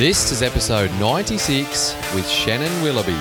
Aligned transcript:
This 0.00 0.32
is 0.32 0.40
episode 0.40 0.90
96 0.98 1.94
with 2.14 2.26
Shannon 2.26 2.72
Willoughby. 2.82 3.12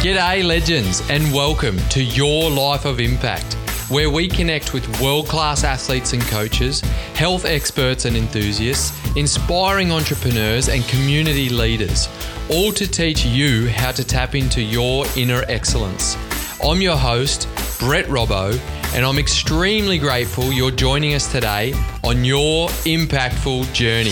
G'day, 0.00 0.44
legends, 0.44 1.02
and 1.10 1.34
welcome 1.34 1.76
to 1.88 2.04
Your 2.04 2.50
Life 2.52 2.84
of 2.84 3.00
Impact, 3.00 3.54
where 3.90 4.10
we 4.10 4.28
connect 4.28 4.72
with 4.72 5.00
world 5.00 5.26
class 5.26 5.64
athletes 5.64 6.12
and 6.12 6.22
coaches, 6.22 6.82
health 7.16 7.44
experts 7.44 8.04
and 8.04 8.16
enthusiasts, 8.16 8.92
inspiring 9.16 9.90
entrepreneurs, 9.90 10.68
and 10.68 10.86
community 10.86 11.48
leaders, 11.48 12.08
all 12.48 12.70
to 12.70 12.86
teach 12.88 13.26
you 13.26 13.68
how 13.70 13.90
to 13.90 14.04
tap 14.04 14.36
into 14.36 14.62
your 14.62 15.04
inner 15.16 15.42
excellence. 15.48 16.16
I'm 16.60 16.82
your 16.82 16.96
host, 16.96 17.48
Brett 17.78 18.06
Robbo, 18.06 18.58
and 18.92 19.06
I'm 19.06 19.16
extremely 19.16 19.96
grateful 19.96 20.52
you're 20.52 20.72
joining 20.72 21.14
us 21.14 21.30
today 21.30 21.72
on 22.02 22.24
your 22.24 22.68
impactful 22.68 23.72
journey. 23.72 24.10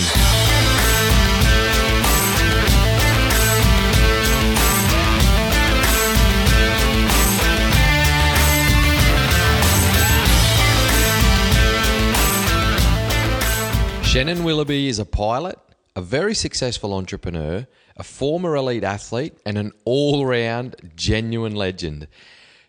Shannon 14.07 14.45
Willoughby 14.45 14.87
is 14.87 14.99
a 14.99 15.05
pilot, 15.05 15.59
a 15.97 16.01
very 16.01 16.33
successful 16.33 16.93
entrepreneur, 16.93 17.67
a 17.97 18.03
former 18.03 18.55
elite 18.55 18.85
athlete, 18.85 19.33
and 19.45 19.57
an 19.57 19.73
all 19.83 20.25
round 20.25 20.77
genuine 20.95 21.55
legend. 21.55 22.07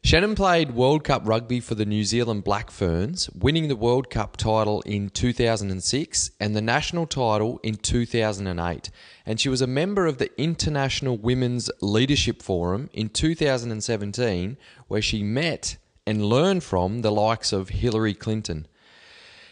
Shannon 0.08 0.34
played 0.34 0.70
World 0.70 1.04
Cup 1.04 1.28
rugby 1.28 1.60
for 1.60 1.74
the 1.74 1.84
New 1.84 2.02
Zealand 2.02 2.42
Black 2.42 2.70
Ferns, 2.70 3.28
winning 3.34 3.68
the 3.68 3.76
World 3.76 4.08
Cup 4.08 4.38
title 4.38 4.80
in 4.86 5.10
2006 5.10 6.30
and 6.40 6.56
the 6.56 6.62
national 6.62 7.06
title 7.06 7.60
in 7.62 7.74
2008. 7.74 8.90
And 9.26 9.38
she 9.38 9.50
was 9.50 9.60
a 9.60 9.66
member 9.66 10.06
of 10.06 10.16
the 10.16 10.30
International 10.40 11.18
Women's 11.18 11.70
Leadership 11.82 12.40
Forum 12.40 12.88
in 12.94 13.10
2017, 13.10 14.56
where 14.86 15.02
she 15.02 15.22
met 15.22 15.76
and 16.06 16.24
learned 16.24 16.64
from 16.64 17.02
the 17.02 17.12
likes 17.12 17.52
of 17.52 17.68
Hillary 17.68 18.14
Clinton. 18.14 18.66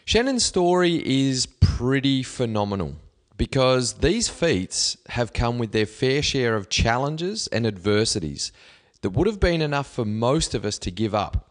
Shannon's 0.06 0.46
story 0.46 1.02
is 1.04 1.44
pretty 1.44 2.22
phenomenal 2.22 2.94
because 3.36 3.98
these 3.98 4.30
feats 4.30 4.96
have 5.10 5.34
come 5.34 5.58
with 5.58 5.72
their 5.72 5.84
fair 5.84 6.22
share 6.22 6.56
of 6.56 6.70
challenges 6.70 7.46
and 7.48 7.66
adversities 7.66 8.52
that 9.02 9.10
would 9.10 9.26
have 9.26 9.40
been 9.40 9.62
enough 9.62 9.92
for 9.92 10.04
most 10.04 10.54
of 10.54 10.64
us 10.64 10.78
to 10.80 10.90
give 10.90 11.14
up. 11.14 11.50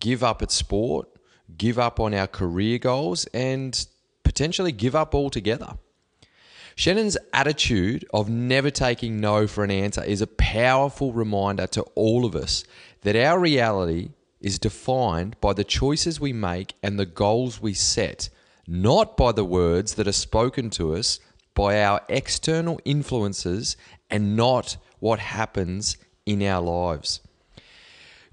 Give 0.00 0.22
up 0.22 0.42
at 0.42 0.50
sport, 0.50 1.08
give 1.56 1.78
up 1.78 1.98
on 1.98 2.14
our 2.14 2.26
career 2.26 2.78
goals, 2.78 3.26
and 3.26 3.86
potentially 4.22 4.72
give 4.72 4.94
up 4.94 5.14
altogether. 5.14 5.76
Shannon's 6.76 7.16
attitude 7.32 8.06
of 8.14 8.28
never 8.28 8.70
taking 8.70 9.20
no 9.20 9.48
for 9.48 9.64
an 9.64 9.70
answer 9.70 10.04
is 10.04 10.22
a 10.22 10.28
powerful 10.28 11.12
reminder 11.12 11.66
to 11.66 11.82
all 11.96 12.24
of 12.24 12.36
us 12.36 12.62
that 13.02 13.16
our 13.16 13.38
reality 13.38 14.10
is 14.40 14.60
defined 14.60 15.34
by 15.40 15.52
the 15.52 15.64
choices 15.64 16.20
we 16.20 16.32
make 16.32 16.74
and 16.82 16.96
the 16.96 17.06
goals 17.06 17.60
we 17.60 17.74
set, 17.74 18.28
not 18.68 19.16
by 19.16 19.32
the 19.32 19.44
words 19.44 19.94
that 19.94 20.06
are 20.06 20.12
spoken 20.12 20.70
to 20.70 20.94
us 20.94 21.18
by 21.54 21.82
our 21.82 22.00
external 22.08 22.80
influences 22.84 23.76
and 24.08 24.36
not 24.36 24.76
what 25.00 25.18
happens 25.18 25.96
in 26.28 26.42
our 26.42 26.60
lives. 26.60 27.20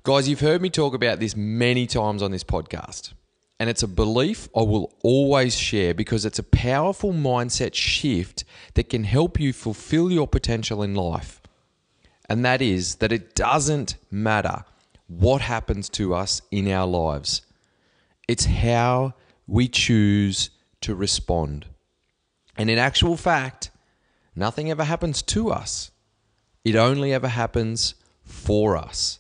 Guys, 0.04 0.28
you've 0.28 0.42
heard 0.42 0.62
me 0.62 0.70
talk 0.70 0.94
about 0.94 1.20
this 1.20 1.36
many 1.36 1.88
times 1.88 2.22
on 2.22 2.32
this 2.32 2.44
podcast. 2.44 3.14
And 3.60 3.70
it's 3.70 3.84
a 3.84 3.88
belief 3.88 4.50
I 4.56 4.62
will 4.64 4.94
always 5.02 5.58
share 5.58 5.94
because 5.94 6.26
it's 6.26 6.40
a 6.40 6.44
powerful 6.44 7.14
mindset 7.14 7.74
shift 7.74 8.44
that 8.74 8.90
can 8.90 9.06
help 9.06 9.40
you 9.40 9.54
fulfill 9.54 10.12
your 10.12 10.28
potential 10.28 10.84
in 10.84 10.94
life. 10.94 11.42
And 12.28 12.44
that 12.44 12.62
is 12.62 12.96
that 12.96 13.14
it 13.14 13.34
doesn't 13.34 13.96
matter 14.12 14.66
what 15.08 15.42
happens 15.42 15.88
to 15.90 16.14
us 16.14 16.42
in 16.52 16.70
our 16.70 16.86
lives. 16.86 17.44
It's 18.28 18.46
how 18.46 19.14
we 19.48 19.70
choose 19.70 20.50
to 20.82 20.96
respond. 20.96 21.66
And 22.58 22.70
in 22.70 22.78
actual 22.78 23.16
fact, 23.16 23.72
nothing 24.36 24.70
ever 24.70 24.84
happens 24.84 25.22
to 25.22 25.50
us, 25.52 25.92
it 26.66 26.76
only 26.76 27.14
ever 27.14 27.30
happens 27.30 27.96
for 28.24 28.76
us. 28.76 29.20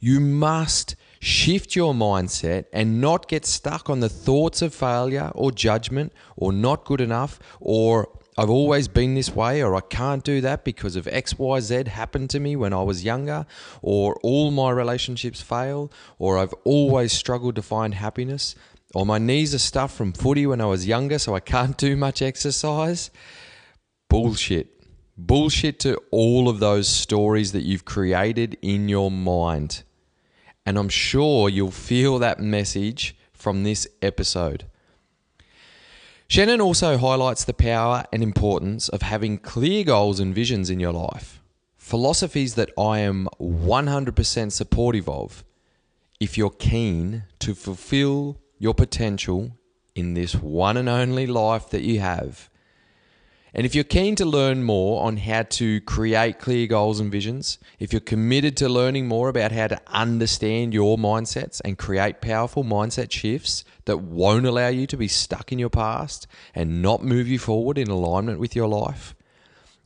You 0.00 0.20
must 0.20 0.96
shift 1.20 1.74
your 1.74 1.94
mindset 1.94 2.66
and 2.72 3.00
not 3.00 3.28
get 3.28 3.46
stuck 3.46 3.88
on 3.88 4.00
the 4.00 4.08
thoughts 4.08 4.60
of 4.60 4.74
failure 4.74 5.32
or 5.34 5.50
judgment 5.50 6.12
or 6.36 6.52
not 6.52 6.84
good 6.84 7.00
enough 7.00 7.38
or 7.60 8.08
I've 8.38 8.50
always 8.50 8.86
been 8.86 9.16
this 9.16 9.34
way, 9.34 9.64
or 9.64 9.74
I 9.74 9.80
can't 9.80 10.22
do 10.22 10.40
that 10.42 10.62
because 10.62 10.94
of 10.94 11.06
XYZ 11.06 11.88
happened 11.88 12.30
to 12.30 12.38
me 12.38 12.54
when 12.54 12.72
I 12.72 12.84
was 12.84 13.02
younger, 13.02 13.46
or 13.82 14.14
all 14.22 14.52
my 14.52 14.70
relationships 14.70 15.42
fail, 15.42 15.90
or 16.20 16.38
I've 16.38 16.54
always 16.62 17.12
struggled 17.12 17.56
to 17.56 17.62
find 17.62 17.94
happiness, 17.94 18.54
or 18.94 19.04
my 19.04 19.18
knees 19.18 19.56
are 19.56 19.58
stuffed 19.58 19.96
from 19.96 20.12
footy 20.12 20.46
when 20.46 20.60
I 20.60 20.66
was 20.66 20.86
younger, 20.86 21.18
so 21.18 21.34
I 21.34 21.40
can't 21.40 21.76
do 21.76 21.96
much 21.96 22.22
exercise. 22.22 23.10
Bullshit. 24.08 24.77
Bullshit 25.20 25.80
to 25.80 26.00
all 26.12 26.48
of 26.48 26.60
those 26.60 26.88
stories 26.88 27.50
that 27.50 27.64
you've 27.64 27.84
created 27.84 28.56
in 28.62 28.88
your 28.88 29.10
mind. 29.10 29.82
And 30.64 30.78
I'm 30.78 30.88
sure 30.88 31.48
you'll 31.48 31.72
feel 31.72 32.20
that 32.20 32.38
message 32.38 33.16
from 33.32 33.64
this 33.64 33.88
episode. 34.00 34.66
Shannon 36.28 36.60
also 36.60 36.98
highlights 36.98 37.42
the 37.42 37.52
power 37.52 38.04
and 38.12 38.22
importance 38.22 38.88
of 38.88 39.02
having 39.02 39.38
clear 39.38 39.82
goals 39.82 40.20
and 40.20 40.32
visions 40.32 40.70
in 40.70 40.78
your 40.78 40.92
life. 40.92 41.42
Philosophies 41.76 42.54
that 42.54 42.70
I 42.78 43.00
am 43.00 43.28
100% 43.40 44.52
supportive 44.52 45.08
of 45.08 45.42
if 46.20 46.38
you're 46.38 46.50
keen 46.50 47.24
to 47.40 47.56
fulfill 47.56 48.38
your 48.58 48.74
potential 48.74 49.50
in 49.96 50.14
this 50.14 50.36
one 50.36 50.76
and 50.76 50.88
only 50.88 51.26
life 51.26 51.70
that 51.70 51.82
you 51.82 51.98
have 51.98 52.48
and 53.54 53.64
if 53.64 53.74
you're 53.74 53.84
keen 53.84 54.14
to 54.16 54.24
learn 54.24 54.62
more 54.62 55.04
on 55.04 55.16
how 55.16 55.42
to 55.42 55.80
create 55.82 56.38
clear 56.38 56.66
goals 56.66 57.00
and 57.00 57.10
visions, 57.10 57.58
if 57.78 57.92
you're 57.92 58.00
committed 58.00 58.56
to 58.58 58.68
learning 58.68 59.08
more 59.08 59.28
about 59.28 59.52
how 59.52 59.68
to 59.68 59.80
understand 59.86 60.74
your 60.74 60.98
mindsets 60.98 61.60
and 61.64 61.78
create 61.78 62.20
powerful 62.20 62.62
mindset 62.62 63.10
shifts 63.10 63.64
that 63.86 63.98
won't 63.98 64.46
allow 64.46 64.68
you 64.68 64.86
to 64.86 64.96
be 64.96 65.08
stuck 65.08 65.50
in 65.50 65.58
your 65.58 65.70
past 65.70 66.26
and 66.54 66.82
not 66.82 67.02
move 67.02 67.26
you 67.26 67.38
forward 67.38 67.78
in 67.78 67.88
alignment 67.88 68.38
with 68.38 68.54
your 68.54 68.68
life, 68.68 69.14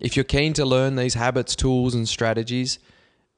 if 0.00 0.16
you're 0.16 0.24
keen 0.24 0.52
to 0.54 0.64
learn 0.64 0.96
these 0.96 1.14
habits, 1.14 1.54
tools, 1.54 1.94
and 1.94 2.08
strategies, 2.08 2.80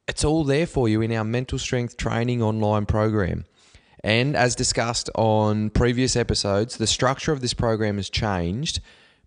it's 0.09 0.25
all 0.25 0.45
there 0.45 0.67
for 0.67 0.89
you 0.89 1.03
in 1.03 1.13
our 1.13 1.25
mental 1.25 1.59
strength 1.59 1.99
training 1.99 2.43
online 2.43 2.87
program. 2.87 3.45
And 4.03 4.35
as 4.35 4.55
discussed 4.55 5.11
on 5.15 5.71
previous 5.71 6.17
episodes, 6.17 6.79
the 6.79 6.87
structure 6.87 7.33
of 7.33 7.43
this 7.43 7.55
program 7.55 7.97
has 7.97 8.09
changed 8.09 8.81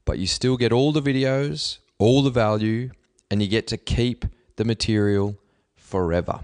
but 0.08 0.18
you 0.18 0.26
still 0.26 0.58
get 0.58 0.72
all 0.72 0.92
the 0.92 1.02
videos, 1.02 1.78
all 2.00 2.24
the 2.24 2.32
value, 2.32 2.90
and 3.30 3.42
you 3.42 3.48
get 3.48 3.68
to 3.68 3.78
keep 3.78 4.26
the 4.56 4.64
material 4.64 5.38
forever. 5.76 6.40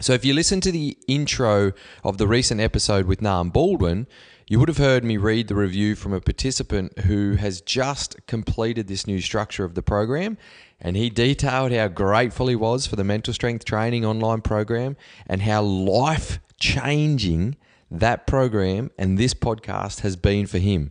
So, 0.00 0.14
if 0.14 0.24
you 0.24 0.34
listen 0.34 0.60
to 0.62 0.72
the 0.72 0.96
intro 1.06 1.72
of 2.02 2.18
the 2.18 2.26
recent 2.26 2.60
episode 2.60 3.06
with 3.06 3.22
Nam 3.22 3.50
Baldwin, 3.50 4.08
you 4.48 4.58
would 4.58 4.68
have 4.68 4.78
heard 4.78 5.04
me 5.04 5.18
read 5.18 5.48
the 5.48 5.54
review 5.54 5.94
from 5.94 6.14
a 6.14 6.20
participant 6.20 6.98
who 7.00 7.34
has 7.34 7.60
just 7.60 8.16
completed 8.26 8.88
this 8.88 9.06
new 9.06 9.20
structure 9.20 9.64
of 9.64 9.74
the 9.74 9.82
program. 9.82 10.38
And 10.80 10.96
he 10.96 11.10
detailed 11.10 11.72
how 11.72 11.88
grateful 11.88 12.48
he 12.48 12.56
was 12.56 12.86
for 12.86 12.96
the 12.96 13.04
mental 13.04 13.32
strength 13.32 13.64
training 13.64 14.04
online 14.04 14.40
program 14.40 14.96
and 15.28 15.42
how 15.42 15.62
life 15.62 16.40
changing 16.58 17.56
that 17.90 18.26
program 18.26 18.90
and 18.98 19.18
this 19.18 19.34
podcast 19.34 20.00
has 20.00 20.16
been 20.16 20.46
for 20.46 20.58
him. 20.58 20.90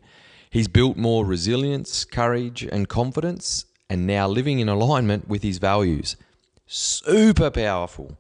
He's 0.52 0.68
built 0.68 0.98
more 0.98 1.26
resilience, 1.26 2.04
courage, 2.04 2.64
and 2.64 2.90
confidence, 2.90 3.64
and 3.90 4.06
now 4.06 4.28
living 4.28 4.60
in 4.60 4.68
alignment 4.68 5.30
with 5.30 5.44
his 5.44 5.60
values. 5.60 6.18
Super 6.68 7.50
powerful. 7.50 8.18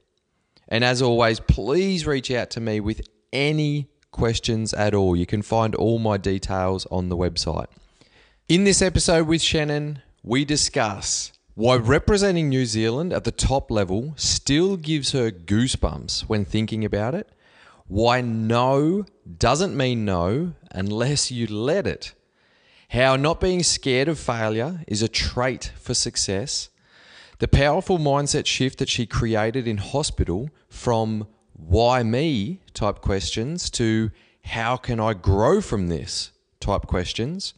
And 0.66 0.82
as 0.82 1.00
always, 1.00 1.38
please 1.38 2.04
reach 2.04 2.32
out 2.32 2.50
to 2.50 2.60
me 2.60 2.80
with 2.80 3.00
any 3.32 3.86
questions 4.10 4.74
at 4.74 4.92
all. 4.92 5.14
You 5.14 5.26
can 5.26 5.42
find 5.42 5.76
all 5.76 6.00
my 6.00 6.16
details 6.16 6.84
on 6.90 7.10
the 7.10 7.16
website. 7.16 7.68
In 8.48 8.64
this 8.64 8.82
episode 8.82 9.28
with 9.28 9.40
Shannon, 9.40 10.02
we 10.24 10.44
discuss 10.44 11.30
why 11.58 11.74
representing 11.74 12.48
New 12.48 12.64
Zealand 12.64 13.12
at 13.12 13.24
the 13.24 13.32
top 13.32 13.68
level 13.68 14.14
still 14.14 14.76
gives 14.76 15.10
her 15.10 15.28
goosebumps 15.32 16.20
when 16.28 16.44
thinking 16.44 16.84
about 16.84 17.16
it, 17.16 17.28
why 17.88 18.20
no 18.20 19.04
doesn't 19.38 19.76
mean 19.76 20.04
no 20.04 20.52
unless 20.70 21.32
you 21.32 21.48
let 21.48 21.84
it, 21.84 22.14
how 22.90 23.16
not 23.16 23.40
being 23.40 23.64
scared 23.64 24.06
of 24.06 24.20
failure 24.20 24.84
is 24.86 25.02
a 25.02 25.08
trait 25.08 25.72
for 25.74 25.94
success, 25.94 26.68
the 27.40 27.48
powerful 27.48 27.98
mindset 27.98 28.46
shift 28.46 28.78
that 28.78 28.88
she 28.88 29.04
created 29.04 29.66
in 29.66 29.78
hospital 29.78 30.50
from 30.68 31.26
why 31.54 32.04
me 32.04 32.60
type 32.72 33.00
questions 33.00 33.68
to 33.68 34.12
how 34.44 34.76
can 34.76 35.00
I 35.00 35.12
grow 35.12 35.60
from 35.60 35.88
this 35.88 36.30
type 36.60 36.86
questions, 36.86 37.52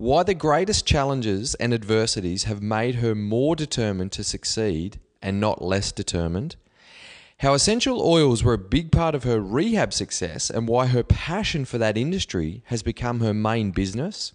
why 0.00 0.22
the 0.22 0.32
greatest 0.32 0.86
challenges 0.86 1.54
and 1.56 1.74
adversities 1.74 2.44
have 2.44 2.62
made 2.62 2.94
her 2.94 3.14
more 3.14 3.54
determined 3.54 4.10
to 4.10 4.24
succeed 4.24 4.98
and 5.20 5.38
not 5.38 5.60
less 5.60 5.92
determined, 5.92 6.56
how 7.40 7.52
essential 7.52 8.00
oils 8.00 8.42
were 8.42 8.54
a 8.54 8.58
big 8.58 8.90
part 8.90 9.14
of 9.14 9.24
her 9.24 9.38
rehab 9.38 9.92
success 9.92 10.48
and 10.48 10.66
why 10.66 10.86
her 10.86 11.02
passion 11.02 11.66
for 11.66 11.76
that 11.76 11.98
industry 11.98 12.62
has 12.68 12.82
become 12.82 13.20
her 13.20 13.34
main 13.34 13.72
business, 13.72 14.32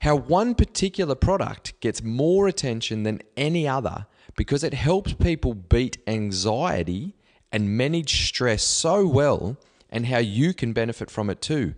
how 0.00 0.14
one 0.14 0.54
particular 0.54 1.14
product 1.14 1.80
gets 1.80 2.02
more 2.02 2.46
attention 2.46 3.04
than 3.04 3.22
any 3.38 3.66
other 3.66 4.04
because 4.36 4.62
it 4.62 4.74
helps 4.74 5.14
people 5.14 5.54
beat 5.54 5.96
anxiety 6.06 7.14
and 7.50 7.74
manage 7.74 8.26
stress 8.26 8.62
so 8.62 9.06
well, 9.06 9.56
and 9.88 10.04
how 10.08 10.18
you 10.18 10.52
can 10.52 10.74
benefit 10.74 11.10
from 11.10 11.30
it 11.30 11.40
too. 11.40 11.72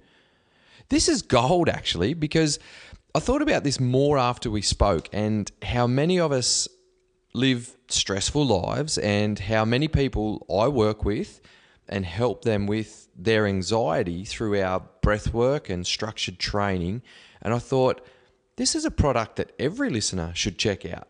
This 0.89 1.09
is 1.09 1.23
gold, 1.23 1.69
actually, 1.69 2.15
because 2.15 2.59
I 3.17 3.19
thought 3.19 3.41
about 3.41 3.65
this 3.65 3.81
more 3.81 4.19
after 4.19 4.51
we 4.51 4.61
spoke 4.61 5.09
and 5.11 5.51
how 5.63 5.87
many 5.87 6.21
of 6.21 6.33
us 6.33 6.69
live 7.33 7.75
stressful 7.89 8.45
lives 8.45 8.99
and 8.99 9.39
how 9.39 9.65
many 9.65 9.89
people 9.89 10.45
I 10.55 10.69
work 10.69 11.03
with 11.03 11.41
and 11.89 12.05
help 12.05 12.45
them 12.45 12.67
with 12.67 13.09
their 13.17 13.47
anxiety 13.47 14.27
through 14.27 14.61
our 14.61 14.83
breath 15.01 15.33
work 15.33 15.71
and 15.71 15.87
structured 15.87 16.39
training. 16.39 17.01
And 17.41 17.55
I 17.55 17.59
thought, 17.59 18.05
this 18.57 18.75
is 18.75 18.85
a 18.85 18.91
product 18.91 19.37
that 19.37 19.53
every 19.59 19.89
listener 19.89 20.33
should 20.35 20.59
check 20.59 20.85
out 20.85 21.09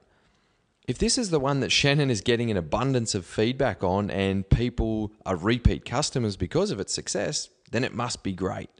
if 0.86 0.98
this 0.98 1.18
is 1.18 1.30
the 1.30 1.40
one 1.40 1.58
that 1.58 1.72
Shannon 1.72 2.10
is 2.10 2.20
getting 2.20 2.52
an 2.52 2.56
abundance 2.56 3.16
of 3.16 3.26
feedback 3.26 3.82
on 3.82 4.12
and 4.12 4.48
people 4.48 5.10
are 5.24 5.34
repeat 5.34 5.84
customers 5.84 6.36
because 6.36 6.70
of 6.70 6.78
its 6.78 6.94
success, 6.94 7.48
then 7.72 7.82
it 7.82 7.92
must 7.92 8.22
be 8.22 8.32
great. 8.32 8.70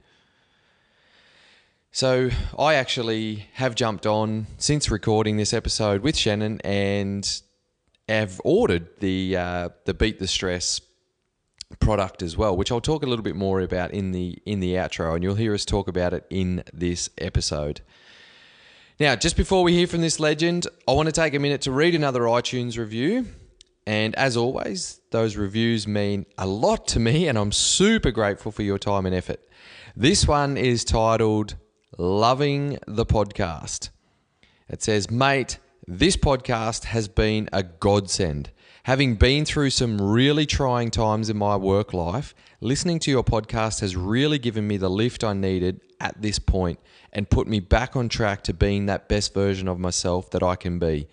So, 1.96 2.28
I 2.58 2.74
actually 2.74 3.48
have 3.54 3.74
jumped 3.74 4.04
on 4.04 4.48
since 4.58 4.90
recording 4.90 5.38
this 5.38 5.54
episode 5.54 6.02
with 6.02 6.14
Shannon 6.14 6.60
and 6.60 7.26
have 8.06 8.38
ordered 8.44 8.88
the 9.00 9.34
uh, 9.34 9.68
the 9.86 9.94
Beat 9.94 10.18
the 10.18 10.26
Stress 10.26 10.82
product 11.80 12.22
as 12.22 12.36
well, 12.36 12.54
which 12.54 12.70
I'll 12.70 12.82
talk 12.82 13.02
a 13.02 13.06
little 13.06 13.22
bit 13.22 13.34
more 13.34 13.62
about 13.62 13.92
in 13.92 14.12
the 14.12 14.36
in 14.44 14.60
the 14.60 14.74
outro, 14.74 15.14
and 15.14 15.24
you'll 15.24 15.36
hear 15.36 15.54
us 15.54 15.64
talk 15.64 15.88
about 15.88 16.12
it 16.12 16.26
in 16.28 16.62
this 16.70 17.08
episode. 17.16 17.80
Now, 19.00 19.16
just 19.16 19.38
before 19.38 19.62
we 19.62 19.72
hear 19.72 19.86
from 19.86 20.02
this 20.02 20.20
legend, 20.20 20.66
I 20.86 20.92
want 20.92 21.06
to 21.06 21.12
take 21.12 21.32
a 21.32 21.38
minute 21.38 21.62
to 21.62 21.72
read 21.72 21.94
another 21.94 22.24
iTunes 22.24 22.76
review. 22.76 23.24
And 23.86 24.14
as 24.16 24.36
always, 24.36 25.00
those 25.12 25.36
reviews 25.36 25.88
mean 25.88 26.26
a 26.36 26.46
lot 26.46 26.88
to 26.88 27.00
me, 27.00 27.26
and 27.26 27.38
I'm 27.38 27.52
super 27.52 28.10
grateful 28.10 28.52
for 28.52 28.62
your 28.62 28.78
time 28.78 29.06
and 29.06 29.14
effort. 29.14 29.40
This 29.96 30.28
one 30.28 30.58
is 30.58 30.84
titled 30.84 31.54
Loving 31.98 32.76
the 32.86 33.06
Podcast. 33.06 33.88
It 34.68 34.82
says, 34.82 35.10
Mate, 35.10 35.58
this 35.86 36.14
podcast 36.14 36.84
has 36.84 37.08
been 37.08 37.48
a 37.54 37.62
godsend. 37.62 38.50
Having 38.82 39.14
been 39.14 39.46
through 39.46 39.70
some 39.70 40.02
really 40.02 40.44
trying 40.44 40.90
times 40.90 41.30
in 41.30 41.38
my 41.38 41.56
work 41.56 41.94
life, 41.94 42.34
listening 42.60 42.98
to 42.98 43.10
your 43.10 43.24
podcast 43.24 43.80
has 43.80 43.96
really 43.96 44.38
given 44.38 44.68
me 44.68 44.76
the 44.76 44.90
lift 44.90 45.24
I 45.24 45.32
needed 45.32 45.80
at 45.98 46.20
this 46.20 46.38
point 46.38 46.78
and 47.14 47.30
put 47.30 47.46
me 47.46 47.60
back 47.60 47.96
on 47.96 48.10
track 48.10 48.42
to 48.42 48.52
being 48.52 48.84
that 48.86 49.08
best 49.08 49.32
version 49.32 49.66
of 49.66 49.78
myself 49.78 50.28
that 50.32 50.42
I 50.42 50.54
can 50.54 50.78
be. 50.78 51.08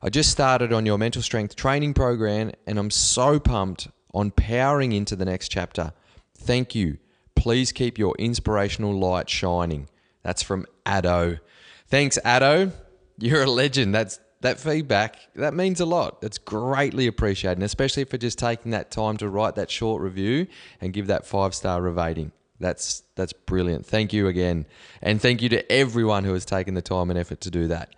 I 0.00 0.10
just 0.10 0.30
started 0.30 0.72
on 0.72 0.86
your 0.86 0.96
mental 0.96 1.22
strength 1.22 1.56
training 1.56 1.94
program 1.94 2.52
and 2.68 2.78
I'm 2.78 2.92
so 2.92 3.40
pumped 3.40 3.88
on 4.14 4.30
powering 4.30 4.92
into 4.92 5.16
the 5.16 5.24
next 5.24 5.48
chapter. 5.48 5.92
Thank 6.38 6.76
you. 6.76 6.98
Please 7.34 7.72
keep 7.72 7.98
your 7.98 8.14
inspirational 8.16 8.96
light 8.96 9.28
shining. 9.28 9.88
That's 10.22 10.42
from 10.42 10.66
Addo. 10.84 11.40
Thanks, 11.88 12.18
Addo. 12.24 12.72
You're 13.18 13.42
a 13.42 13.50
legend. 13.50 13.94
That's 13.94 14.18
that 14.40 14.58
feedback, 14.58 15.18
that 15.34 15.54
means 15.54 15.80
a 15.80 15.86
lot. 15.86 16.20
That's 16.20 16.38
greatly 16.38 17.06
appreciated, 17.06 17.62
especially 17.62 18.04
for 18.04 18.16
just 18.16 18.38
taking 18.38 18.70
that 18.70 18.90
time 18.90 19.18
to 19.18 19.28
write 19.28 19.54
that 19.56 19.70
short 19.70 20.02
review 20.02 20.46
and 20.80 20.92
give 20.92 21.08
that 21.08 21.26
five 21.26 21.54
star 21.54 21.82
rating. 21.82 22.32
That's 22.58 23.02
that's 23.16 23.32
brilliant. 23.32 23.86
Thank 23.86 24.12
you 24.12 24.28
again, 24.28 24.66
and 25.02 25.20
thank 25.20 25.42
you 25.42 25.48
to 25.50 25.72
everyone 25.72 26.24
who 26.24 26.34
has 26.34 26.44
taken 26.44 26.74
the 26.74 26.82
time 26.82 27.10
and 27.10 27.18
effort 27.18 27.40
to 27.42 27.50
do 27.50 27.68
that. 27.68 27.94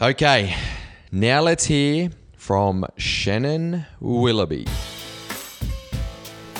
Okay, 0.00 0.54
now 1.12 1.42
let's 1.42 1.64
hear 1.64 2.10
from 2.36 2.86
Shannon 2.96 3.86
Willoughby. 4.00 4.66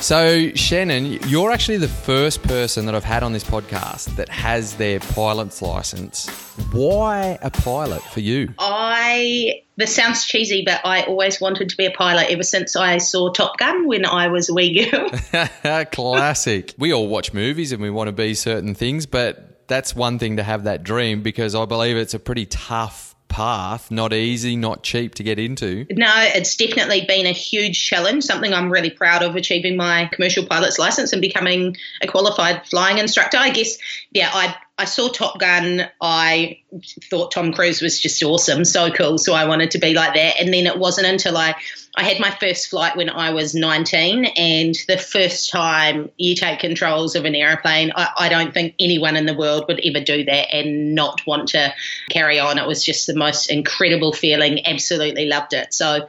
So, 0.00 0.50
Shannon, 0.54 1.18
you're 1.28 1.50
actually 1.50 1.78
the 1.78 1.88
first 1.88 2.42
person 2.42 2.86
that 2.86 2.94
I've 2.94 3.02
had 3.02 3.22
on 3.22 3.32
this 3.32 3.42
podcast 3.42 4.14
that 4.16 4.28
has 4.28 4.74
their 4.76 5.00
pilot's 5.00 5.60
license. 5.60 6.28
Why 6.70 7.38
a 7.42 7.50
pilot 7.50 8.02
for 8.02 8.20
you? 8.20 8.54
I, 8.58 9.62
this 9.76 9.96
sounds 9.96 10.24
cheesy, 10.24 10.62
but 10.64 10.80
I 10.84 11.02
always 11.02 11.40
wanted 11.40 11.70
to 11.70 11.76
be 11.76 11.86
a 11.86 11.90
pilot 11.90 12.30
ever 12.30 12.44
since 12.44 12.76
I 12.76 12.98
saw 12.98 13.32
Top 13.32 13.56
Gun 13.58 13.88
when 13.88 14.04
I 14.04 14.28
was 14.28 14.48
a 14.48 14.54
wee 14.54 14.88
girl. 14.88 15.10
Classic. 15.90 16.74
we 16.78 16.92
all 16.92 17.08
watch 17.08 17.32
movies 17.32 17.72
and 17.72 17.82
we 17.82 17.90
want 17.90 18.06
to 18.06 18.12
be 18.12 18.34
certain 18.34 18.74
things, 18.76 19.06
but 19.06 19.66
that's 19.66 19.96
one 19.96 20.20
thing 20.20 20.36
to 20.36 20.44
have 20.44 20.64
that 20.64 20.84
dream 20.84 21.22
because 21.22 21.56
I 21.56 21.64
believe 21.64 21.96
it's 21.96 22.14
a 22.14 22.20
pretty 22.20 22.46
tough 22.46 23.15
path, 23.36 23.90
not 23.90 24.14
easy, 24.14 24.56
not 24.56 24.82
cheap 24.82 25.14
to 25.14 25.22
get 25.22 25.38
into. 25.38 25.84
No, 25.90 26.10
it's 26.16 26.56
definitely 26.56 27.04
been 27.06 27.26
a 27.26 27.32
huge 27.32 27.86
challenge, 27.86 28.24
something 28.24 28.54
I'm 28.54 28.72
really 28.72 28.88
proud 28.88 29.22
of 29.22 29.36
achieving 29.36 29.76
my 29.76 30.08
commercial 30.10 30.46
pilot's 30.46 30.78
license 30.78 31.12
and 31.12 31.20
becoming 31.20 31.76
a 32.00 32.06
qualified 32.06 32.66
flying 32.66 32.96
instructor. 32.96 33.36
I 33.36 33.50
guess, 33.50 33.76
yeah, 34.10 34.30
I 34.32 34.56
I 34.78 34.84
saw 34.84 35.08
Top 35.08 35.38
Gun. 35.38 35.88
I 36.02 36.60
thought 37.04 37.32
Tom 37.32 37.52
Cruise 37.52 37.80
was 37.80 37.98
just 37.98 38.22
awesome, 38.22 38.64
so 38.64 38.90
cool. 38.90 39.16
So 39.16 39.32
I 39.32 39.46
wanted 39.46 39.70
to 39.70 39.78
be 39.78 39.94
like 39.94 40.14
that. 40.14 40.38
And 40.38 40.52
then 40.52 40.66
it 40.66 40.78
wasn't 40.78 41.06
until 41.06 41.36
I 41.36 41.54
I 41.98 42.02
had 42.02 42.20
my 42.20 42.30
first 42.30 42.68
flight 42.68 42.94
when 42.94 43.08
I 43.08 43.30
was 43.30 43.54
19, 43.54 44.26
and 44.26 44.74
the 44.86 44.98
first 44.98 45.48
time 45.48 46.10
you 46.18 46.34
take 46.34 46.58
controls 46.58 47.16
of 47.16 47.24
an 47.24 47.34
aeroplane, 47.34 47.90
I, 47.96 48.08
I 48.18 48.28
don't 48.28 48.52
think 48.52 48.74
anyone 48.78 49.16
in 49.16 49.24
the 49.24 49.34
world 49.34 49.64
would 49.68 49.80
ever 49.82 50.04
do 50.04 50.22
that 50.24 50.54
and 50.54 50.94
not 50.94 51.26
want 51.26 51.48
to 51.50 51.72
carry 52.10 52.38
on. 52.38 52.58
It 52.58 52.66
was 52.66 52.84
just 52.84 53.06
the 53.06 53.16
most 53.16 53.50
incredible 53.50 54.12
feeling. 54.12 54.66
Absolutely 54.66 55.24
loved 55.24 55.54
it. 55.54 55.72
So 55.72 56.06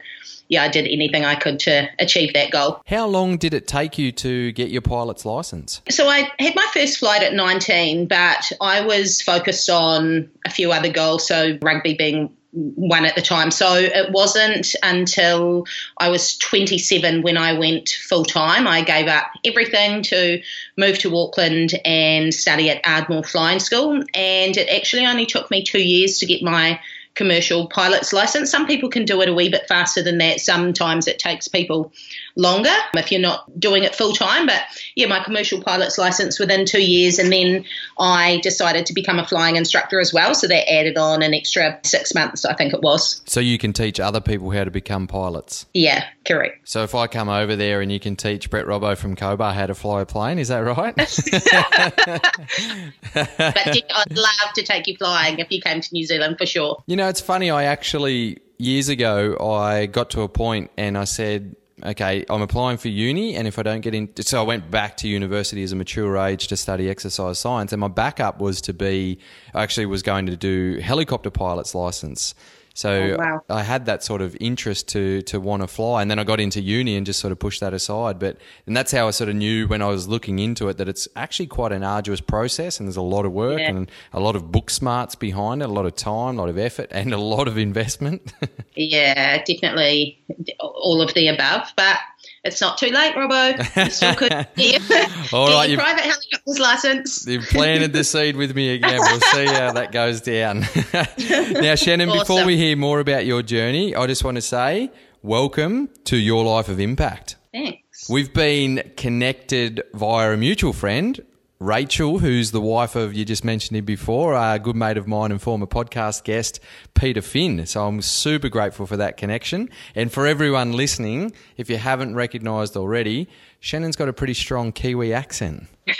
yeah, 0.48 0.62
I 0.62 0.68
did 0.68 0.86
anything 0.86 1.24
I 1.24 1.34
could 1.34 1.60
to 1.60 1.88
achieve 1.98 2.32
that 2.34 2.50
goal. 2.50 2.80
How 2.86 3.06
long 3.06 3.36
did 3.36 3.54
it 3.54 3.66
take 3.66 3.98
you 3.98 4.12
to 4.12 4.52
get 4.52 4.70
your 4.70 4.82
pilot's 4.82 5.24
license? 5.24 5.82
So 5.90 6.08
I 6.08 6.30
had 6.38 6.54
my 6.54 6.66
first 6.72 6.98
flight 6.98 7.22
at 7.22 7.34
19, 7.34 8.06
but 8.06 8.50
I 8.60 8.80
was 8.80 9.22
focused 9.22 9.68
on 9.70 10.30
a 10.46 10.50
few 10.50 10.72
other 10.72 10.90
goals, 10.90 11.26
so 11.26 11.58
rugby 11.62 11.94
being 11.94 12.34
one 12.50 13.04
at 13.04 13.14
the 13.14 13.22
time. 13.22 13.50
So 13.50 13.74
it 13.74 14.10
wasn't 14.10 14.74
until 14.82 15.66
I 15.98 16.08
was 16.08 16.36
27 16.38 17.22
when 17.22 17.36
I 17.36 17.58
went 17.58 17.90
full 17.90 18.24
time. 18.24 18.66
I 18.66 18.82
gave 18.82 19.06
up 19.06 19.26
everything 19.44 20.02
to 20.04 20.42
move 20.76 20.98
to 21.00 21.14
Auckland 21.14 21.78
and 21.84 22.32
study 22.32 22.70
at 22.70 22.80
Ardmore 22.84 23.22
Flying 23.22 23.60
School. 23.60 24.02
And 24.14 24.56
it 24.56 24.68
actually 24.68 25.06
only 25.06 25.26
took 25.26 25.50
me 25.50 25.62
two 25.62 25.82
years 25.82 26.18
to 26.18 26.26
get 26.26 26.42
my 26.42 26.80
commercial 27.18 27.66
pilot's 27.66 28.12
license. 28.12 28.48
Some 28.48 28.64
people 28.64 28.88
can 28.88 29.04
do 29.04 29.20
it 29.20 29.28
a 29.28 29.34
wee 29.34 29.48
bit 29.48 29.66
faster 29.66 30.02
than 30.02 30.18
that. 30.18 30.40
Sometimes 30.40 31.08
it 31.08 31.18
takes 31.18 31.48
people 31.48 31.92
longer 32.38 32.72
if 32.94 33.12
you're 33.12 33.20
not 33.20 33.44
doing 33.60 33.82
it 33.82 33.94
full 33.94 34.14
time. 34.14 34.46
But 34.46 34.62
yeah, 34.94 35.06
my 35.06 35.22
commercial 35.22 35.60
pilot's 35.60 35.98
license 35.98 36.38
within 36.38 36.64
two 36.64 36.82
years, 36.82 37.18
and 37.18 37.30
then 37.30 37.64
I 37.98 38.40
decided 38.42 38.86
to 38.86 38.94
become 38.94 39.18
a 39.18 39.26
flying 39.26 39.56
instructor 39.56 40.00
as 40.00 40.14
well. 40.14 40.34
So 40.34 40.46
that 40.46 40.72
added 40.72 40.96
on 40.96 41.22
an 41.22 41.34
extra 41.34 41.78
six 41.82 42.14
months, 42.14 42.44
I 42.44 42.54
think 42.54 42.72
it 42.72 42.80
was. 42.80 43.20
So 43.26 43.40
you 43.40 43.58
can 43.58 43.72
teach 43.72 44.00
other 44.00 44.20
people 44.20 44.50
how 44.50 44.64
to 44.64 44.70
become 44.70 45.06
pilots. 45.06 45.66
Yeah, 45.74 46.04
correct. 46.26 46.68
So 46.68 46.84
if 46.84 46.94
I 46.94 47.08
come 47.08 47.28
over 47.28 47.56
there 47.56 47.82
and 47.82 47.92
you 47.92 48.00
can 48.00 48.16
teach 48.16 48.48
Brett 48.48 48.66
Robbo 48.66 48.96
from 48.96 49.16
Cobar 49.16 49.52
how 49.52 49.66
to 49.66 49.74
fly 49.74 50.02
a 50.02 50.06
plane, 50.06 50.38
is 50.38 50.48
that 50.48 50.58
right? 50.58 50.94
but 53.14 53.56
I'd 53.56 54.16
love 54.16 54.52
to 54.54 54.62
take 54.62 54.86
you 54.86 54.96
flying 54.96 55.38
if 55.38 55.50
you 55.50 55.60
came 55.60 55.80
to 55.80 55.88
New 55.92 56.06
Zealand 56.06 56.38
for 56.38 56.46
sure. 56.46 56.82
You 56.86 56.96
know, 56.96 57.08
it's 57.08 57.20
funny. 57.20 57.50
I 57.50 57.64
actually 57.64 58.38
years 58.58 58.88
ago 58.88 59.36
I 59.38 59.86
got 59.86 60.10
to 60.10 60.22
a 60.22 60.28
point 60.28 60.70
and 60.76 60.98
I 60.98 61.04
said 61.04 61.54
okay, 61.84 62.24
I'm 62.28 62.42
applying 62.42 62.78
for 62.78 62.88
uni, 62.88 63.34
and 63.34 63.46
if 63.46 63.58
I 63.58 63.62
don't 63.62 63.80
get 63.80 63.94
in, 63.94 64.08
so 64.20 64.40
I 64.40 64.42
went 64.42 64.70
back 64.70 64.96
to 64.98 65.08
university 65.08 65.62
as 65.62 65.72
a 65.72 65.76
mature 65.76 66.16
age 66.18 66.48
to 66.48 66.56
study 66.56 66.88
exercise 66.88 67.38
science, 67.38 67.72
and 67.72 67.80
my 67.80 67.88
backup 67.88 68.40
was 68.40 68.60
to 68.62 68.72
be, 68.72 69.18
actually 69.54 69.86
was 69.86 70.02
going 70.02 70.26
to 70.26 70.36
do 70.36 70.78
helicopter 70.80 71.30
pilot's 71.30 71.74
license. 71.74 72.34
So 72.78 72.90
Oh, 72.92 73.16
wow. 73.18 73.40
I 73.50 73.64
had 73.64 73.86
that 73.86 74.04
sort 74.04 74.22
of 74.22 74.36
interest 74.40 74.86
to 74.94 75.20
to 75.22 75.40
want 75.40 75.62
to 75.62 75.66
fly, 75.66 76.00
and 76.00 76.08
then 76.08 76.20
I 76.20 76.24
got 76.24 76.38
into 76.38 76.60
uni 76.60 76.96
and 76.96 77.04
just 77.04 77.18
sort 77.18 77.32
of 77.32 77.38
pushed 77.40 77.60
that 77.60 77.74
aside. 77.74 78.20
But 78.20 78.36
and 78.66 78.76
that's 78.76 78.92
how 78.92 79.08
I 79.08 79.10
sort 79.10 79.28
of 79.30 79.34
knew 79.34 79.66
when 79.66 79.82
I 79.82 79.88
was 79.88 80.06
looking 80.06 80.38
into 80.38 80.68
it 80.68 80.76
that 80.78 80.88
it's 80.88 81.08
actually 81.16 81.48
quite 81.48 81.72
an 81.72 81.82
arduous 81.82 82.20
process, 82.20 82.78
and 82.78 82.86
there's 82.86 82.96
a 82.96 83.02
lot 83.16 83.26
of 83.26 83.32
work 83.32 83.58
Yeah. 83.58 83.70
and 83.70 83.90
a 84.12 84.20
lot 84.20 84.36
of 84.36 84.52
book 84.52 84.70
smarts 84.70 85.16
behind 85.16 85.60
it, 85.60 85.68
a 85.68 85.72
lot 85.72 85.86
of 85.86 85.96
time, 85.96 86.38
a 86.38 86.40
lot 86.42 86.48
of 86.50 86.56
effort, 86.56 86.86
and 86.92 87.12
a 87.12 87.18
lot 87.18 87.48
of 87.48 87.58
investment. 87.58 88.32
Yeah, 88.80 89.42
definitely 89.42 90.22
all 90.60 91.02
of 91.02 91.12
the 91.14 91.26
above. 91.26 91.72
But 91.76 91.96
it's 92.44 92.60
not 92.60 92.78
too 92.78 92.88
late, 92.88 93.14
Robbo. 93.14 93.84
You 93.84 93.90
still 93.90 94.14
could. 94.14 94.32
All 95.32 95.48
right, 95.48 95.68
your 95.68 95.78
private 95.78 96.02
helicopter's 96.02 96.58
license. 96.58 97.26
You've 97.26 97.44
planted 97.44 97.92
the 97.92 98.04
seed 98.04 98.36
with 98.36 98.54
me 98.54 98.74
again. 98.74 98.98
We'll 99.00 99.20
see 99.20 99.46
how 99.46 99.72
that 99.72 99.92
goes 99.92 100.20
down. 100.20 100.60
now, 101.62 101.74
Shannon, 101.74 102.10
before 102.10 102.44
we 102.44 102.56
hear 102.56 102.76
more 102.76 103.00
about 103.00 103.26
your 103.26 103.42
journey, 103.42 103.94
I 103.94 104.06
just 104.06 104.24
want 104.24 104.36
to 104.36 104.42
say 104.42 104.90
welcome 105.22 105.90
to 106.04 106.16
your 106.16 106.44
life 106.44 106.68
of 106.68 106.78
impact. 106.80 107.36
Thanks. 107.52 108.08
We've 108.08 108.32
been 108.32 108.92
connected 108.96 109.82
via 109.94 110.32
a 110.32 110.36
mutual 110.36 110.72
friend, 110.72 111.20
Rachel, 111.60 112.20
who's 112.20 112.52
the 112.52 112.60
wife 112.60 112.94
of, 112.94 113.14
you 113.14 113.24
just 113.24 113.44
mentioned 113.44 113.76
him 113.76 113.84
before, 113.84 114.34
a 114.34 114.60
good 114.60 114.76
mate 114.76 114.96
of 114.96 115.08
mine 115.08 115.32
and 115.32 115.42
former 115.42 115.66
podcast 115.66 116.22
guest, 116.22 116.60
Peter 116.94 117.20
Finn. 117.20 117.66
So 117.66 117.84
I'm 117.84 118.00
super 118.00 118.48
grateful 118.48 118.86
for 118.86 118.96
that 118.96 119.16
connection. 119.16 119.68
And 119.96 120.12
for 120.12 120.24
everyone 120.24 120.74
listening, 120.74 121.32
if 121.56 121.68
you 121.68 121.76
haven't 121.76 122.14
recognised 122.14 122.76
already, 122.76 123.28
Shannon's 123.58 123.96
got 123.96 124.08
a 124.08 124.12
pretty 124.12 124.34
strong 124.34 124.70
Kiwi 124.70 125.12
accent. 125.12 125.66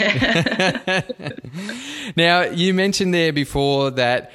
now, 2.16 2.42
you 2.42 2.72
mentioned 2.72 3.12
there 3.12 3.32
before 3.32 3.90
that 3.92 4.30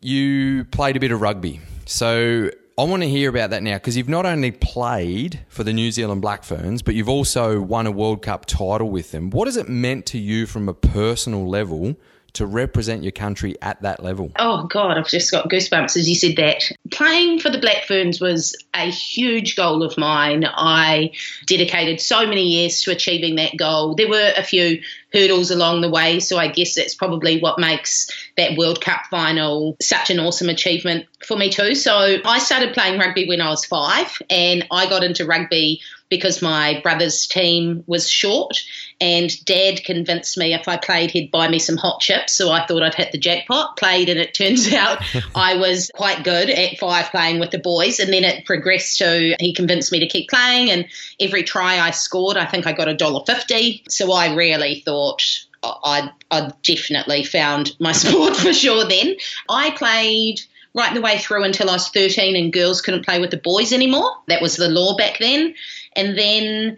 you 0.00 0.64
played 0.66 0.96
a 0.96 1.00
bit 1.00 1.10
of 1.10 1.20
rugby. 1.20 1.60
So 1.86 2.50
I 2.78 2.84
want 2.84 3.02
to 3.02 3.08
hear 3.08 3.30
about 3.30 3.48
that 3.50 3.62
now 3.62 3.76
because 3.76 3.96
you've 3.96 4.06
not 4.06 4.26
only 4.26 4.50
played 4.50 5.40
for 5.48 5.64
the 5.64 5.72
New 5.72 5.90
Zealand 5.90 6.20
Black 6.20 6.44
Ferns, 6.44 6.82
but 6.82 6.94
you've 6.94 7.08
also 7.08 7.58
won 7.58 7.86
a 7.86 7.90
World 7.90 8.20
Cup 8.20 8.44
title 8.44 8.90
with 8.90 9.12
them. 9.12 9.30
What 9.30 9.48
has 9.48 9.56
it 9.56 9.66
meant 9.66 10.04
to 10.06 10.18
you 10.18 10.44
from 10.44 10.68
a 10.68 10.74
personal 10.74 11.48
level 11.48 11.96
to 12.34 12.44
represent 12.44 13.02
your 13.02 13.12
country 13.12 13.56
at 13.62 13.80
that 13.80 14.02
level? 14.04 14.30
Oh 14.38 14.64
God, 14.66 14.98
I've 14.98 15.08
just 15.08 15.30
got 15.30 15.48
goosebumps 15.48 15.96
as 15.96 16.06
you 16.06 16.14
said 16.14 16.36
that. 16.36 16.70
Playing 16.90 17.40
for 17.40 17.48
the 17.48 17.56
Black 17.56 17.84
Ferns 17.84 18.20
was 18.20 18.54
a 18.74 18.90
huge 18.90 19.56
goal 19.56 19.82
of 19.82 19.96
mine. 19.96 20.44
I 20.44 21.12
dedicated 21.46 21.98
so 21.98 22.26
many 22.26 22.42
years 22.42 22.82
to 22.82 22.90
achieving 22.90 23.36
that 23.36 23.56
goal. 23.56 23.94
There 23.94 24.10
were 24.10 24.34
a 24.36 24.42
few 24.42 24.82
hurdles 25.14 25.50
along 25.50 25.80
the 25.80 25.88
way, 25.88 26.20
so 26.20 26.36
I 26.36 26.48
guess 26.48 26.74
that's 26.74 26.94
probably 26.94 27.40
what 27.40 27.58
makes 27.58 28.10
that 28.36 28.56
World 28.56 28.80
Cup 28.80 29.06
final 29.10 29.76
such 29.80 30.10
an 30.10 30.20
awesome 30.20 30.48
achievement 30.48 31.06
for 31.24 31.36
me 31.36 31.50
too. 31.50 31.74
So 31.74 32.18
I 32.24 32.38
started 32.38 32.74
playing 32.74 32.98
rugby 32.98 33.26
when 33.26 33.40
I 33.40 33.48
was 33.48 33.64
five, 33.64 34.20
and 34.28 34.66
I 34.70 34.88
got 34.88 35.04
into 35.04 35.24
rugby 35.24 35.80
because 36.08 36.40
my 36.40 36.80
brother's 36.82 37.26
team 37.26 37.82
was 37.86 38.08
short 38.08 38.62
and 39.00 39.44
dad 39.44 39.84
convinced 39.84 40.38
me 40.38 40.54
if 40.54 40.68
I 40.68 40.76
played 40.76 41.10
he'd 41.10 41.30
buy 41.30 41.48
me 41.48 41.58
some 41.58 41.76
hot 41.76 42.00
chips. 42.00 42.32
So 42.32 42.50
I 42.50 42.64
thought 42.66 42.82
I'd 42.82 42.94
hit 42.94 43.12
the 43.12 43.18
jackpot 43.18 43.76
played 43.76 44.08
and 44.08 44.18
it 44.18 44.32
turns 44.32 44.72
out 44.72 45.02
I 45.34 45.56
was 45.56 45.90
quite 45.94 46.24
good 46.24 46.48
at 46.48 46.78
five 46.78 47.10
playing 47.10 47.40
with 47.40 47.50
the 47.50 47.58
boys. 47.58 47.98
And 47.98 48.12
then 48.12 48.24
it 48.24 48.44
progressed 48.44 48.98
to 48.98 49.36
he 49.40 49.52
convinced 49.52 49.92
me 49.92 50.00
to 50.00 50.06
keep 50.06 50.30
playing 50.30 50.70
and 50.70 50.86
every 51.20 51.42
try 51.42 51.80
I 51.80 51.90
scored 51.90 52.36
I 52.36 52.46
think 52.46 52.66
I 52.66 52.72
got 52.72 52.88
a 52.88 52.94
dollar 52.94 53.24
fifty. 53.26 53.82
So 53.88 54.12
I 54.12 54.34
really 54.34 54.82
thought 54.84 55.22
I'd, 55.84 56.10
I'd 56.30 56.62
definitely 56.62 57.24
found 57.24 57.72
my 57.80 57.92
sport 58.02 58.36
for 58.36 58.52
sure 58.52 58.86
then 58.86 59.16
I 59.48 59.70
played 59.70 60.40
right 60.74 60.92
the 60.94 61.00
way 61.00 61.18
through 61.18 61.44
until 61.44 61.70
I 61.70 61.74
was 61.74 61.88
13 61.88 62.36
and 62.36 62.52
girls 62.52 62.82
couldn't 62.82 63.04
play 63.04 63.18
with 63.18 63.30
the 63.30 63.38
boys 63.38 63.72
anymore. 63.72 64.10
That 64.28 64.42
was 64.42 64.56
the 64.56 64.68
law 64.68 64.96
back 64.96 65.18
then. 65.18 65.54
And 65.94 66.18
then 66.18 66.76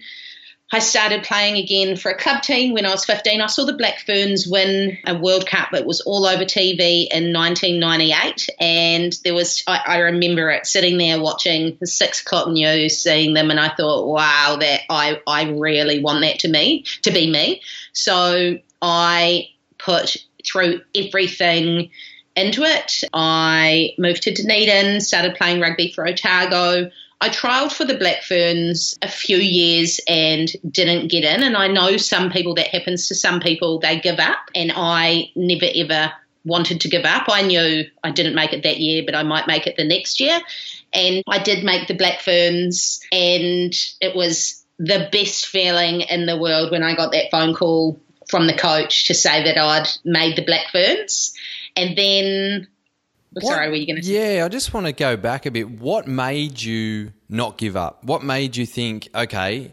I 0.71 0.81
started 0.81 1.23
playing 1.23 1.57
again 1.57 1.97
for 1.97 2.11
a 2.11 2.19
club 2.19 2.43
team 2.43 2.75
when 2.75 2.85
I 2.85 2.91
was 2.91 3.05
15. 3.07 3.41
I 3.41 3.47
saw 3.47 3.65
the 3.65 3.73
Black 3.73 4.01
Ferns 4.01 4.47
win 4.47 4.99
a 5.07 5.17
World 5.17 5.47
Cup. 5.47 5.73
It 5.73 5.87
was 5.87 6.03
all 6.03 6.27
over 6.27 6.45
TV 6.45 7.09
in 7.11 7.33
1998. 7.33 8.51
And 8.61 9.19
there 9.25 9.35
was, 9.35 9.63
I, 9.67 9.81
I 9.87 9.99
remember 9.99 10.51
it 10.51 10.67
sitting 10.67 10.99
there 10.99 11.21
watching 11.21 11.79
the 11.81 11.87
six 11.87 12.21
o'clock 12.21 12.49
news, 12.49 12.99
seeing 12.99 13.33
them, 13.33 13.51
and 13.51 13.59
I 13.59 13.75
thought, 13.75 14.07
wow, 14.07 14.59
that 14.61 14.83
I, 14.91 15.21
I 15.27 15.51
really 15.51 16.01
want 16.01 16.21
that 16.21 16.41
to 16.41 16.49
me, 16.49 16.85
to 17.03 17.11
be 17.11 17.31
me. 17.31 17.63
So 17.93 18.59
I 18.83 19.49
put 19.79 20.17
through 20.45 20.81
everything 20.95 21.91
into 22.37 22.63
it. 22.63 23.03
I 23.13 23.95
moved 23.99 24.23
to 24.23 24.35
Dunedin, 24.35 25.01
started 25.01 25.35
playing 25.35 25.61
rugby 25.61 25.91
for 25.91 26.07
Otago. 26.07 26.91
I 27.21 27.29
trialled 27.31 27.73
for 27.73 27.85
the 27.85 27.99
Black 27.99 28.23
Ferns 28.23 28.97
a 29.03 29.09
few 29.09 29.39
years 29.39 30.01
and 30.09 30.49
didn't 30.71 31.09
get 31.09 31.25
in. 31.25 31.43
And 31.43 31.57
I 31.57 31.67
know 31.67 31.97
some 31.97 32.31
people 32.31 32.55
that 32.55 32.69
happens 32.69 33.09
to 33.09 33.15
some 33.15 33.41
people, 33.41 33.81
they 33.81 33.99
give 33.99 34.21
up. 34.21 34.39
And 34.55 34.73
I 34.75 35.33
never 35.35 35.67
ever 35.75 36.13
wanted 36.45 36.81
to 36.83 36.89
give 36.89 37.05
up. 37.05 37.25
I 37.29 37.43
knew 37.43 37.85
I 38.05 38.11
didn't 38.11 38.37
make 38.37 38.53
it 38.53 38.63
that 38.63 38.79
year, 38.79 39.03
but 39.05 39.17
I 39.17 39.25
might 39.25 39.49
make 39.49 39.67
it 39.67 39.77
the 39.77 39.85
next 39.85 40.21
year. 40.21 40.41
And 40.93 41.23
I 41.29 41.41
did 41.41 41.65
make 41.65 41.89
the 41.89 41.95
Black 41.95 42.21
Ferns, 42.21 43.01
and 43.13 43.75
it 44.01 44.17
was 44.17 44.65
the 44.79 45.09
best 45.13 45.47
feeling 45.47 46.03
in 46.03 46.27
the 46.27 46.39
world 46.39 46.71
when 46.71 46.83
I 46.83 46.95
got 46.95 47.13
that 47.13 47.31
phone 47.31 47.53
call 47.53 48.01
from 48.29 48.47
the 48.47 48.55
coach 48.55 49.07
to 49.07 49.15
say 49.15 49.45
that 49.45 49.59
I'd 49.59 49.89
made 50.05 50.37
the 50.37 50.45
Black 50.45 50.71
Ferns. 50.71 51.35
And 51.77 51.97
then, 51.97 52.69
sorry, 53.41 53.69
were 53.69 53.77
you 53.77 53.87
going 53.87 53.97
to 53.97 54.03
say? 54.03 54.37
Yeah, 54.37 54.45
I 54.45 54.49
just 54.49 54.75
want 54.75 54.87
to 54.87 54.93
go 54.93 55.17
back 55.17 55.47
a 55.47 55.51
bit. 55.51 55.71
What 55.71 56.07
made 56.07 56.61
you 56.61 57.13
not 57.29 57.59
give 57.59 57.77
up? 57.77 58.05
What 58.05 58.23
made 58.23 58.57
you 58.57 58.67
think, 58.67 59.09
okay, 59.15 59.73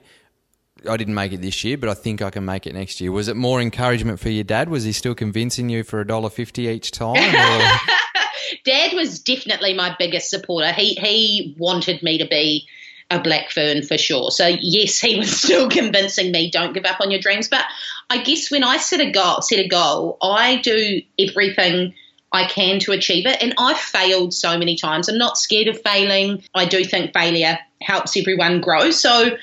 I 0.89 0.97
didn't 0.97 1.15
make 1.15 1.31
it 1.31 1.41
this 1.41 1.63
year, 1.63 1.77
but 1.77 1.89
I 1.89 1.93
think 1.93 2.21
I 2.21 2.29
can 2.29 2.45
make 2.45 2.67
it 2.67 2.73
next 2.73 3.01
year? 3.01 3.11
Was 3.11 3.27
it 3.27 3.35
more 3.35 3.61
encouragement 3.61 4.19
for 4.19 4.29
your 4.29 4.43
dad? 4.43 4.69
Was 4.69 4.83
he 4.83 4.91
still 4.91 5.15
convincing 5.15 5.69
you 5.69 5.83
for 5.83 5.99
a 5.99 6.07
dollar 6.07 6.29
fifty 6.29 6.67
each 6.67 6.91
time? 6.91 7.15
Dad 8.63 8.93
was 8.93 9.19
definitely 9.19 9.73
my 9.73 9.95
biggest 9.97 10.29
supporter. 10.29 10.71
He 10.71 10.95
he 10.95 11.55
wanted 11.57 12.03
me 12.03 12.19
to 12.19 12.27
be 12.27 12.67
a 13.11 13.19
black 13.19 13.51
fern 13.51 13.83
for 13.83 13.97
sure. 13.97 14.31
So 14.31 14.47
yes, 14.59 14.99
he 14.99 15.17
was 15.17 15.35
still 15.41 15.69
convincing 15.69 16.31
me 16.31 16.49
don't 16.49 16.73
give 16.73 16.85
up 16.85 17.01
on 17.01 17.11
your 17.11 17.19
dreams. 17.19 17.47
But 17.47 17.65
I 18.09 18.21
guess 18.21 18.49
when 18.51 18.63
I 18.63 18.77
set 18.77 18.99
a 18.99 19.11
goal, 19.11 19.41
set 19.41 19.59
a 19.59 19.67
goal, 19.67 20.17
I 20.21 20.57
do 20.57 21.01
everything 21.19 21.93
I 22.31 22.47
can 22.47 22.79
to 22.79 22.91
achieve 22.91 23.25
it. 23.25 23.41
And 23.41 23.53
I've 23.57 23.77
failed 23.77 24.33
so 24.33 24.57
many 24.57 24.75
times. 24.75 25.07
I'm 25.07 25.17
not 25.17 25.37
scared 25.37 25.67
of 25.67 25.81
failing. 25.81 26.43
I 26.53 26.65
do 26.65 26.83
think 26.83 27.13
failure 27.13 27.57
helps 27.81 28.17
everyone 28.17 28.61
grow. 28.61 28.91
So 28.91 29.37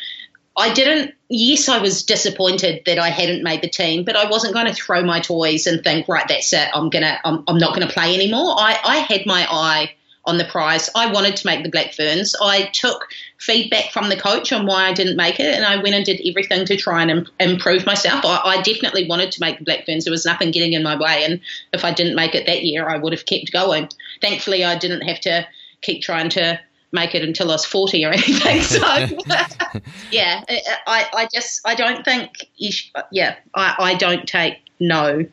I 0.57 0.73
didn't. 0.75 1.15
Yes, 1.29 1.69
I 1.71 1.79
was 1.79 2.03
disappointed 2.03 2.83
that 2.85 2.99
I 2.99 3.09
hadn't 3.09 3.43
made 3.43 3.63
the 3.63 3.71
team, 3.71 4.05
but 4.05 4.17
I 4.17 4.29
wasn't 4.29 4.53
going 4.53 4.67
to 4.67 4.75
throw 4.75 5.03
my 5.03 5.21
toys 5.21 5.67
and 5.67 5.83
think, 5.83 6.07
right, 6.07 6.27
that's 6.29 6.53
it. 6.53 6.69
I'm 6.75 6.91
gonna. 6.91 7.19
I'm, 7.25 7.43
I'm 7.49 7.59
not 7.59 7.75
going 7.75 7.87
to 7.87 7.93
play 7.93 8.15
anymore. 8.15 8.55
I, 8.59 8.79
I 8.85 8.97
had 8.99 9.25
my 9.25 9.47
eye 9.51 9.95
on 10.25 10.39
the 10.39 10.45
prize. 10.45 10.89
I 10.95 11.11
wanted 11.11 11.37
to 11.37 11.47
make 11.47 11.63
the 11.63 11.71
Black 11.71 11.93
Ferns. 11.93 12.37
I 12.41 12.71
took 12.73 13.09
feedback 13.39 13.91
from 13.93 14.09
the 14.09 14.17
coach 14.17 14.53
on 14.53 14.67
why 14.67 14.85
I 14.85 14.93
didn't 14.93 15.17
make 15.17 15.41
it, 15.41 15.55
and 15.55 15.65
I 15.65 15.83
went 15.83 15.95
and 15.95 16.05
did 16.05 16.21
everything 16.25 16.65
to 16.67 16.77
try 16.77 17.03
and 17.03 17.11
Im- 17.11 17.27
improve 17.41 17.85
myself. 17.85 18.25
I, 18.25 18.41
I 18.45 18.63
definitely 18.63 19.09
wanted 19.09 19.33
to 19.33 19.41
make 19.41 19.59
the 19.59 19.65
Black 19.65 19.85
Ferns. 19.85 20.05
There 20.05 20.13
was 20.13 20.25
nothing 20.25 20.53
getting 20.53 20.75
in 20.75 20.83
my 20.83 20.97
way, 20.97 21.25
and 21.25 21.41
if 21.73 21.85
I 21.85 21.93
didn't 21.93 22.15
make 22.15 22.35
it 22.35 22.47
that 22.47 22.63
year, 22.63 22.89
I 22.89 22.99
would 22.99 23.13
have 23.13 23.27
kept 23.27 23.53
going. 23.53 23.89
Thankfully, 24.21 24.65
I 24.65 24.79
didn't 24.79 25.03
have 25.03 25.21
to 25.21 25.47
keep 25.81 26.03
trying 26.03 26.31
to 26.31 26.61
make 26.93 27.15
it 27.15 27.23
until 27.25 27.51
I 27.51 27.55
was 27.55 27.65
40 27.65 28.05
or 28.05 28.13
anything. 28.13 28.61
So, 28.63 28.81
yeah, 30.13 30.45
I, 30.87 31.07
I 31.13 31.29
just, 31.33 31.61
I 31.65 31.75
don't 31.75 32.05
think, 32.05 32.47
you 32.57 32.71
sh- 32.71 32.93
yeah, 33.11 33.37
I, 33.55 33.75
I 33.79 33.95
don't 33.95 34.27
take 34.29 34.59
no 34.79 35.27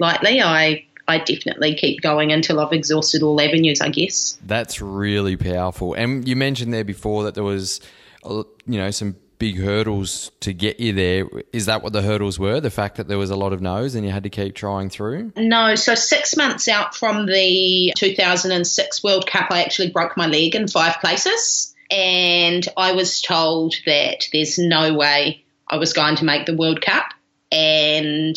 lightly. 0.00 0.40
I, 0.40 0.86
I 1.06 1.18
definitely 1.18 1.74
keep 1.74 2.00
going 2.00 2.32
until 2.32 2.60
I've 2.60 2.72
exhausted 2.72 3.22
all 3.22 3.40
avenues, 3.40 3.80
I 3.80 3.88
guess. 3.88 4.38
That's 4.44 4.80
really 4.80 5.36
powerful. 5.36 5.94
And 5.94 6.26
you 6.26 6.36
mentioned 6.36 6.72
there 6.72 6.84
before 6.84 7.24
that 7.24 7.34
there 7.34 7.44
was, 7.44 7.80
uh, 8.24 8.44
you 8.66 8.78
know, 8.78 8.90
some 8.90 9.16
big 9.38 9.58
hurdles 9.58 10.30
to 10.40 10.52
get 10.52 10.80
you 10.80 10.92
there. 10.92 11.26
Is 11.52 11.66
that 11.66 11.82
what 11.82 11.92
the 11.92 12.02
hurdles 12.02 12.38
were? 12.38 12.60
The 12.60 12.70
fact 12.70 12.96
that 12.96 13.08
there 13.08 13.18
was 13.18 13.30
a 13.30 13.36
lot 13.36 13.52
of 13.52 13.60
no's 13.60 13.94
and 13.94 14.04
you 14.04 14.10
had 14.10 14.22
to 14.22 14.30
keep 14.30 14.54
trying 14.54 14.88
through? 14.88 15.32
No, 15.36 15.74
so 15.74 15.94
six 15.94 16.36
months 16.36 16.68
out 16.68 16.94
from 16.94 17.26
the 17.26 17.92
2006 17.96 19.04
World 19.04 19.26
Cup, 19.26 19.50
I 19.50 19.62
actually 19.62 19.90
broke 19.90 20.16
my 20.16 20.26
leg 20.26 20.54
in 20.54 20.68
five 20.68 20.96
places. 21.00 21.74
And 21.90 22.66
I 22.76 22.92
was 22.92 23.20
told 23.20 23.74
that 23.86 24.24
there's 24.32 24.58
no 24.58 24.94
way 24.94 25.44
I 25.68 25.76
was 25.76 25.92
going 25.92 26.16
to 26.16 26.24
make 26.24 26.46
the 26.46 26.56
World 26.56 26.80
Cup. 26.80 27.04
And 27.52 28.36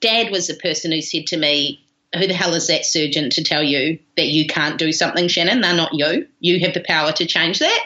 dad 0.00 0.30
was 0.30 0.48
the 0.48 0.54
person 0.54 0.92
who 0.92 1.00
said 1.00 1.28
to 1.28 1.36
me, 1.36 1.81
Who 2.16 2.26
the 2.26 2.34
hell 2.34 2.54
is 2.54 2.66
that 2.66 2.84
surgeon 2.84 3.30
to 3.30 3.44
tell 3.44 3.62
you 3.62 3.98
that 4.16 4.28
you 4.28 4.46
can't 4.46 4.78
do 4.78 4.92
something, 4.92 5.28
Shannon? 5.28 5.60
They're 5.60 5.74
not 5.74 5.94
you. 5.94 6.26
You 6.40 6.60
have 6.60 6.74
the 6.74 6.84
power 6.86 7.12
to 7.12 7.26
change 7.26 7.58
that. 7.60 7.84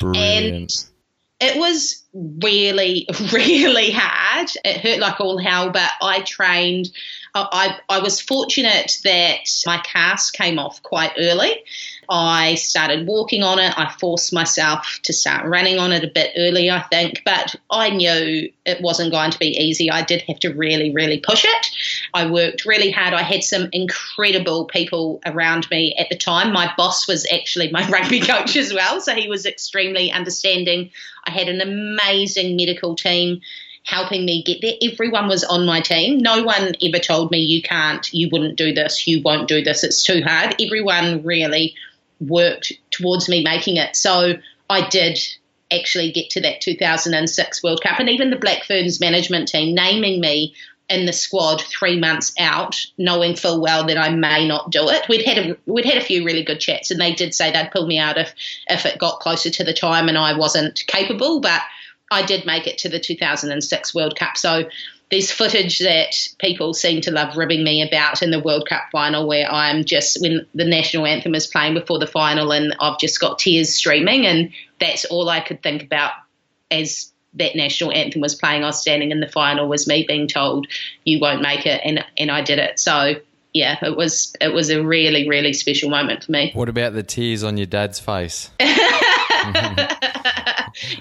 Brilliant. 0.00 0.86
It 1.40 1.58
was 1.58 2.02
really, 2.12 3.06
really 3.32 3.90
hard. 3.90 4.48
It 4.64 4.80
hurt 4.80 4.98
like 4.98 5.20
all 5.20 5.38
hell, 5.38 5.70
but 5.70 5.90
I 6.02 6.20
trained. 6.20 6.90
I, 7.34 7.78
I 7.88 8.00
was 8.00 8.20
fortunate 8.20 8.98
that 9.04 9.48
my 9.64 9.78
cast 9.78 10.32
came 10.32 10.58
off 10.58 10.82
quite 10.82 11.12
early. 11.16 11.62
I 12.12 12.56
started 12.56 13.06
walking 13.06 13.44
on 13.44 13.60
it. 13.60 13.72
I 13.78 13.94
forced 14.00 14.32
myself 14.32 14.98
to 15.04 15.12
start 15.12 15.46
running 15.46 15.78
on 15.78 15.92
it 15.92 16.02
a 16.02 16.10
bit 16.12 16.32
early, 16.36 16.68
I 16.68 16.80
think, 16.80 17.22
but 17.24 17.54
I 17.70 17.90
knew 17.90 18.50
it 18.66 18.82
wasn't 18.82 19.12
going 19.12 19.30
to 19.30 19.38
be 19.38 19.56
easy. 19.56 19.92
I 19.92 20.02
did 20.02 20.22
have 20.22 20.40
to 20.40 20.52
really, 20.52 20.90
really 20.90 21.20
push 21.20 21.44
it. 21.44 21.66
I 22.12 22.28
worked 22.28 22.66
really 22.66 22.90
hard. 22.90 23.14
I 23.14 23.22
had 23.22 23.44
some 23.44 23.68
incredible 23.72 24.64
people 24.64 25.20
around 25.24 25.70
me 25.70 25.94
at 25.96 26.08
the 26.10 26.16
time. 26.16 26.52
My 26.52 26.72
boss 26.76 27.06
was 27.06 27.28
actually 27.32 27.70
my 27.70 27.88
rugby 27.90 28.20
coach 28.20 28.56
as 28.56 28.74
well, 28.74 29.00
so 29.00 29.14
he 29.14 29.28
was 29.28 29.46
extremely 29.46 30.10
understanding. 30.10 30.90
I 31.24 31.30
had 31.30 31.48
an 31.48 31.60
amazing 31.60 32.56
medical 32.56 32.96
team 32.96 33.40
helping 33.84 34.24
me 34.24 34.42
get 34.42 34.60
there. 34.60 34.74
Everyone 34.82 35.28
was 35.28 35.44
on 35.44 35.64
my 35.64 35.80
team. 35.80 36.18
No 36.18 36.42
one 36.42 36.74
ever 36.82 36.98
told 36.98 37.30
me, 37.30 37.38
you 37.38 37.62
can't, 37.62 38.12
you 38.12 38.28
wouldn't 38.32 38.56
do 38.56 38.74
this, 38.74 39.06
you 39.06 39.22
won't 39.22 39.48
do 39.48 39.62
this, 39.62 39.84
it's 39.84 40.02
too 40.02 40.22
hard. 40.22 40.56
Everyone 40.60 41.22
really 41.24 41.76
worked 42.20 42.72
towards 42.90 43.28
me 43.28 43.42
making 43.42 43.76
it. 43.76 43.96
So 43.96 44.34
I 44.68 44.88
did 44.88 45.18
actually 45.72 46.12
get 46.12 46.30
to 46.30 46.40
that 46.42 46.60
2006 46.60 47.62
World 47.62 47.80
Cup. 47.82 47.98
And 47.98 48.08
even 48.08 48.30
the 48.30 48.36
Black 48.36 48.64
Ferns 48.64 49.00
management 49.00 49.48
team 49.48 49.74
naming 49.74 50.20
me 50.20 50.54
in 50.88 51.06
the 51.06 51.12
squad 51.12 51.62
three 51.62 51.98
months 51.98 52.32
out, 52.38 52.76
knowing 52.98 53.36
full 53.36 53.60
well 53.60 53.86
that 53.86 53.96
I 53.96 54.10
may 54.10 54.46
not 54.46 54.72
do 54.72 54.88
it. 54.88 55.08
We'd 55.08 55.24
had 55.24 55.38
a 55.38 55.56
we'd 55.66 55.84
had 55.84 55.98
a 55.98 56.04
few 56.04 56.24
really 56.24 56.42
good 56.42 56.58
chats, 56.58 56.90
and 56.90 57.00
they 57.00 57.14
did 57.14 57.32
say 57.32 57.52
they'd 57.52 57.70
pull 57.70 57.86
me 57.86 57.98
out 57.98 58.18
if 58.18 58.34
if 58.68 58.84
it 58.84 58.98
got 58.98 59.20
closer 59.20 59.50
to 59.50 59.64
the 59.64 59.72
time 59.72 60.08
and 60.08 60.18
I 60.18 60.36
wasn't 60.36 60.84
capable. 60.88 61.40
But 61.40 61.62
I 62.10 62.26
did 62.26 62.44
make 62.44 62.66
it 62.66 62.78
to 62.78 62.88
the 62.88 62.98
2006 62.98 63.94
World 63.94 64.16
Cup. 64.16 64.36
So 64.36 64.64
there's 65.10 65.32
footage 65.32 65.80
that 65.80 66.14
people 66.38 66.72
seem 66.72 67.00
to 67.02 67.10
love 67.10 67.36
ribbing 67.36 67.64
me 67.64 67.82
about 67.82 68.22
in 68.22 68.30
the 68.30 68.40
World 68.40 68.68
Cup 68.68 68.84
final 68.92 69.26
where 69.26 69.50
I'm 69.50 69.84
just, 69.84 70.20
when 70.20 70.46
the 70.54 70.64
national 70.64 71.04
anthem 71.06 71.34
is 71.34 71.48
playing 71.48 71.74
before 71.74 71.98
the 71.98 72.06
final, 72.06 72.52
and 72.52 72.76
I've 72.80 72.98
just 72.98 73.18
got 73.20 73.38
tears 73.38 73.74
streaming. 73.74 74.24
And 74.24 74.52
that's 74.78 75.04
all 75.06 75.28
I 75.28 75.40
could 75.40 75.62
think 75.62 75.82
about 75.82 76.12
as 76.70 77.10
that 77.34 77.56
national 77.56 77.92
anthem 77.92 78.20
was 78.20 78.36
playing. 78.36 78.62
I 78.62 78.66
was 78.66 78.80
standing 78.80 79.10
in 79.10 79.20
the 79.20 79.28
final, 79.28 79.68
was 79.68 79.88
me 79.88 80.04
being 80.06 80.28
told, 80.28 80.68
you 81.04 81.18
won't 81.20 81.42
make 81.42 81.66
it. 81.66 81.80
And, 81.84 82.04
and 82.16 82.30
I 82.30 82.42
did 82.42 82.60
it. 82.60 82.78
So, 82.78 83.14
yeah, 83.52 83.84
it 83.84 83.96
was 83.96 84.32
it 84.40 84.52
was 84.52 84.70
a 84.70 84.80
really 84.80 85.28
really 85.28 85.52
special 85.52 85.90
moment 85.90 86.22
for 86.22 86.30
me. 86.30 86.52
What 86.54 86.68
about 86.68 86.92
the 86.92 87.02
tears 87.02 87.42
on 87.42 87.56
your 87.56 87.66
dad's 87.66 87.98
face? 87.98 88.48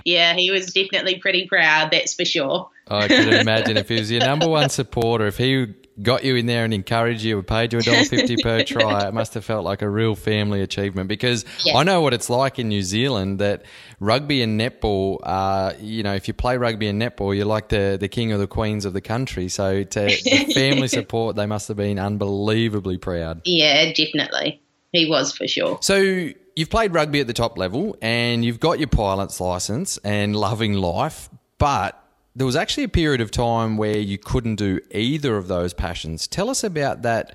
yeah, 0.06 0.34
he 0.34 0.52
was 0.52 0.74
definitely 0.74 1.20
pretty 1.20 1.48
proud, 1.48 1.92
that's 1.92 2.14
for 2.14 2.26
sure. 2.26 2.70
I 2.88 3.08
can 3.08 3.34
imagine 3.34 3.78
if 3.78 3.90
he 3.90 4.00
was 4.00 4.12
your 4.12 4.22
number 4.22 4.48
one 4.48 4.70
supporter, 4.70 5.28
if 5.28 5.38
he 5.38 5.68
got 6.02 6.24
you 6.24 6.36
in 6.36 6.46
there 6.46 6.64
and 6.64 6.74
encouraged 6.74 7.24
you, 7.24 7.42
paid 7.44 7.74
you 7.74 7.80
a 7.80 7.82
dollar 7.82 8.04
fifty 8.06 8.36
per 8.42 8.64
try, 8.66 9.08
it 9.08 9.14
must 9.14 9.34
have 9.34 9.46
felt 9.46 9.64
like 9.64 9.82
a 9.82 9.90
real 9.90 10.16
family 10.16 10.62
achievement. 10.62 11.08
Because 11.08 11.46
yes. 11.64 11.76
I 11.76 11.84
know 11.84 12.02
what 12.02 12.14
it's 12.14 12.30
like 12.30 12.60
in 12.60 12.70
New 12.70 12.82
Zealand 12.82 13.40
that 13.40 13.64
rugby 14.00 14.42
and 14.42 14.60
netball 14.60 15.20
are, 15.24 15.76
you 15.80 16.04
know, 16.04 16.16
if 16.16 16.28
you 16.28 16.34
play 16.34 16.58
rugby 16.58 16.88
and 16.88 17.02
netball, 17.02 17.36
you're 17.36 17.46
like 17.46 17.70
the 17.70 17.98
the 18.00 18.08
king 18.08 18.32
or 18.34 18.38
the 18.38 18.48
queens 18.48 18.86
of 18.86 18.94
the 18.94 19.02
country. 19.02 19.50
So 19.50 19.84
to 19.84 20.00
the 20.00 20.52
family 20.54 20.88
support, 20.88 21.36
they 21.36 21.46
must 21.46 21.68
have 21.68 21.78
been 21.78 22.00
unbelievably 22.00 22.98
proud. 22.98 23.42
Yeah, 23.46 23.92
definitely. 23.94 24.62
He 24.92 25.08
was 25.08 25.36
for 25.36 25.48
sure. 25.48 25.78
So 25.82 26.32
you've 26.60 26.70
played 26.70 26.94
rugby 26.94 27.22
at 27.22 27.28
the 27.28 27.34
top 27.34 27.58
level 27.58 27.96
and 28.02 28.44
you've 28.44 28.60
got 28.60 28.80
your 28.80 28.90
pilot's 28.90 29.40
license 29.40 29.98
and 30.00 30.36
loving 30.36 30.74
life, 30.74 31.30
but 31.58 32.04
there 32.36 32.46
was 32.46 32.58
actually 32.58 32.84
a 32.84 32.90
period 32.90 33.22
of 33.22 33.32
time 33.32 33.78
where 33.78 33.98
you 33.98 34.18
couldn't 34.18 34.56
do 34.56 34.82
either 34.92 35.38
of 35.38 35.48
those 35.48 35.74
passions. 35.74 36.28
Tell 36.28 36.50
us 36.50 36.62
about 36.62 37.04
that 37.04 37.34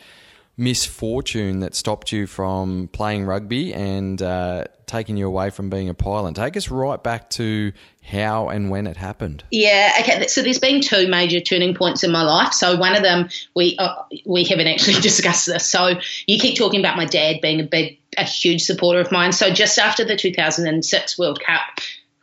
misfortune 0.59 1.61
that 1.61 1.75
stopped 1.75 2.13
you 2.13 2.27
from 2.27 2.89
playing 2.93 3.25
rugby 3.25 3.73
and 3.73 4.21
uh, 4.21 4.65
taking 4.87 5.17
you 5.17 5.27
away 5.27 5.51
from 5.51 5.71
being 5.71 5.89
a 5.89 5.95
pilot. 5.95 6.35
Take 6.37 6.57
us 6.57 6.69
right 6.69 7.03
back 7.03 7.31
to 7.31 7.73
how 8.03 8.49
and 8.51 8.71
when 8.71 8.87
it 8.87 8.97
happened. 8.97 9.43
Yeah, 9.51 9.97
okay. 10.01 10.27
So 10.27 10.43
there's 10.43 10.59
been 10.59 10.81
two 10.81 11.09
major 11.09 11.41
turning 11.41 11.75
points 11.75 12.05
in 12.05 12.13
my 12.13 12.23
life. 12.23 12.53
So 12.53 12.77
one 12.77 12.95
of 12.95 13.03
them 13.03 13.31
we 13.57 13.77
uh, 13.79 13.95
we 14.27 14.45
haven't 14.45 14.67
actually 14.67 15.01
discussed 15.01 15.47
this. 15.47 15.67
So 15.67 15.99
you 16.27 16.39
keep 16.39 16.57
talking 16.57 16.81
about 16.81 16.97
my 16.97 17.07
dad 17.07 17.41
being 17.41 17.61
a 17.61 17.65
big, 17.65 17.99
a 18.17 18.25
huge 18.25 18.63
supporter 18.63 19.01
of 19.01 19.13
mine. 19.13 19.33
So 19.33 19.53
just 19.53 19.79
after 19.79 20.05
the 20.05 20.17
2006 20.17 21.19
World 21.19 21.41
Cup, 21.45 21.61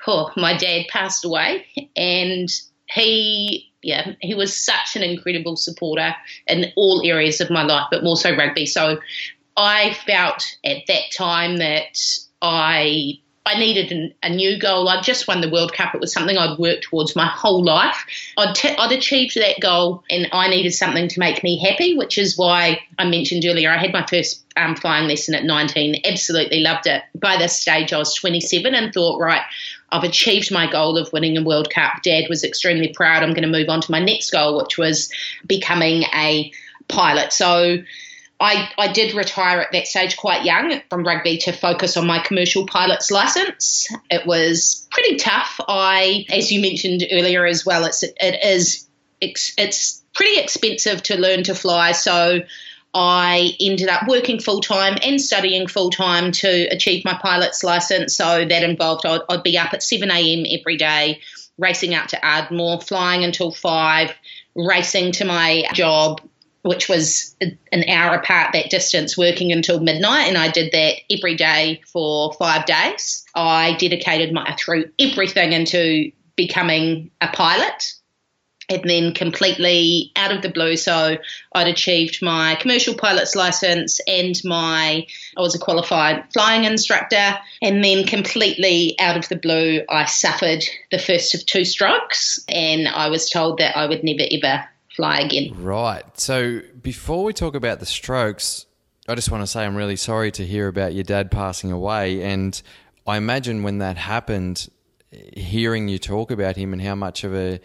oh, 0.07 0.31
my 0.35 0.57
dad 0.57 0.87
passed 0.89 1.25
away, 1.25 1.65
and 1.95 2.49
he 2.89 3.71
yeah, 3.81 4.13
he 4.19 4.35
was 4.35 4.55
such 4.55 4.95
an 4.95 5.03
incredible 5.03 5.55
supporter 5.55 6.15
in 6.47 6.71
all 6.75 7.01
areas 7.03 7.41
of 7.41 7.49
my 7.49 7.63
life, 7.63 7.87
but 7.89 8.03
more 8.03 8.17
so 8.17 8.35
rugby. 8.35 8.65
So 8.65 8.99
I 9.57 9.95
felt 10.05 10.45
at 10.63 10.85
that 10.87 11.03
time 11.15 11.57
that 11.57 11.97
I 12.41 13.19
I 13.45 13.57
needed 13.57 13.91
an, 13.91 14.13
a 14.21 14.29
new 14.29 14.59
goal. 14.59 14.87
I'd 14.87 15.03
just 15.03 15.27
won 15.27 15.41
the 15.41 15.49
World 15.49 15.73
Cup. 15.73 15.95
It 15.95 16.01
was 16.01 16.13
something 16.13 16.37
I'd 16.37 16.59
worked 16.59 16.83
towards 16.83 17.15
my 17.15 17.25
whole 17.25 17.63
life. 17.63 18.05
I'd, 18.37 18.53
t- 18.53 18.75
I'd 18.77 18.91
achieved 18.91 19.35
that 19.35 19.59
goal, 19.59 20.03
and 20.09 20.27
I 20.31 20.47
needed 20.47 20.73
something 20.73 21.07
to 21.07 21.19
make 21.19 21.43
me 21.43 21.59
happy, 21.59 21.97
which 21.97 22.17
is 22.17 22.37
why 22.37 22.79
I 22.99 23.05
mentioned 23.09 23.43
earlier 23.45 23.71
I 23.71 23.77
had 23.77 23.93
my 23.93 24.05
first 24.05 24.43
um, 24.57 24.75
flying 24.75 25.07
lesson 25.07 25.33
at 25.33 25.43
19. 25.43 26.01
Absolutely 26.05 26.59
loved 26.59 26.85
it. 26.85 27.01
By 27.15 27.37
this 27.37 27.59
stage, 27.59 27.91
I 27.91 27.97
was 27.97 28.13
27 28.13 28.75
and 28.75 28.93
thought, 28.93 29.19
right, 29.19 29.41
I've 29.91 30.03
achieved 30.03 30.51
my 30.51 30.71
goal 30.71 30.97
of 30.97 31.11
winning 31.11 31.37
a 31.37 31.43
World 31.43 31.69
Cup. 31.71 32.03
Dad 32.03 32.25
was 32.29 32.43
extremely 32.43 32.89
proud. 32.89 33.23
I'm 33.23 33.33
going 33.33 33.41
to 33.41 33.47
move 33.47 33.69
on 33.69 33.81
to 33.81 33.91
my 33.91 33.99
next 33.99 34.31
goal, 34.31 34.57
which 34.57 34.77
was 34.77 35.11
becoming 35.47 36.03
a 36.13 36.51
pilot. 36.87 37.33
So 37.33 37.77
I, 38.41 38.69
I 38.77 38.91
did 38.91 39.13
retire 39.13 39.61
at 39.61 39.71
that 39.71 39.87
stage 39.87 40.17
quite 40.17 40.43
young 40.43 40.81
from 40.89 41.05
rugby 41.05 41.37
to 41.39 41.51
focus 41.51 41.95
on 41.95 42.07
my 42.07 42.19
commercial 42.19 42.65
pilot's 42.65 43.11
license. 43.11 43.87
It 44.09 44.25
was 44.25 44.87
pretty 44.91 45.17
tough. 45.17 45.59
I, 45.67 46.25
as 46.29 46.51
you 46.51 46.59
mentioned 46.59 47.05
earlier 47.11 47.45
as 47.45 47.65
well, 47.65 47.85
it's 47.85 48.03
it 48.03 48.43
is 48.43 48.87
it's 49.21 50.01
pretty 50.13 50.39
expensive 50.39 51.03
to 51.03 51.17
learn 51.17 51.43
to 51.43 51.55
fly. 51.55 51.91
So 51.91 52.39
I 52.93 53.51
ended 53.61 53.87
up 53.87 54.07
working 54.07 54.39
full 54.39 54.61
time 54.61 54.97
and 55.03 55.21
studying 55.21 55.67
full 55.67 55.91
time 55.91 56.31
to 56.33 56.63
achieve 56.71 57.05
my 57.05 57.13
pilot's 57.13 57.63
license. 57.63 58.15
So 58.15 58.43
that 58.43 58.63
involved 58.63 59.05
I'd, 59.05 59.21
I'd 59.29 59.43
be 59.43 59.57
up 59.57 59.73
at 59.73 59.83
7 59.83 60.09
a.m. 60.09 60.45
every 60.59 60.77
day, 60.77 61.21
racing 61.57 61.93
out 61.93 62.09
to 62.09 62.25
Ardmore, 62.25 62.81
flying 62.81 63.23
until 63.23 63.51
5, 63.51 64.13
racing 64.55 65.13
to 65.13 65.25
my 65.25 65.65
job, 65.73 66.21
which 66.63 66.87
was 66.87 67.35
an 67.41 67.89
hour 67.89 68.15
apart 68.15 68.53
that 68.53 68.69
distance, 68.69 69.17
working 69.17 69.51
until 69.51 69.79
midnight. 69.79 70.27
And 70.27 70.37
I 70.37 70.49
did 70.49 70.71
that 70.73 70.95
every 71.09 71.35
day 71.35 71.81
for 71.87 72.33
five 72.33 72.65
days. 72.65 73.25
I 73.35 73.75
dedicated 73.79 74.33
my, 74.33 74.55
threw 74.59 74.85
everything 74.99 75.53
into 75.53 76.11
becoming 76.35 77.11
a 77.19 77.27
pilot 77.27 77.93
and 78.71 78.89
then 78.89 79.13
completely 79.13 80.11
out 80.15 80.31
of 80.31 80.41
the 80.41 80.49
blue. 80.49 80.77
So 80.77 81.17
I'd 81.53 81.67
achieved 81.67 82.21
my 82.21 82.55
commercial 82.55 82.95
pilot's 82.95 83.35
license 83.35 83.99
and 84.07 84.39
my 84.45 85.05
I 85.37 85.41
was 85.41 85.55
a 85.55 85.59
qualified 85.59 86.23
flying 86.31 86.63
instructor, 86.63 87.37
and 87.61 87.83
then 87.83 88.05
completely 88.05 88.95
out 88.99 89.17
of 89.17 89.27
the 89.29 89.35
blue, 89.35 89.81
I 89.89 90.05
suffered 90.05 90.63
the 90.89 90.99
first 90.99 91.35
of 91.35 91.45
two 91.45 91.65
strokes, 91.65 92.39
and 92.47 92.87
I 92.87 93.09
was 93.09 93.29
told 93.29 93.57
that 93.59 93.75
I 93.75 93.87
would 93.87 94.03
never 94.03 94.23
ever 94.31 94.65
fly 94.95 95.19
again. 95.19 95.53
Right. 95.61 96.03
So 96.19 96.61
before 96.81 97.23
we 97.23 97.33
talk 97.33 97.55
about 97.55 97.79
the 97.79 97.85
strokes, 97.85 98.65
I 99.07 99.15
just 99.15 99.31
want 99.31 99.41
to 99.41 99.47
say 99.47 99.65
I'm 99.65 99.75
really 99.75 99.95
sorry 99.95 100.31
to 100.31 100.45
hear 100.45 100.67
about 100.67 100.93
your 100.93 101.03
dad 101.03 101.31
passing 101.31 101.71
away, 101.71 102.23
and 102.23 102.61
I 103.07 103.17
imagine 103.17 103.63
when 103.63 103.79
that 103.79 103.97
happened, 103.97 104.69
hearing 105.11 105.87
you 105.87 105.97
talk 105.97 106.31
about 106.31 106.55
him 106.55 106.73
and 106.73 106.81
how 106.81 106.95
much 106.95 107.23
of 107.23 107.33
a 107.33 107.59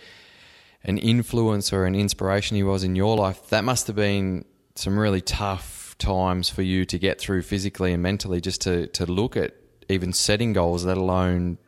an 0.84 0.98
influence 0.98 1.72
or 1.72 1.84
an 1.84 1.94
inspiration 1.94 2.56
he 2.56 2.62
was 2.62 2.84
in 2.84 2.94
your 2.94 3.16
life, 3.16 3.48
that 3.48 3.64
must 3.64 3.88
have 3.88 3.96
been 3.96 4.44
some 4.76 4.96
really 4.98 5.20
tough 5.20 5.96
times 5.98 6.48
for 6.48 6.62
you 6.62 6.84
to 6.84 6.98
get 6.98 7.20
through 7.20 7.42
physically 7.42 7.92
and 7.92 8.02
mentally 8.02 8.40
just 8.40 8.60
to, 8.60 8.86
to 8.88 9.04
look 9.04 9.36
at 9.36 9.54
even 9.88 10.12
setting 10.12 10.52
goals, 10.52 10.84
let 10.84 10.96
alone 10.96 11.58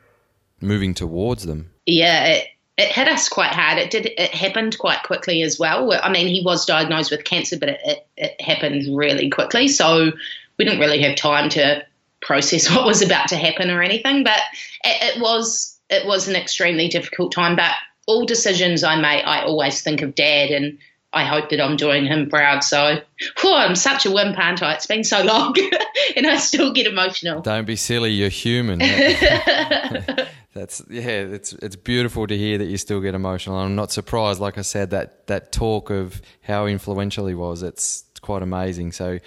moving 0.61 0.95
towards 0.95 1.47
them. 1.47 1.71
Yeah, 1.85 2.27
it, 2.27 2.47
it 2.79 2.93
hit 2.93 3.09
us 3.09 3.29
quite 3.29 3.53
hard. 3.53 3.77
It 3.79 3.91
did. 3.91 4.07
It 4.07 4.33
happened 4.33 4.79
quite 4.79 5.03
quickly 5.03 5.43
as 5.43 5.59
well. 5.59 5.93
I 5.93 6.11
mean, 6.11 6.29
he 6.29 6.43
was 6.45 6.65
diagnosed 6.65 7.11
with 7.11 7.25
cancer, 7.25 7.59
but 7.59 7.71
it, 7.71 7.81
it, 7.85 8.07
it 8.17 8.41
happened 8.41 8.97
really 8.97 9.29
quickly. 9.29 9.67
So 9.67 10.13
we 10.57 10.65
didn't 10.65 10.79
really 10.79 11.03
have 11.03 11.17
time 11.17 11.51
to 11.51 11.85
process 12.21 12.71
what 12.75 12.87
was 12.87 13.03
about 13.03 13.29
to 13.29 13.37
happen 13.37 13.71
or 13.71 13.83
anything. 13.83 14.23
But 14.23 14.41
it, 14.85 15.17
it 15.17 15.21
was 15.21 15.77
it 15.91 16.07
was 16.07 16.29
an 16.29 16.37
extremely 16.37 16.89
difficult 16.89 17.33
time. 17.33 17.57
But 17.57 17.73
all 18.07 18.25
decisions 18.25 18.85
I 18.85 18.95
make, 18.95 19.27
I 19.27 19.43
always 19.43 19.83
think 19.83 20.01
of 20.01 20.15
dad 20.15 20.51
and 20.51 20.79
I 21.13 21.25
hope 21.25 21.49
that 21.51 21.61
I'm 21.61 21.77
doing 21.77 22.05
him 22.05 22.29
proud. 22.29 22.63
So, 22.63 23.01
whew, 23.41 23.55
I'm 23.55 23.75
such 23.75 24.05
a 24.05 24.11
wimp, 24.11 24.39
aren't 24.39 24.63
I? 24.63 24.75
It's 24.75 24.87
been 24.87 25.05
so 25.05 25.23
long, 25.23 25.55
and 26.17 26.27
I 26.27 26.37
still 26.37 26.73
get 26.73 26.87
emotional. 26.87 27.41
Don't 27.41 27.67
be 27.67 27.77
silly. 27.77 28.11
You're 28.11 28.29
human. 28.29 28.79
That's 30.55 30.83
yeah. 30.91 31.09
It's 31.09 31.55
it's 31.55 31.77
beautiful 31.77 32.27
to 32.27 32.37
hear 32.37 32.59
that 32.59 32.67
you 32.67 32.77
still 32.77 33.01
get 33.01 33.15
emotional. 33.15 33.57
I'm 33.57 33.75
not 33.75 33.91
surprised. 33.91 34.39
Like 34.39 34.59
I 34.59 34.63
said, 34.63 34.91
that 34.91 35.27
that 35.29 35.51
talk 35.51 35.89
of 35.91 36.21
how 36.43 36.67
influential 36.67 37.27
he 37.27 37.35
was. 37.35 37.63
It's 37.63 38.05
quite 38.21 38.43
amazing. 38.43 38.93
So, 38.93 39.19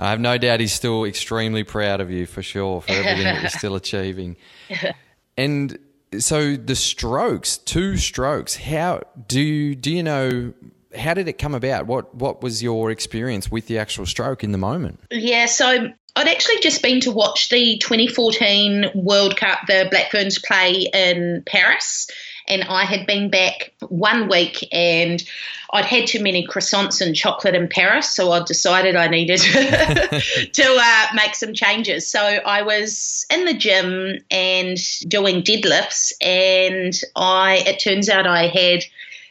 I 0.00 0.10
have 0.10 0.20
no 0.20 0.38
doubt 0.38 0.58
he's 0.58 0.72
still 0.72 1.04
extremely 1.04 1.62
proud 1.62 2.00
of 2.00 2.10
you 2.10 2.26
for 2.26 2.42
sure 2.42 2.80
for 2.80 2.90
everything 2.90 3.24
that 3.24 3.42
you're 3.42 3.50
still 3.50 3.76
achieving. 3.76 4.36
And 5.36 5.78
so 6.18 6.56
the 6.56 6.74
strokes, 6.74 7.58
two 7.58 7.96
strokes. 7.96 8.56
How 8.56 9.02
do 9.28 9.40
you, 9.40 9.74
do 9.74 9.92
you 9.92 10.02
know 10.02 10.54
how 10.96 11.14
did 11.14 11.28
it 11.28 11.34
come 11.34 11.54
about? 11.54 11.86
What 11.86 12.14
what 12.14 12.42
was 12.42 12.62
your 12.62 12.90
experience 12.90 13.50
with 13.50 13.66
the 13.66 13.78
actual 13.78 14.06
stroke 14.06 14.44
in 14.44 14.52
the 14.52 14.58
moment? 14.58 15.00
Yeah, 15.10 15.46
so 15.46 15.92
I'd 16.16 16.28
actually 16.28 16.60
just 16.60 16.82
been 16.82 17.00
to 17.00 17.12
watch 17.12 17.48
the 17.50 17.78
2014 17.78 18.90
World 18.94 19.36
Cup, 19.36 19.60
the 19.66 19.86
Black 19.90 20.10
Ferns 20.10 20.38
play 20.38 20.88
in 20.92 21.42
Paris, 21.46 22.10
and 22.48 22.64
I 22.64 22.84
had 22.84 23.06
been 23.06 23.30
back 23.30 23.72
one 23.88 24.28
week 24.28 24.66
and 24.72 25.22
I'd 25.70 25.84
had 25.84 26.06
too 26.06 26.22
many 26.22 26.46
croissants 26.46 27.04
and 27.04 27.14
chocolate 27.14 27.54
in 27.54 27.68
Paris, 27.68 28.08
so 28.08 28.32
I 28.32 28.42
decided 28.42 28.96
I 28.96 29.08
needed 29.08 29.38
to 30.52 30.78
uh, 30.80 31.06
make 31.14 31.34
some 31.34 31.52
changes. 31.52 32.10
So 32.10 32.20
I 32.20 32.62
was 32.62 33.26
in 33.30 33.44
the 33.44 33.52
gym 33.52 34.18
and 34.30 34.78
doing 35.06 35.42
deadlifts, 35.42 36.12
and 36.22 36.98
I 37.14 37.62
it 37.66 37.80
turns 37.80 38.08
out 38.08 38.26
I 38.26 38.46
had 38.46 38.84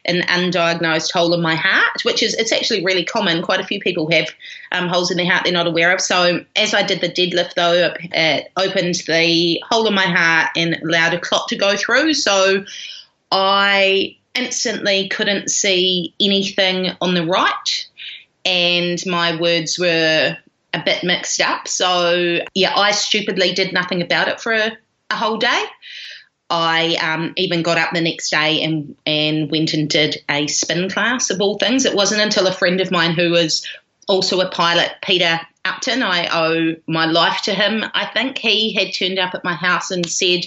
an 0.07 0.21
undiagnosed 0.23 1.11
hole 1.11 1.33
in 1.33 1.41
my 1.41 1.55
heart, 1.55 2.03
which 2.03 2.23
is 2.23 2.33
it's 2.35 2.51
actually 2.51 2.83
really 2.83 3.03
common. 3.03 3.43
Quite 3.43 3.59
a 3.59 3.65
few 3.65 3.79
people 3.79 4.09
have 4.11 4.27
um, 4.71 4.87
holes 4.87 5.11
in 5.11 5.17
their 5.17 5.29
heart 5.29 5.43
they're 5.43 5.53
not 5.53 5.67
aware 5.67 5.93
of. 5.93 6.01
So 6.01 6.43
as 6.55 6.73
I 6.73 6.83
did 6.83 7.01
the 7.01 7.09
deadlift, 7.09 7.53
though, 7.55 7.93
it 7.99 8.51
opened 8.55 8.95
the 9.07 9.61
hole 9.69 9.87
in 9.87 9.93
my 9.93 10.05
heart 10.05 10.51
and 10.55 10.79
allowed 10.81 11.13
a 11.13 11.19
clot 11.19 11.47
to 11.49 11.55
go 11.55 11.75
through. 11.75 12.13
So 12.13 12.63
I 13.31 14.15
instantly 14.33 15.09
couldn't 15.09 15.49
see 15.49 16.13
anything 16.21 16.91
on 17.01 17.13
the 17.13 17.25
right, 17.25 17.87
and 18.45 19.03
my 19.05 19.39
words 19.39 19.77
were 19.77 20.37
a 20.73 20.83
bit 20.83 21.03
mixed 21.03 21.41
up. 21.41 21.67
So 21.67 22.39
yeah, 22.53 22.75
I 22.75 22.91
stupidly 22.91 23.53
did 23.53 23.73
nothing 23.73 24.01
about 24.01 24.27
it 24.27 24.39
for 24.39 24.53
a, 24.53 24.77
a 25.09 25.15
whole 25.15 25.37
day. 25.37 25.63
I 26.49 26.95
um, 26.95 27.33
even 27.35 27.61
got 27.61 27.77
up 27.77 27.91
the 27.93 28.01
next 28.01 28.29
day 28.29 28.63
and 28.63 28.95
and 29.05 29.51
went 29.51 29.73
and 29.73 29.89
did 29.89 30.23
a 30.29 30.47
spin 30.47 30.89
class 30.89 31.29
of 31.29 31.41
all 31.41 31.57
things. 31.57 31.85
It 31.85 31.95
wasn't 31.95 32.21
until 32.21 32.47
a 32.47 32.53
friend 32.53 32.79
of 32.79 32.91
mine 32.91 33.11
who 33.11 33.31
was 33.31 33.67
also 34.07 34.39
a 34.39 34.49
pilot, 34.49 34.91
Peter 35.03 35.39
Upton, 35.65 36.01
I 36.01 36.27
owe 36.31 36.75
my 36.87 37.05
life 37.05 37.41
to 37.43 37.53
him. 37.53 37.83
I 37.93 38.05
think 38.05 38.37
he 38.37 38.73
had 38.73 38.93
turned 38.93 39.19
up 39.19 39.33
at 39.35 39.43
my 39.43 39.53
house 39.53 39.91
and 39.91 40.07
said. 40.09 40.45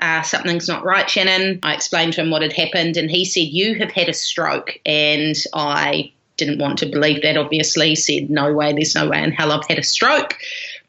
Uh, 0.00 0.22
something's 0.22 0.66
not 0.66 0.84
right, 0.84 1.08
Shannon. 1.08 1.60
I 1.62 1.72
explained 1.72 2.14
to 2.14 2.20
him 2.20 2.30
what 2.30 2.42
had 2.42 2.52
happened, 2.52 2.96
and 2.96 3.08
he 3.08 3.24
said, 3.24 3.44
You 3.44 3.76
have 3.76 3.92
had 3.92 4.08
a 4.08 4.12
stroke. 4.12 4.76
And 4.84 5.36
I 5.54 6.12
didn't 6.36 6.58
want 6.58 6.78
to 6.80 6.86
believe 6.86 7.22
that, 7.22 7.36
obviously. 7.36 7.94
Said, 7.94 8.28
No 8.28 8.52
way, 8.52 8.72
there's 8.72 8.96
no 8.96 9.08
way 9.08 9.22
in 9.22 9.30
hell 9.30 9.52
I've 9.52 9.66
had 9.68 9.78
a 9.78 9.84
stroke 9.84 10.36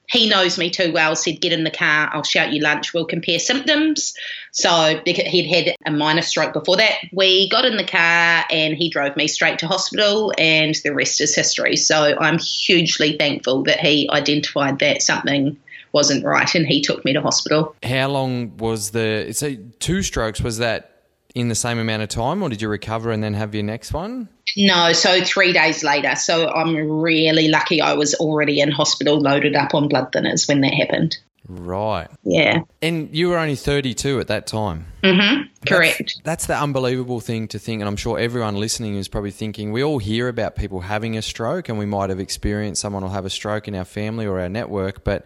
he 0.10 0.30
knows 0.30 0.58
me 0.58 0.70
too 0.70 0.92
well, 0.92 1.16
said, 1.16 1.42
Get 1.42 1.52
in 1.52 1.64
the 1.64 1.72
car, 1.72 2.10
I'll 2.14 2.24
shout 2.24 2.54
you 2.54 2.62
lunch, 2.62 2.94
we'll 2.94 3.06
compare 3.06 3.40
symptoms. 3.40 4.14
So 4.52 5.02
he'd 5.06 5.48
had 5.48 5.76
a 5.86 5.92
minor 5.92 6.22
stroke 6.22 6.54
before 6.54 6.78
that. 6.78 6.96
We 7.12 7.50
got 7.50 7.66
in 7.66 7.78
the 7.78 7.84
car 7.84 8.46
and 8.50 8.76
he 8.76 8.90
drove 8.90 9.18
me 9.18 9.28
straight 9.28 9.60
to 9.60 9.68
hospital, 9.68 10.34
and 10.38 10.76
the 10.84 10.94
rest 10.94 11.22
is 11.22 11.36
history. 11.36 11.76
So 11.76 12.16
I'm 12.20 12.40
hugely 12.40 13.18
thankful 13.18 13.64
that 13.64 13.80
he 13.80 14.10
identified 14.12 14.80
that 14.80 15.02
something 15.02 15.58
wasn't 15.92 16.26
right 16.26 16.54
and 16.54 16.68
he 16.68 16.82
took 16.82 17.06
me 17.06 17.14
to 17.14 17.22
hospital. 17.22 17.74
How 17.82 18.10
long 18.10 18.58
was 18.58 18.92
the, 18.92 19.32
so 19.32 19.56
two 19.80 20.04
strokes, 20.04 20.42
was 20.42 20.58
that 20.58 21.04
in 21.34 21.48
the 21.48 21.56
same 21.56 21.80
amount 21.80 22.02
of 22.02 22.10
time, 22.10 22.44
or 22.44 22.50
did 22.50 22.62
you 22.62 22.70
recover 22.70 23.12
and 23.12 23.24
then 23.24 23.34
have 23.34 23.54
your 23.54 23.64
next 23.64 23.94
one? 23.94 24.30
No, 24.58 24.94
so 24.94 25.22
three 25.24 25.54
days 25.54 25.84
later. 25.84 26.16
So 26.16 26.48
I'm 26.50 26.76
really 26.76 27.48
lucky 27.50 27.82
I 27.82 27.94
was 27.94 28.14
already 28.16 28.62
in 28.62 28.72
hospital 28.72 29.20
loaded 29.20 29.56
up 29.56 29.74
on 29.74 29.88
blood 29.88 30.12
thinners 30.12 30.48
when 30.48 30.62
that 30.62 30.74
happened. 30.74 31.18
Right. 31.48 32.08
Yeah. 32.24 32.62
And 32.82 33.16
you 33.16 33.30
were 33.30 33.38
only 33.38 33.56
32 33.56 34.20
at 34.20 34.28
that 34.28 34.48
time. 34.48 34.88
Mm-hmm. 35.04 35.44
Correct. 35.68 35.98
That's, 36.00 36.22
that's, 36.24 36.46
the 36.48 36.58
unbelievable 36.58 37.20
thing 37.20 37.48
to 37.50 37.60
think. 37.60 37.82
And 37.82 37.88
I'm 37.88 37.98
sure 37.98 38.18
everyone 38.18 38.56
listening 38.56 38.96
is 38.96 39.08
probably 39.08 39.32
thinking 39.32 39.72
we 39.72 39.84
all 39.84 40.00
hear 40.00 40.28
about 40.28 40.56
people 40.56 40.82
having 40.82 41.18
a 41.18 41.22
stroke 41.22 41.70
and 41.70 41.78
we 41.78 41.86
might 41.86 42.10
have 42.10 42.20
experienced 42.20 42.82
someone 42.82 43.04
will 43.04 43.12
have 43.12 43.26
a 43.26 43.30
stroke 43.30 43.68
in 43.68 43.76
our 43.76 43.86
family 43.86 44.26
or 44.26 44.40
our 44.40 44.50
network. 44.50 45.04
But 45.04 45.26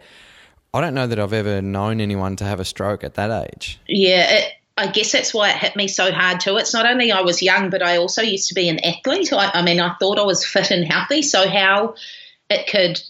I 0.74 0.82
don't 0.82 0.94
know 0.94 1.08
that 1.08 1.20
I've 1.20 1.34
ever 1.34 1.62
known 1.62 2.02
anyone 2.02 2.36
to 2.38 2.44
have 2.44 2.60
a 2.60 2.66
stroke 2.66 3.04
at 3.04 3.14
that 3.14 3.48
age. 3.54 3.80
Yeah. 3.88 4.40
It, 4.40 4.54
I 4.80 4.88
guess 4.88 5.12
that's 5.12 5.34
why 5.34 5.50
it 5.50 5.58
hit 5.58 5.76
me 5.76 5.90
so 5.90 6.10
hard 6.10 6.40
too. 6.40 6.56
It's 6.56 6.74
not 6.74 6.86
only 6.86 7.12
I 7.12 7.20
was 7.20 7.42
young, 7.42 7.70
but 7.70 7.84
I 7.84 7.98
also 7.98 8.22
used 8.22 8.48
to 8.48 8.54
be 8.54 8.70
an 8.70 8.80
athlete. 8.80 9.34
I, 9.34 9.52
I 9.54 9.62
mean, 9.62 9.82
I 9.82 9.94
thought 10.00 10.18
I 10.18 10.24
was 10.24 10.46
fit 10.46 10.72
and 10.72 10.86
healthy. 10.86 11.22
So 11.22 11.50
how 11.50 11.96
it 12.50 12.66
could 12.68 13.02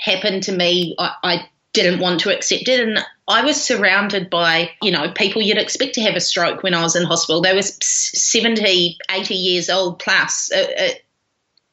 happen 0.00 0.40
to 0.42 0.52
me, 0.52 0.94
I, 0.96 1.14
I 1.24 1.48
didn't 1.72 1.98
want 1.98 2.20
to 2.20 2.32
accept 2.32 2.68
it. 2.68 2.78
And 2.78 3.04
I 3.26 3.42
was 3.42 3.60
surrounded 3.60 4.30
by, 4.30 4.70
you 4.80 4.92
know, 4.92 5.10
people 5.10 5.42
you'd 5.42 5.58
expect 5.58 5.96
to 5.96 6.02
have 6.02 6.14
a 6.14 6.20
stroke 6.20 6.62
when 6.62 6.74
I 6.74 6.82
was 6.82 6.94
in 6.94 7.02
hospital. 7.02 7.42
They 7.42 7.54
were 7.54 7.62
70, 7.62 8.98
80 9.10 9.34
years 9.34 9.68
old 9.68 9.98
plus. 9.98 10.52
It, 10.52 10.70
it, 10.78 11.05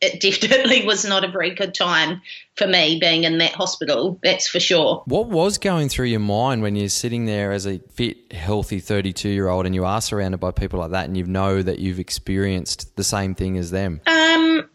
it 0.04 0.20
definitely 0.22 0.86
was 0.86 1.06
not 1.06 1.24
a 1.24 1.28
very 1.28 1.52
good 1.52 1.74
time 1.74 2.22
for 2.56 2.68
me 2.68 3.00
being 3.00 3.24
in 3.24 3.38
that 3.39 3.54
hospital, 3.54 4.20
that's 4.22 4.48
for 4.48 4.60
sure. 4.60 5.02
What 5.06 5.28
was 5.28 5.58
going 5.58 5.89
through 5.89 6.08
your 6.08 6.20
mind 6.20 6.62
when 6.62 6.76
you're 6.76 6.89
sitting 6.89 7.26
there 7.26 7.52
as 7.52 7.66
a 7.66 7.80
fit, 7.80 8.32
healthy 8.32 8.80
32 8.80 9.30
year 9.30 9.48
old 9.48 9.66
and 9.66 9.74
you 9.74 9.86
are 9.86 10.02
surrounded 10.02 10.39
by 10.39 10.52
people 10.52 10.80
like 10.80 10.92
that 10.92 11.06
and 11.06 11.18
you 11.18 11.24
know 11.26 11.62
that 11.62 11.80
you've 11.80 12.00
experienced 12.00 12.96
the 12.96 13.04
same 13.04 13.34
thing 13.34 13.58
as 13.58 13.72
them? 13.72 14.02
Um, 14.06 14.70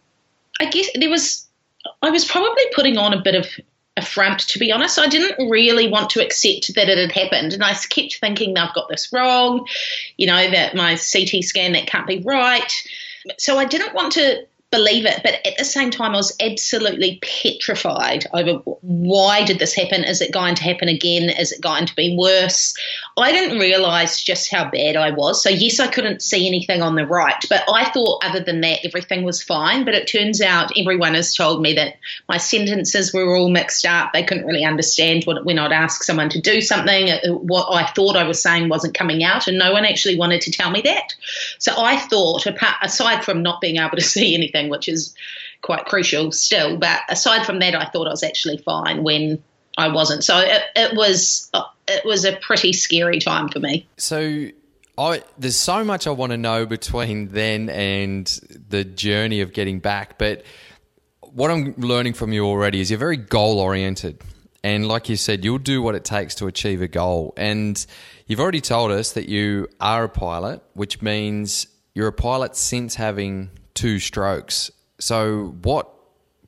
I 0.60 0.66
guess 0.70 0.88
there 0.94 1.10
was, 1.10 1.46
I 2.02 2.10
was 2.10 2.24
probably 2.24 2.64
putting 2.74 2.96
on 2.96 3.12
a 3.12 3.22
bit 3.22 3.34
of 3.34 3.46
a 3.96 4.04
front, 4.04 4.40
to 4.40 4.58
be 4.58 4.72
honest. 4.72 4.98
I 4.98 5.08
didn't 5.08 5.50
really 5.50 5.88
want 5.88 6.10
to 6.10 6.24
accept 6.24 6.74
that 6.74 6.88
it 6.88 6.98
had 6.98 7.12
happened. 7.12 7.52
And 7.52 7.62
I 7.62 7.74
kept 7.74 8.18
thinking, 8.18 8.56
I've 8.56 8.74
got 8.74 8.88
this 8.88 9.12
wrong, 9.12 9.66
you 10.16 10.26
know, 10.26 10.50
that 10.50 10.74
my 10.74 10.90
CT 10.92 11.44
scan, 11.44 11.72
that 11.72 11.86
can't 11.86 12.06
be 12.06 12.20
right. 12.20 12.72
So 13.38 13.58
I 13.58 13.66
didn't 13.66 13.94
want 13.94 14.12
to 14.14 14.46
believe 14.70 15.06
it. 15.06 15.20
But 15.22 15.46
at 15.46 15.56
the 15.56 15.64
same 15.64 15.90
time, 15.90 16.12
I 16.12 16.16
was 16.16 16.36
absolutely 16.40 17.20
petrified 17.22 18.26
over 18.32 18.60
why 18.82 19.44
did 19.44 19.58
this 19.58 19.74
happen? 19.74 20.04
Is 20.04 20.20
it 20.20 20.32
going 20.32 20.54
to 20.56 20.62
happen 20.62 20.88
again? 20.88 21.30
Is 21.30 21.52
it 21.52 21.60
going 21.60 21.86
to 21.86 21.94
be 21.94 22.16
worse? 22.18 22.74
I 23.16 23.32
didn't 23.32 23.58
realise 23.58 24.22
just 24.22 24.50
how 24.50 24.70
bad 24.70 24.96
I 24.96 25.10
was. 25.10 25.42
So, 25.42 25.50
yes, 25.50 25.80
I 25.80 25.88
couldn't 25.88 26.22
see 26.22 26.46
anything 26.46 26.82
on 26.82 26.94
the 26.94 27.06
right, 27.06 27.42
but 27.48 27.64
I 27.72 27.90
thought 27.90 28.24
other 28.24 28.40
than 28.40 28.60
that, 28.60 28.80
everything 28.84 29.24
was 29.24 29.42
fine. 29.42 29.84
But 29.84 29.94
it 29.94 30.06
turns 30.06 30.40
out 30.40 30.76
everyone 30.78 31.14
has 31.14 31.34
told 31.34 31.62
me 31.62 31.74
that 31.74 31.96
my 32.28 32.36
sentences 32.36 33.12
were 33.12 33.36
all 33.36 33.50
mixed 33.50 33.86
up. 33.86 34.12
They 34.12 34.22
couldn't 34.22 34.46
really 34.46 34.64
understand 34.64 35.24
what, 35.24 35.44
when 35.44 35.58
I'd 35.58 35.72
ask 35.72 36.02
someone 36.02 36.28
to 36.30 36.40
do 36.40 36.60
something, 36.60 37.10
uh, 37.10 37.32
what 37.32 37.68
I 37.72 37.86
thought 37.86 38.16
I 38.16 38.24
was 38.24 38.40
saying 38.40 38.68
wasn't 38.68 38.94
coming 38.94 39.24
out, 39.24 39.48
and 39.48 39.58
no 39.58 39.72
one 39.72 39.84
actually 39.84 40.16
wanted 40.16 40.42
to 40.42 40.52
tell 40.52 40.70
me 40.70 40.82
that. 40.82 41.14
So, 41.58 41.72
I 41.76 41.96
thought, 41.96 42.46
apart, 42.46 42.76
aside 42.82 43.24
from 43.24 43.42
not 43.42 43.60
being 43.60 43.78
able 43.78 43.96
to 43.96 44.02
see 44.18 44.34
anything, 44.34 44.57
which 44.66 44.88
is 44.88 45.14
quite 45.62 45.84
crucial 45.84 46.32
still. 46.32 46.76
But 46.76 47.00
aside 47.08 47.46
from 47.46 47.60
that, 47.60 47.74
I 47.74 47.86
thought 47.86 48.06
I 48.06 48.10
was 48.10 48.22
actually 48.22 48.58
fine 48.58 49.02
when 49.02 49.42
I 49.78 49.88
wasn't. 49.88 50.24
So 50.24 50.38
it, 50.38 50.62
it 50.74 50.94
was 50.94 51.50
it 51.86 52.04
was 52.04 52.24
a 52.24 52.36
pretty 52.36 52.72
scary 52.72 53.20
time 53.20 53.48
for 53.48 53.60
me. 53.60 53.86
So 53.96 54.48
I 54.98 55.22
there's 55.38 55.56
so 55.56 55.84
much 55.84 56.06
I 56.06 56.10
want 56.10 56.32
to 56.32 56.36
know 56.36 56.66
between 56.66 57.28
then 57.28 57.70
and 57.70 58.26
the 58.68 58.84
journey 58.84 59.40
of 59.40 59.52
getting 59.52 59.78
back, 59.78 60.18
but 60.18 60.42
what 61.20 61.50
I'm 61.50 61.74
learning 61.76 62.14
from 62.14 62.32
you 62.32 62.44
already 62.44 62.80
is 62.80 62.90
you're 62.90 62.98
very 62.98 63.16
goal 63.16 63.60
oriented. 63.60 64.20
And 64.64 64.88
like 64.88 65.08
you 65.08 65.16
said, 65.16 65.44
you'll 65.44 65.58
do 65.58 65.80
what 65.80 65.94
it 65.94 66.04
takes 66.04 66.34
to 66.36 66.46
achieve 66.46 66.82
a 66.82 66.88
goal. 66.88 67.32
And 67.36 67.84
you've 68.26 68.40
already 68.40 68.60
told 68.60 68.90
us 68.90 69.12
that 69.12 69.28
you 69.28 69.68
are 69.80 70.04
a 70.04 70.08
pilot, 70.08 70.62
which 70.74 71.00
means 71.00 71.68
you're 71.94 72.08
a 72.08 72.12
pilot 72.12 72.56
since 72.56 72.96
having 72.96 73.50
two 73.78 73.98
strokes. 73.98 74.70
So, 74.98 75.54
what 75.62 75.88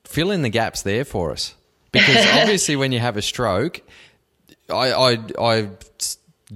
fill 0.05 0.31
in 0.31 0.43
the 0.43 0.49
gaps 0.49 0.83
there 0.83 1.05
for 1.05 1.31
us? 1.33 1.55
Because 1.93 2.27
obviously, 2.41 2.77
when 2.77 2.93
you 2.93 2.99
have 2.99 3.17
a 3.17 3.23
stroke, 3.23 3.81
I, 4.69 4.93
I, 4.93 5.19
I 5.41 5.69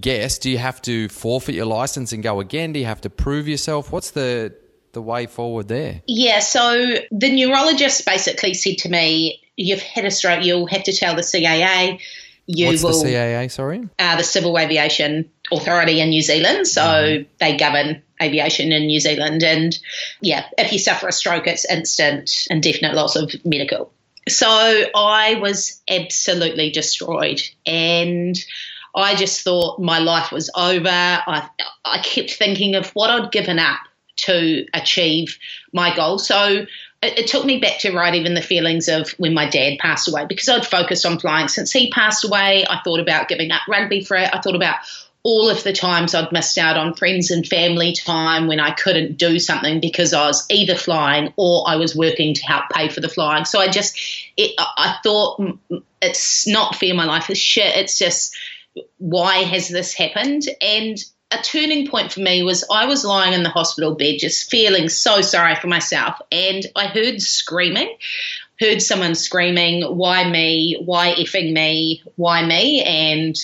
guess, 0.01 0.39
do 0.39 0.51
you 0.51 0.59
have 0.59 0.81
to 0.83 1.09
forfeit 1.09 1.55
your 1.55 1.67
license 1.67 2.13
and 2.13 2.23
go 2.23 2.41
again? 2.41 2.73
Do 2.73 2.81
you 2.81 2.87
have 2.87 3.01
to 3.03 3.11
prove 3.11 3.49
yourself? 3.49 3.93
What's 3.93 4.11
the 4.11 4.55
the 4.93 5.03
way 5.03 5.27
forward 5.27 5.67
there? 5.69 6.03
Yeah, 6.07 6.39
so 6.41 6.95
the 7.11 7.33
neurologist 7.33 8.05
basically 8.07 8.55
said 8.55 8.79
to 8.79 8.89
me, 8.89 9.41
"You've 9.57 9.83
had 9.83 10.05
a 10.05 10.11
stroke. 10.11 10.45
You'll 10.45 10.67
have 10.67 10.85
to 10.85 10.93
tell 10.93 11.15
the 11.15 11.23
CAA." 11.23 12.01
you 12.47 12.67
What's 12.67 12.83
will 12.83 13.03
the 13.03 13.09
CAA? 13.09 13.51
Sorry. 13.51 13.89
uh, 13.99 14.17
the 14.17 14.23
Civil 14.23 14.59
Aviation 14.59 15.31
Authority 15.51 16.01
in 16.01 16.11
New 16.11 16.21
Zealand. 16.21 16.67
So 16.69 16.83
Mm-hmm. 16.83 17.23
they 17.41 17.57
govern 17.57 18.03
aviation 18.25 18.73
in 18.73 18.87
New 18.87 19.01
Zealand. 19.01 19.43
And 19.43 19.79
yeah, 20.21 20.47
if 20.59 20.73
you 20.73 20.79
suffer 20.79 21.09
a 21.09 21.13
stroke, 21.13 21.47
it's 21.47 21.65
instant 21.71 22.47
and 22.51 22.63
definite 22.63 22.95
loss 22.95 23.17
of 23.17 23.33
medical. 23.45 23.93
So 24.29 24.49
I 24.49 25.35
was 25.35 25.83
absolutely 25.89 26.71
destroyed. 26.71 27.43
And 27.67 28.37
I 28.95 29.17
just 29.17 29.43
thought 29.43 29.81
my 29.81 29.99
life 29.99 30.33
was 30.33 30.51
over. 30.57 30.89
I, 30.89 31.49
I 31.85 31.99
kept 31.99 32.33
thinking 32.33 32.75
of 32.75 32.91
what 32.91 33.11
I'd 33.11 33.33
given 33.33 33.59
up 33.59 33.81
to 34.17 34.67
achieve 34.73 35.39
my 35.73 35.95
goal. 35.95 36.19
So 36.19 36.67
it, 37.03 37.19
it 37.19 37.27
took 37.27 37.45
me 37.45 37.59
back 37.59 37.81
to 37.81 37.93
right 37.93 38.15
even 38.15 38.35
the 38.35 38.43
feelings 38.43 38.89
of 38.89 39.11
when 39.19 39.35
my 39.35 39.49
dad 39.49 39.79
passed 39.79 40.09
away 40.09 40.27
because 40.27 40.49
I'd 40.49 40.67
focused 40.67 41.05
on 41.05 41.19
flying 41.19 41.49
since 41.49 41.73
he 41.73 41.91
passed 41.91 42.25
away. 42.25 42.65
I 42.69 42.81
thought 42.83 43.01
about 43.01 43.29
giving 43.29 43.51
up 43.51 43.63
rugby 43.69 44.05
for 44.05 44.17
it. 44.17 44.31
I 44.33 44.41
thought 44.41 44.57
about 44.57 44.77
all 45.25 45.49
of 45.49 45.65
the 45.65 45.73
times 45.73 46.15
I'd 46.15 46.31
missed 46.33 46.59
out 46.59 46.77
on 46.77 46.95
friends 46.95 47.31
and 47.31 47.47
family 47.47 47.95
time 47.95 48.47
when 48.47 48.61
I 48.61 48.73
couldn't 48.73 49.17
do 49.17 49.39
something 49.39 49.81
because 49.81 50.13
I 50.13 50.27
was 50.27 50.47
either 50.51 50.75
flying 50.77 51.33
or 51.37 51.65
I 51.67 51.77
was 51.77 51.97
working 51.97 52.35
to 52.35 52.47
help 52.47 52.65
pay 52.71 52.91
for 52.91 53.01
the 53.01 53.09
flying. 53.09 53.47
So 53.47 53.59
I 53.59 53.69
just, 53.69 53.99
it, 54.37 54.55
I 54.59 54.99
thought 55.03 55.41
it's 56.03 56.47
not 56.47 56.77
fair. 56.77 56.95
My 56.95 57.07
life 57.07 57.31
is 57.31 57.39
shit. 57.39 57.75
It's 57.75 57.99
just, 57.99 58.37
why 58.99 59.39
has 59.39 59.69
this 59.71 59.95
happened? 59.95 60.43
And 60.61 61.03
a 61.31 61.43
turning 61.43 61.89
point 61.89 62.13
for 62.13 62.21
me 62.21 62.43
was 62.43 62.67
I 62.71 62.85
was 62.85 63.03
lying 63.03 63.33
in 63.33 63.45
the 63.45 63.49
hospital 63.49 63.95
bed 63.95 64.19
just 64.19 64.51
feeling 64.51 64.91
so 64.91 65.23
sorry 65.23 65.57
for 65.57 65.69
myself 65.69 66.21
and 66.31 66.67
I 66.77 66.87
heard 66.87 67.21
screaming 67.21 67.97
heard 68.61 68.81
someone 68.81 69.17
screaming 69.17 69.83
why 69.83 70.29
me 70.29 70.81
why 70.85 71.13
effing 71.15 71.53
me 71.53 72.03
why 72.15 72.45
me 72.47 72.83
and 72.85 73.37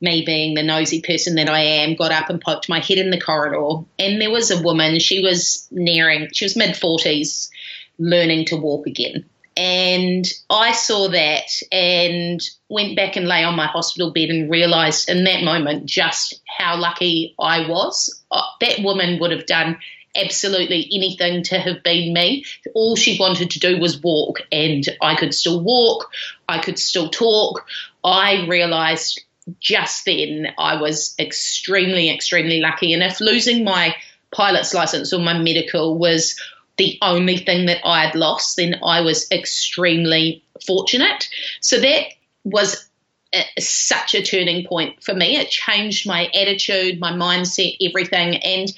me 0.00 0.24
being 0.24 0.54
the 0.54 0.62
nosy 0.62 1.02
person 1.02 1.36
that 1.36 1.48
I 1.48 1.60
am 1.60 1.94
got 1.94 2.12
up 2.12 2.30
and 2.30 2.40
poked 2.40 2.68
my 2.68 2.80
head 2.80 2.98
in 2.98 3.10
the 3.10 3.20
corridor 3.20 3.84
and 3.98 4.20
there 4.20 4.30
was 4.30 4.50
a 4.50 4.62
woman 4.62 4.98
she 4.98 5.22
was 5.22 5.66
nearing 5.70 6.28
she 6.32 6.44
was 6.44 6.56
mid 6.56 6.74
40s 6.74 7.48
learning 7.98 8.46
to 8.46 8.56
walk 8.56 8.86
again 8.86 9.24
and 9.56 10.24
I 10.48 10.72
saw 10.72 11.08
that 11.08 11.50
and 11.70 12.40
went 12.68 12.96
back 12.96 13.16
and 13.16 13.26
lay 13.26 13.42
on 13.42 13.56
my 13.56 13.66
hospital 13.66 14.12
bed 14.12 14.30
and 14.30 14.50
realised 14.50 15.08
in 15.08 15.24
that 15.24 15.42
moment 15.42 15.86
just 15.86 16.40
how 16.46 16.78
lucky 16.78 17.34
I 17.38 17.68
was. 17.68 18.22
Uh, 18.30 18.42
that 18.60 18.82
woman 18.82 19.18
would 19.20 19.32
have 19.32 19.46
done 19.46 19.76
absolutely 20.16 20.88
anything 20.92 21.42
to 21.44 21.58
have 21.58 21.82
been 21.82 22.12
me. 22.12 22.44
All 22.74 22.96
she 22.96 23.18
wanted 23.18 23.50
to 23.50 23.60
do 23.60 23.78
was 23.78 24.00
walk, 24.00 24.40
and 24.50 24.84
I 25.00 25.14
could 25.14 25.34
still 25.34 25.62
walk, 25.62 26.10
I 26.48 26.58
could 26.58 26.78
still 26.78 27.08
talk. 27.08 27.66
I 28.02 28.46
realised 28.46 29.20
just 29.58 30.04
then 30.04 30.48
I 30.58 30.80
was 30.80 31.14
extremely, 31.18 32.10
extremely 32.10 32.60
lucky. 32.60 32.92
And 32.92 33.02
if 33.02 33.20
losing 33.20 33.64
my 33.64 33.94
pilot's 34.30 34.74
license 34.74 35.12
or 35.12 35.20
my 35.20 35.38
medical 35.38 35.98
was 35.98 36.38
the 36.76 36.98
only 37.02 37.36
thing 37.36 37.66
that 37.66 37.84
I 37.84 38.06
had 38.06 38.14
lost, 38.14 38.56
then 38.56 38.76
I 38.84 39.00
was 39.00 39.30
extremely 39.30 40.42
fortunate. 40.66 41.28
So 41.60 41.78
that 41.80 42.04
was 42.44 42.88
a, 43.34 43.44
such 43.60 44.14
a 44.14 44.22
turning 44.22 44.66
point 44.66 45.02
for 45.02 45.14
me. 45.14 45.36
It 45.36 45.50
changed 45.50 46.06
my 46.06 46.26
attitude, 46.26 47.00
my 47.00 47.12
mindset, 47.12 47.76
everything. 47.82 48.36
And 48.36 48.72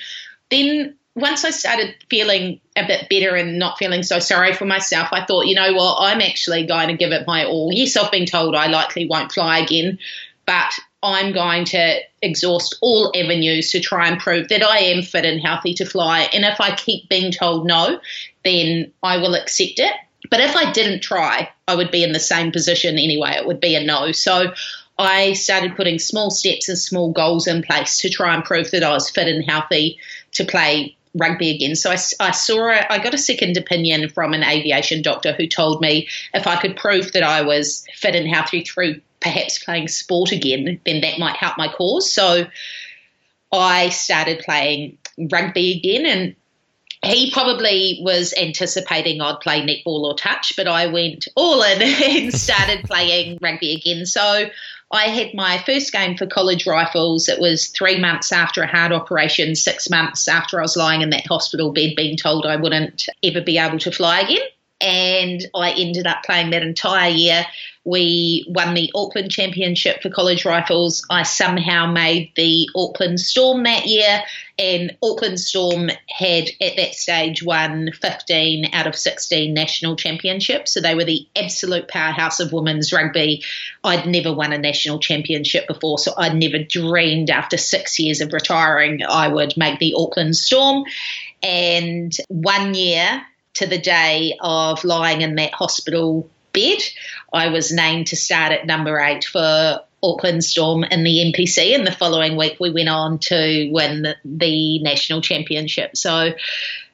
then 0.50 0.96
once 1.14 1.44
I 1.44 1.50
started 1.50 1.94
feeling 2.08 2.60
a 2.76 2.86
bit 2.86 3.08
better 3.08 3.36
and 3.36 3.58
not 3.58 3.78
feeling 3.78 4.02
so 4.02 4.18
sorry 4.18 4.54
for 4.54 4.64
myself, 4.64 5.08
I 5.12 5.24
thought, 5.24 5.46
you 5.46 5.54
know 5.54 5.74
what, 5.74 5.98
I'm 6.00 6.20
actually 6.20 6.64
going 6.64 6.88
to 6.88 6.96
give 6.96 7.12
it 7.12 7.26
my 7.26 7.44
all. 7.44 7.70
Yes, 7.72 7.96
I've 7.96 8.10
been 8.10 8.26
told 8.26 8.54
I 8.54 8.68
likely 8.68 9.06
won't 9.06 9.32
fly 9.32 9.58
again, 9.58 9.98
but 10.46 10.72
I'm 11.02 11.32
going 11.32 11.64
to 11.66 12.00
exhaust 12.22 12.76
all 12.80 13.12
avenues 13.14 13.70
to 13.72 13.80
try 13.80 14.08
and 14.08 14.20
prove 14.20 14.48
that 14.48 14.62
I 14.62 14.78
am 14.78 15.02
fit 15.02 15.24
and 15.24 15.40
healthy 15.40 15.74
to 15.74 15.84
fly. 15.84 16.28
And 16.32 16.44
if 16.44 16.60
I 16.60 16.74
keep 16.74 17.08
being 17.08 17.32
told 17.32 17.66
no, 17.66 18.00
then 18.44 18.92
I 19.02 19.16
will 19.16 19.34
accept 19.34 19.78
it. 19.78 19.94
But 20.30 20.40
if 20.40 20.54
I 20.56 20.70
didn't 20.72 21.02
try, 21.02 21.50
I 21.66 21.74
would 21.74 21.90
be 21.90 22.04
in 22.04 22.12
the 22.12 22.20
same 22.20 22.52
position 22.52 22.98
anyway. 22.98 23.32
It 23.32 23.46
would 23.46 23.60
be 23.60 23.74
a 23.74 23.82
no. 23.82 24.12
So 24.12 24.52
I 24.98 25.32
started 25.32 25.76
putting 25.76 25.98
small 25.98 26.30
steps 26.30 26.68
and 26.68 26.78
small 26.78 27.10
goals 27.10 27.46
in 27.46 27.62
place 27.62 27.98
to 27.98 28.08
try 28.08 28.34
and 28.34 28.44
prove 28.44 28.70
that 28.70 28.84
I 28.84 28.92
was 28.92 29.10
fit 29.10 29.28
and 29.28 29.44
healthy 29.44 29.98
to 30.32 30.44
play 30.44 30.96
rugby 31.14 31.54
again. 31.54 31.76
So 31.76 31.90
I, 31.90 31.98
I 32.20 32.30
saw 32.30 32.68
it, 32.70 32.86
I 32.88 32.98
got 32.98 33.14
a 33.14 33.18
second 33.18 33.56
opinion 33.56 34.08
from 34.08 34.32
an 34.32 34.42
aviation 34.42 35.02
doctor 35.02 35.32
who 35.32 35.46
told 35.46 35.80
me 35.80 36.08
if 36.32 36.46
I 36.46 36.60
could 36.60 36.76
prove 36.76 37.12
that 37.12 37.22
I 37.22 37.42
was 37.42 37.84
fit 37.94 38.14
and 38.14 38.28
healthy 38.28 38.62
through 38.62 39.00
perhaps 39.20 39.62
playing 39.62 39.88
sport 39.88 40.32
again, 40.32 40.80
then 40.84 41.00
that 41.02 41.18
might 41.18 41.36
help 41.36 41.56
my 41.56 41.68
cause. 41.68 42.12
So 42.12 42.46
I 43.52 43.90
started 43.90 44.40
playing 44.40 44.98
rugby 45.30 45.78
again 45.78 46.06
and 46.06 46.36
he 47.04 47.32
probably 47.32 48.00
was 48.02 48.32
anticipating 48.34 49.20
I'd 49.20 49.40
play 49.40 49.60
netball 49.60 50.04
or 50.04 50.14
touch, 50.14 50.54
but 50.56 50.68
I 50.68 50.86
went 50.86 51.26
all 51.34 51.62
in 51.62 51.82
and 52.22 52.32
started 52.32 52.84
playing 52.84 53.38
rugby 53.42 53.74
again. 53.74 54.06
So 54.06 54.48
I 54.92 55.08
had 55.08 55.32
my 55.32 55.58
first 55.64 55.90
game 55.90 56.16
for 56.18 56.26
college 56.26 56.66
rifles. 56.66 57.28
It 57.28 57.40
was 57.40 57.68
three 57.68 57.98
months 57.98 58.30
after 58.30 58.62
a 58.62 58.66
heart 58.66 58.92
operation, 58.92 59.56
six 59.56 59.88
months 59.88 60.28
after 60.28 60.58
I 60.58 60.62
was 60.62 60.76
lying 60.76 61.00
in 61.00 61.10
that 61.10 61.26
hospital 61.26 61.72
bed 61.72 61.94
being 61.96 62.16
told 62.16 62.44
I 62.44 62.56
wouldn't 62.56 63.08
ever 63.24 63.40
be 63.40 63.56
able 63.56 63.78
to 63.78 63.90
fly 63.90 64.20
again. 64.20 64.42
And 64.82 65.42
I 65.54 65.70
ended 65.70 66.06
up 66.06 66.24
playing 66.24 66.50
that 66.50 66.62
entire 66.62 67.10
year. 67.10 67.46
We 67.84 68.44
won 68.48 68.74
the 68.74 68.92
Auckland 68.94 69.30
Championship 69.32 70.02
for 70.02 70.10
college 70.10 70.44
rifles. 70.44 71.04
I 71.10 71.24
somehow 71.24 71.90
made 71.90 72.32
the 72.36 72.68
Auckland 72.76 73.18
Storm 73.18 73.64
that 73.64 73.86
year, 73.86 74.22
and 74.56 74.96
Auckland 75.02 75.40
Storm 75.40 75.90
had 76.08 76.48
at 76.60 76.76
that 76.76 76.94
stage 76.94 77.42
won 77.42 77.90
15 78.00 78.72
out 78.72 78.86
of 78.86 78.94
16 78.94 79.52
national 79.52 79.96
championships. 79.96 80.72
So 80.72 80.80
they 80.80 80.94
were 80.94 81.04
the 81.04 81.26
absolute 81.34 81.88
powerhouse 81.88 82.38
of 82.38 82.52
women's 82.52 82.92
rugby. 82.92 83.42
I'd 83.82 84.06
never 84.06 84.32
won 84.32 84.52
a 84.52 84.58
national 84.58 85.00
championship 85.00 85.66
before, 85.66 85.98
so 85.98 86.12
I'd 86.16 86.36
never 86.36 86.62
dreamed 86.62 87.30
after 87.30 87.56
six 87.56 87.98
years 87.98 88.20
of 88.20 88.32
retiring 88.32 89.00
I 89.08 89.26
would 89.26 89.56
make 89.56 89.80
the 89.80 89.94
Auckland 89.96 90.36
Storm. 90.36 90.84
And 91.42 92.16
one 92.28 92.74
year 92.74 93.26
to 93.54 93.66
the 93.66 93.78
day 93.78 94.36
of 94.40 94.84
lying 94.84 95.22
in 95.22 95.34
that 95.36 95.54
hospital 95.54 96.30
bed, 96.52 96.78
I 97.32 97.48
was 97.48 97.72
named 97.72 98.08
to 98.08 98.16
start 98.16 98.52
at 98.52 98.66
number 98.66 98.98
eight 98.98 99.24
for 99.24 99.80
Auckland 100.02 100.44
Storm 100.44 100.84
in 100.84 101.04
the 101.04 101.32
NPC, 101.32 101.74
and 101.74 101.86
the 101.86 101.92
following 101.92 102.36
week 102.36 102.56
we 102.58 102.70
went 102.70 102.88
on 102.88 103.18
to 103.20 103.70
win 103.70 104.14
the, 104.24 104.78
national 104.80 105.20
championship. 105.20 105.96
So 105.96 106.32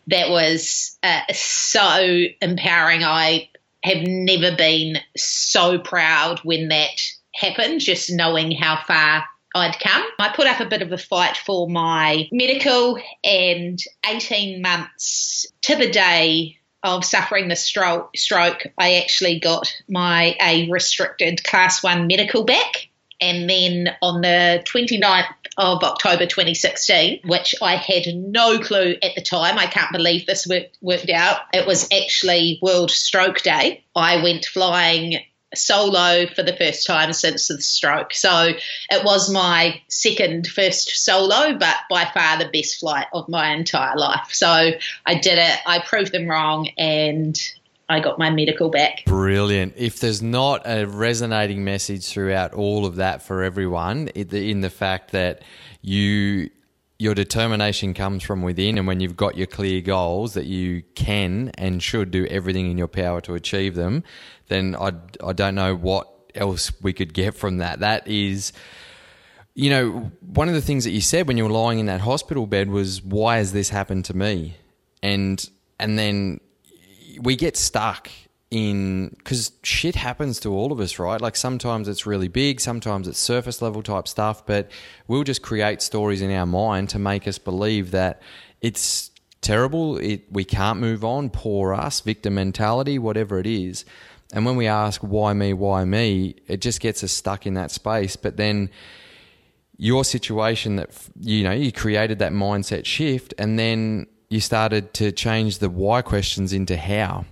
that 0.08 0.30
was 0.30 0.98
uh, 1.02 1.22
so 1.32 2.24
empowering. 2.40 3.04
I 3.04 3.48
have 3.82 4.06
never 4.06 4.54
been 4.54 4.98
so 5.16 5.78
proud 5.78 6.40
when 6.40 6.68
that 6.68 7.00
happened, 7.34 7.80
just 7.80 8.10
knowing 8.10 8.52
how 8.52 8.82
far 8.86 9.24
I'd 9.54 9.78
come. 9.80 10.04
I 10.18 10.28
put 10.30 10.46
up 10.46 10.60
a 10.60 10.66
bit 10.66 10.82
of 10.82 10.92
a 10.92 10.98
fight 10.98 11.36
for 11.36 11.68
my 11.68 12.28
medical, 12.30 12.98
and 13.24 13.78
18 14.06 14.60
months 14.62 15.46
to 15.62 15.76
the 15.76 15.90
day 15.90 16.58
of 16.82 17.04
suffering 17.04 17.48
the 17.48 17.56
stroke, 17.56 18.16
stroke, 18.16 18.66
I 18.78 18.96
actually 18.96 19.40
got 19.40 19.74
my 19.88 20.36
A 20.40 20.70
restricted 20.70 21.42
class 21.44 21.82
one 21.82 22.06
medical 22.06 22.44
back. 22.44 22.88
And 23.20 23.50
then 23.50 23.96
on 24.00 24.20
the 24.20 24.62
29th 24.64 25.26
of 25.56 25.82
October 25.82 26.24
2016, 26.24 27.22
which 27.24 27.52
I 27.60 27.74
had 27.74 28.06
no 28.14 28.60
clue 28.60 28.94
at 29.02 29.16
the 29.16 29.22
time, 29.22 29.58
I 29.58 29.66
can't 29.66 29.90
believe 29.90 30.24
this 30.24 30.46
worked, 30.46 30.78
worked 30.80 31.10
out. 31.10 31.40
It 31.52 31.66
was 31.66 31.88
actually 31.92 32.60
World 32.62 32.92
Stroke 32.92 33.42
Day. 33.42 33.82
I 33.96 34.22
went 34.22 34.44
flying 34.44 35.18
solo 35.54 36.26
for 36.26 36.42
the 36.42 36.54
first 36.56 36.86
time 36.86 37.12
since 37.12 37.48
the 37.48 37.60
stroke. 37.60 38.12
So 38.14 38.52
it 38.90 39.04
was 39.04 39.30
my 39.30 39.80
second 39.88 40.46
first 40.46 41.04
solo, 41.04 41.56
but 41.58 41.76
by 41.88 42.04
far 42.12 42.38
the 42.38 42.50
best 42.52 42.80
flight 42.80 43.06
of 43.12 43.28
my 43.28 43.52
entire 43.52 43.96
life. 43.96 44.28
So 44.30 44.72
I 45.06 45.14
did 45.14 45.38
it, 45.38 45.58
I 45.66 45.78
proved 45.80 46.12
them 46.12 46.28
wrong, 46.28 46.68
and 46.76 47.38
I 47.88 48.00
got 48.00 48.18
my 48.18 48.28
medical 48.28 48.68
back. 48.68 49.04
Brilliant. 49.06 49.74
If 49.76 50.00
there's 50.00 50.20
not 50.20 50.62
a 50.66 50.84
resonating 50.84 51.64
message 51.64 52.06
throughout 52.08 52.52
all 52.52 52.84
of 52.84 52.96
that 52.96 53.22
for 53.22 53.42
everyone, 53.42 54.08
in 54.08 54.60
the 54.60 54.70
fact 54.70 55.12
that 55.12 55.42
you 55.80 56.50
your 56.98 57.14
determination 57.14 57.94
comes 57.94 58.22
from 58.22 58.42
within 58.42 58.76
and 58.76 58.86
when 58.86 59.00
you've 59.00 59.16
got 59.16 59.36
your 59.36 59.46
clear 59.46 59.80
goals 59.80 60.34
that 60.34 60.46
you 60.46 60.82
can 60.94 61.50
and 61.56 61.82
should 61.82 62.10
do 62.10 62.26
everything 62.26 62.70
in 62.70 62.76
your 62.76 62.88
power 62.88 63.20
to 63.20 63.34
achieve 63.34 63.74
them 63.74 64.02
then 64.48 64.74
i, 64.74 64.92
I 65.24 65.32
don't 65.32 65.54
know 65.54 65.76
what 65.76 66.08
else 66.38 66.72
we 66.80 66.92
could 66.92 67.12
get 67.12 67.34
from 67.34 67.58
that. 67.58 67.80
That 67.80 68.06
is 68.06 68.52
you 69.54 69.70
know 69.70 70.12
one 70.20 70.48
of 70.48 70.54
the 70.54 70.60
things 70.60 70.84
that 70.84 70.92
you 70.92 71.00
said 71.00 71.26
when 71.26 71.36
you 71.36 71.44
were 71.44 71.50
lying 71.50 71.80
in 71.80 71.86
that 71.86 72.00
hospital 72.00 72.46
bed 72.46 72.70
was 72.70 73.02
why 73.02 73.38
has 73.38 73.52
this 73.52 73.68
happened 73.70 74.04
to 74.06 74.16
me? 74.16 74.56
And 75.02 75.48
and 75.78 75.98
then 75.98 76.40
we 77.20 77.36
get 77.36 77.56
stuck 77.56 78.10
in 78.50 79.14
because 79.18 79.52
shit 79.62 79.94
happens 79.94 80.40
to 80.40 80.52
all 80.54 80.72
of 80.72 80.80
us, 80.80 80.98
right? 80.98 81.20
Like 81.20 81.36
sometimes 81.36 81.88
it's 81.88 82.06
really 82.06 82.28
big, 82.28 82.60
sometimes 82.60 83.06
it's 83.06 83.18
surface 83.18 83.60
level 83.60 83.82
type 83.82 84.08
stuff, 84.08 84.46
but 84.46 84.70
we'll 85.06 85.24
just 85.24 85.42
create 85.42 85.82
stories 85.82 86.22
in 86.22 86.30
our 86.30 86.46
mind 86.46 86.88
to 86.90 86.98
make 86.98 87.28
us 87.28 87.38
believe 87.38 87.90
that 87.90 88.22
it's 88.60 89.10
terrible, 89.40 89.98
it 89.98 90.24
we 90.30 90.44
can't 90.44 90.80
move 90.80 91.04
on, 91.04 91.30
poor 91.30 91.74
us, 91.74 92.00
victim 92.00 92.34
mentality, 92.34 92.98
whatever 92.98 93.38
it 93.38 93.46
is. 93.46 93.84
And 94.32 94.44
when 94.44 94.56
we 94.56 94.66
ask 94.66 95.00
why 95.00 95.32
me, 95.32 95.52
why 95.52 95.84
me, 95.84 96.36
it 96.46 96.60
just 96.60 96.80
gets 96.80 97.02
us 97.04 97.12
stuck 97.12 97.46
in 97.46 97.54
that 97.54 97.70
space. 97.70 98.16
But 98.16 98.36
then 98.36 98.70
your 99.76 100.04
situation 100.04 100.76
that 100.76 100.90
you 101.20 101.44
know 101.44 101.52
you 101.52 101.72
created 101.72 102.18
that 102.18 102.32
mindset 102.32 102.84
shift, 102.84 103.32
and 103.38 103.58
then 103.58 104.06
you 104.28 104.40
started 104.40 104.92
to 104.94 105.12
change 105.12 105.58
the 105.58 105.70
why 105.70 106.02
questions 106.02 106.52
into 106.52 106.76
how. 106.76 107.24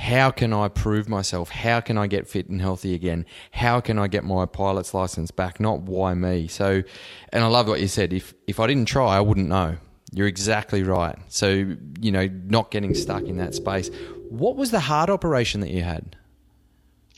How 0.00 0.30
can 0.30 0.54
I 0.54 0.68
prove 0.68 1.10
myself? 1.10 1.50
How 1.50 1.80
can 1.80 1.98
I 1.98 2.06
get 2.06 2.26
fit 2.26 2.48
and 2.48 2.58
healthy 2.58 2.94
again? 2.94 3.26
How 3.50 3.80
can 3.80 3.98
I 3.98 4.08
get 4.08 4.24
my 4.24 4.46
pilot's 4.46 4.94
license 4.94 5.30
back? 5.30 5.60
Not 5.60 5.82
why 5.82 6.14
me. 6.14 6.48
So, 6.48 6.82
and 7.34 7.44
I 7.44 7.46
love 7.48 7.68
what 7.68 7.82
you 7.82 7.86
said. 7.86 8.14
If 8.14 8.32
if 8.46 8.58
I 8.58 8.66
didn't 8.66 8.86
try, 8.86 9.14
I 9.14 9.20
wouldn't 9.20 9.48
know. 9.48 9.76
You're 10.10 10.26
exactly 10.26 10.82
right. 10.82 11.18
So, 11.28 11.76
you 12.00 12.12
know, 12.12 12.28
not 12.46 12.70
getting 12.70 12.94
stuck 12.94 13.24
in 13.24 13.36
that 13.36 13.54
space. 13.54 13.90
What 14.30 14.56
was 14.56 14.70
the 14.70 14.80
heart 14.80 15.10
operation 15.10 15.60
that 15.60 15.70
you 15.70 15.82
had? 15.82 16.16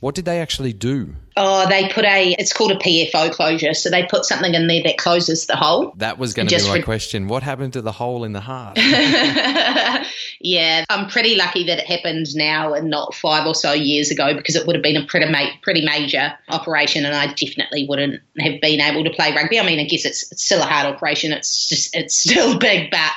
What 0.02 0.16
did 0.16 0.24
they 0.24 0.40
actually 0.40 0.72
do? 0.72 1.14
Oh, 1.36 1.68
they 1.68 1.88
put 1.88 2.04
a, 2.04 2.34
it's 2.36 2.52
called 2.52 2.72
a 2.72 2.76
PFO 2.76 3.30
closure. 3.30 3.72
So 3.72 3.88
they 3.88 4.04
put 4.04 4.24
something 4.24 4.52
in 4.52 4.66
there 4.66 4.82
that 4.82 4.98
closes 4.98 5.46
the 5.46 5.54
hole. 5.54 5.94
That 5.98 6.18
was 6.18 6.34
going 6.34 6.48
to 6.48 6.56
be 6.56 6.66
my 6.66 6.74
re- 6.74 6.82
question. 6.82 7.28
What 7.28 7.44
happened 7.44 7.74
to 7.74 7.82
the 7.82 7.92
hole 7.92 8.24
in 8.24 8.32
the 8.32 8.40
heart? 8.40 8.78
yeah, 10.40 10.84
I'm 10.90 11.08
pretty 11.08 11.36
lucky 11.36 11.62
that 11.66 11.78
it 11.78 11.86
happened 11.86 12.34
now 12.34 12.74
and 12.74 12.90
not 12.90 13.14
five 13.14 13.46
or 13.46 13.54
so 13.54 13.70
years 13.70 14.10
ago 14.10 14.34
because 14.34 14.56
it 14.56 14.66
would 14.66 14.74
have 14.74 14.82
been 14.82 14.96
a 14.96 15.06
pretty, 15.06 15.30
ma- 15.30 15.52
pretty 15.62 15.84
major 15.84 16.32
operation 16.48 17.06
and 17.06 17.14
I 17.14 17.32
definitely 17.34 17.86
wouldn't 17.88 18.20
have 18.40 18.60
been 18.60 18.80
able 18.80 19.04
to 19.04 19.10
play 19.10 19.32
rugby. 19.32 19.60
I 19.60 19.64
mean, 19.64 19.78
I 19.78 19.84
guess 19.84 20.04
it's, 20.04 20.32
it's 20.32 20.44
still 20.44 20.62
a 20.62 20.66
hard 20.66 20.92
operation. 20.92 21.30
It's 21.30 21.68
just, 21.68 21.94
it's 21.94 22.16
still 22.28 22.58
big, 22.58 22.90
but 22.90 23.12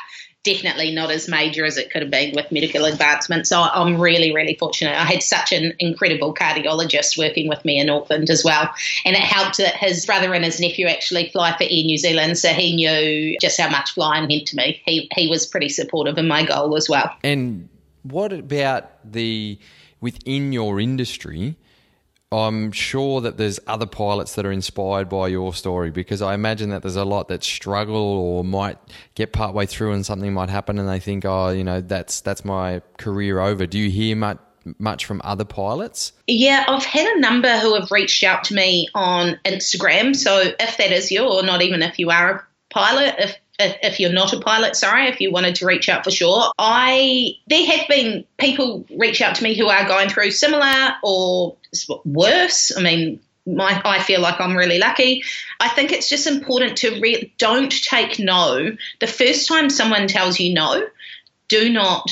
definitely 0.45 0.91
not 0.91 1.11
as 1.11 1.27
major 1.27 1.65
as 1.65 1.77
it 1.77 1.91
could 1.91 2.03
have 2.03 2.11
been 2.11 2.33
with 2.35 2.51
medical 2.51 2.85
advancement. 2.85 3.47
So 3.47 3.61
I'm 3.61 3.99
really, 3.99 4.33
really 4.33 4.55
fortunate. 4.55 4.95
I 4.95 5.03
had 5.03 5.21
such 5.21 5.51
an 5.51 5.73
incredible 5.79 6.33
cardiologist 6.33 7.17
working 7.17 7.49
with 7.49 7.65
me 7.65 7.79
in 7.79 7.89
Auckland 7.89 8.29
as 8.29 8.43
well. 8.43 8.69
And 9.03 9.15
it 9.15 9.23
helped 9.23 9.57
that 9.57 9.75
his 9.75 10.05
brother 10.05 10.33
and 10.33 10.45
his 10.45 10.59
nephew 10.59 10.87
actually 10.87 11.29
fly 11.29 11.57
for 11.57 11.63
Air 11.63 11.69
New 11.69 11.97
Zealand. 11.97 12.37
So 12.37 12.49
he 12.49 12.75
knew 12.75 13.37
just 13.41 13.59
how 13.59 13.69
much 13.69 13.91
flying 13.91 14.27
meant 14.27 14.47
to 14.47 14.55
me. 14.55 14.81
He, 14.85 15.09
he 15.15 15.27
was 15.27 15.45
pretty 15.45 15.69
supportive 15.69 16.17
in 16.17 16.27
my 16.27 16.45
goal 16.45 16.77
as 16.77 16.87
well. 16.87 17.11
And 17.23 17.67
what 18.03 18.31
about 18.31 19.11
the 19.11 19.59
within 19.99 20.53
your 20.53 20.79
industry? 20.79 21.57
I'm 22.31 22.71
sure 22.71 23.21
that 23.21 23.37
there's 23.37 23.59
other 23.67 23.85
pilots 23.85 24.35
that 24.35 24.45
are 24.45 24.51
inspired 24.51 25.09
by 25.09 25.27
your 25.27 25.53
story 25.53 25.91
because 25.91 26.21
I 26.21 26.33
imagine 26.33 26.69
that 26.69 26.81
there's 26.81 26.95
a 26.95 27.05
lot 27.05 27.27
that 27.29 27.43
struggle 27.43 27.95
or 27.95 28.43
might 28.43 28.77
get 29.13 29.31
partway 29.31 29.65
through 29.65 29.93
and 29.93 30.05
something 30.05 30.33
might 30.33 30.49
happen 30.49 30.79
and 30.79 30.89
they 30.89 30.99
think, 30.99 31.23
oh, 31.23 31.49
you 31.49 31.63
know, 31.63 31.81
that's 31.81 32.21
that's 32.21 32.43
my 32.43 32.81
career 32.97 33.39
over. 33.39 33.65
Do 33.67 33.79
you 33.79 33.89
hear 33.89 34.15
much 34.15 34.39
much 34.79 35.05
from 35.05 35.21
other 35.23 35.45
pilots? 35.45 36.11
Yeah, 36.27 36.65
I've 36.67 36.85
had 36.85 37.07
a 37.15 37.19
number 37.19 37.59
who 37.59 37.75
have 37.75 37.91
reached 37.91 38.23
out 38.23 38.45
to 38.45 38.55
me 38.55 38.89
on 38.95 39.39
Instagram. 39.45 40.15
So 40.15 40.53
if 40.59 40.77
that 40.77 40.91
is 40.91 41.11
you, 41.11 41.23
or 41.23 41.43
not 41.43 41.61
even 41.61 41.81
if 41.83 41.99
you 41.99 42.09
are 42.09 42.31
a 42.31 42.43
pilot, 42.71 43.15
if 43.19 43.37
if, 43.59 43.99
you're 43.99 44.11
not 44.11 44.33
a 44.33 44.39
pilot, 44.39 44.75
sorry, 44.75 45.07
if 45.07 45.21
you 45.21 45.31
wanted 45.31 45.55
to 45.55 45.65
reach 45.65 45.89
out 45.89 46.03
for 46.03 46.11
sure. 46.11 46.51
I 46.57 47.33
there 47.47 47.65
have 47.65 47.87
been 47.87 48.25
people 48.37 48.85
reach 48.97 49.21
out 49.21 49.35
to 49.35 49.43
me 49.43 49.55
who 49.55 49.67
are 49.67 49.87
going 49.87 50.09
through 50.09 50.31
similar 50.31 50.95
or 51.03 51.55
worse. 52.03 52.75
I 52.77 52.81
mean, 52.81 53.19
my, 53.45 53.81
I 53.85 54.01
feel 54.01 54.21
like 54.21 54.41
I'm 54.41 54.57
really 54.57 54.79
lucky. 54.79 55.23
I 55.59 55.69
think 55.69 55.91
it's 55.91 56.09
just 56.09 56.27
important 56.27 56.77
to 56.79 56.99
re- 56.99 57.33
don't 57.37 57.71
take 57.71 58.19
no. 58.19 58.75
The 58.99 59.07
first 59.07 59.47
time 59.47 59.69
someone 59.69 60.07
tells 60.07 60.39
you 60.39 60.53
no, 60.53 60.87
do 61.47 61.69
not 61.69 62.09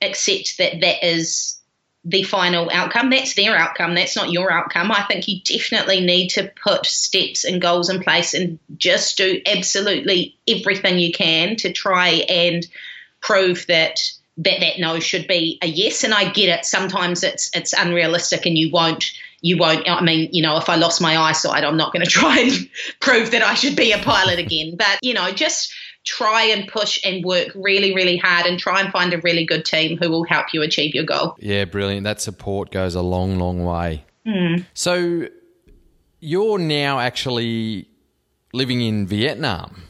accept 0.00 0.58
that 0.58 0.80
that 0.80 1.06
is 1.06 1.58
the 2.04 2.22
final 2.24 2.68
outcome. 2.72 3.10
That's 3.10 3.34
their 3.34 3.56
outcome. 3.56 3.94
That's 3.94 4.16
not 4.16 4.32
your 4.32 4.50
outcome. 4.50 4.90
I 4.90 5.02
think 5.02 5.28
you 5.28 5.40
definitely 5.40 6.00
need 6.00 6.28
to 6.30 6.50
put 6.62 6.86
steps 6.86 7.44
and 7.44 7.62
goals 7.62 7.88
in 7.88 8.02
place 8.02 8.34
and 8.34 8.58
just 8.76 9.16
do 9.16 9.40
absolutely 9.46 10.36
everything 10.48 10.98
you 10.98 11.12
can 11.12 11.56
to 11.56 11.72
try 11.72 12.08
and 12.28 12.66
prove 13.20 13.66
that 13.68 14.00
that 14.38 14.60
that 14.60 14.78
no 14.78 14.98
should 14.98 15.28
be 15.28 15.58
a 15.62 15.66
yes. 15.66 16.04
And 16.04 16.12
I 16.12 16.30
get 16.30 16.48
it. 16.48 16.64
Sometimes 16.64 17.22
it's 17.22 17.50
it's 17.54 17.72
unrealistic, 17.72 18.46
and 18.46 18.58
you 18.58 18.70
won't 18.70 19.12
you 19.40 19.58
won't. 19.58 19.88
I 19.88 20.00
mean, 20.02 20.30
you 20.32 20.42
know, 20.42 20.56
if 20.56 20.68
I 20.68 20.76
lost 20.76 21.00
my 21.00 21.16
eyesight, 21.16 21.62
I'm 21.64 21.76
not 21.76 21.92
going 21.92 22.04
to 22.04 22.10
try 22.10 22.40
and 22.40 22.68
prove 23.00 23.30
that 23.30 23.42
I 23.42 23.54
should 23.54 23.76
be 23.76 23.92
a 23.92 23.98
pilot 23.98 24.38
again. 24.38 24.74
But 24.76 24.98
you 25.02 25.14
know, 25.14 25.30
just 25.30 25.72
try 26.04 26.44
and 26.44 26.68
push 26.68 26.98
and 27.04 27.24
work 27.24 27.48
really, 27.54 27.94
really 27.94 28.16
hard 28.16 28.46
and 28.46 28.58
try 28.58 28.80
and 28.80 28.92
find 28.92 29.12
a 29.12 29.18
really 29.18 29.44
good 29.44 29.64
team 29.64 29.96
who 29.98 30.10
will 30.10 30.24
help 30.24 30.46
you 30.52 30.62
achieve 30.62 30.94
your 30.94 31.04
goal. 31.04 31.36
Yeah, 31.38 31.64
brilliant. 31.64 32.04
That 32.04 32.20
support 32.20 32.70
goes 32.70 32.94
a 32.94 33.02
long, 33.02 33.38
long 33.38 33.64
way. 33.64 34.04
Mm. 34.26 34.66
So 34.74 35.28
you're 36.20 36.58
now 36.58 36.98
actually 36.98 37.88
living 38.52 38.80
in 38.80 39.06
Vietnam. 39.06 39.82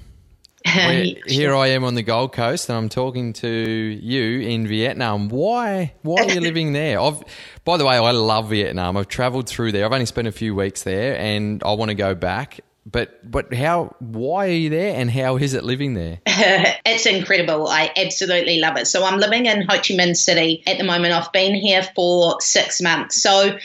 here 0.64 1.56
I 1.56 1.68
am 1.68 1.82
on 1.82 1.96
the 1.96 2.04
Gold 2.04 2.32
Coast, 2.32 2.68
and 2.68 2.78
I'm 2.78 2.88
talking 2.88 3.32
to 3.34 3.48
you 3.48 4.40
in 4.40 4.66
Vietnam. 4.66 5.28
Why? 5.28 5.92
Why 6.02 6.22
are 6.22 6.30
you 6.30 6.40
living 6.50 6.72
there? 6.72 7.00
I've, 7.00 7.22
by 7.64 7.76
the 7.76 7.84
way, 7.84 7.96
I 7.96 8.12
love 8.12 8.50
Vietnam. 8.50 8.96
I've 8.96 9.08
travelled 9.08 9.48
through 9.48 9.72
there. 9.72 9.84
I've 9.84 9.92
only 9.92 10.06
spent 10.06 10.28
a 10.28 10.32
few 10.32 10.54
weeks 10.54 10.84
there, 10.84 11.18
and 11.18 11.62
I 11.64 11.72
want 11.72 11.88
to 11.88 11.96
go 11.96 12.14
back 12.14 12.60
but 12.84 13.30
but 13.30 13.54
how 13.54 13.94
why 14.00 14.48
are 14.48 14.52
you 14.52 14.70
there 14.70 14.94
and 14.96 15.10
how 15.10 15.36
is 15.36 15.54
it 15.54 15.64
living 15.64 15.94
there? 15.94 16.20
It's 16.84 17.06
incredible. 17.06 17.68
I 17.68 17.90
absolutely 17.96 18.58
love 18.58 18.76
it. 18.76 18.86
So 18.86 19.04
i'm 19.04 19.18
living 19.18 19.46
in 19.46 19.62
ho 19.62 19.76
chi 19.76 19.94
minh 19.94 20.16
city 20.16 20.62
at 20.66 20.78
the 20.78 20.84
moment. 20.84 21.14
I've 21.14 21.32
been 21.32 21.54
here 21.54 21.82
for 21.94 22.40
six 22.40 22.80
months. 22.80 23.22
So 23.22 23.56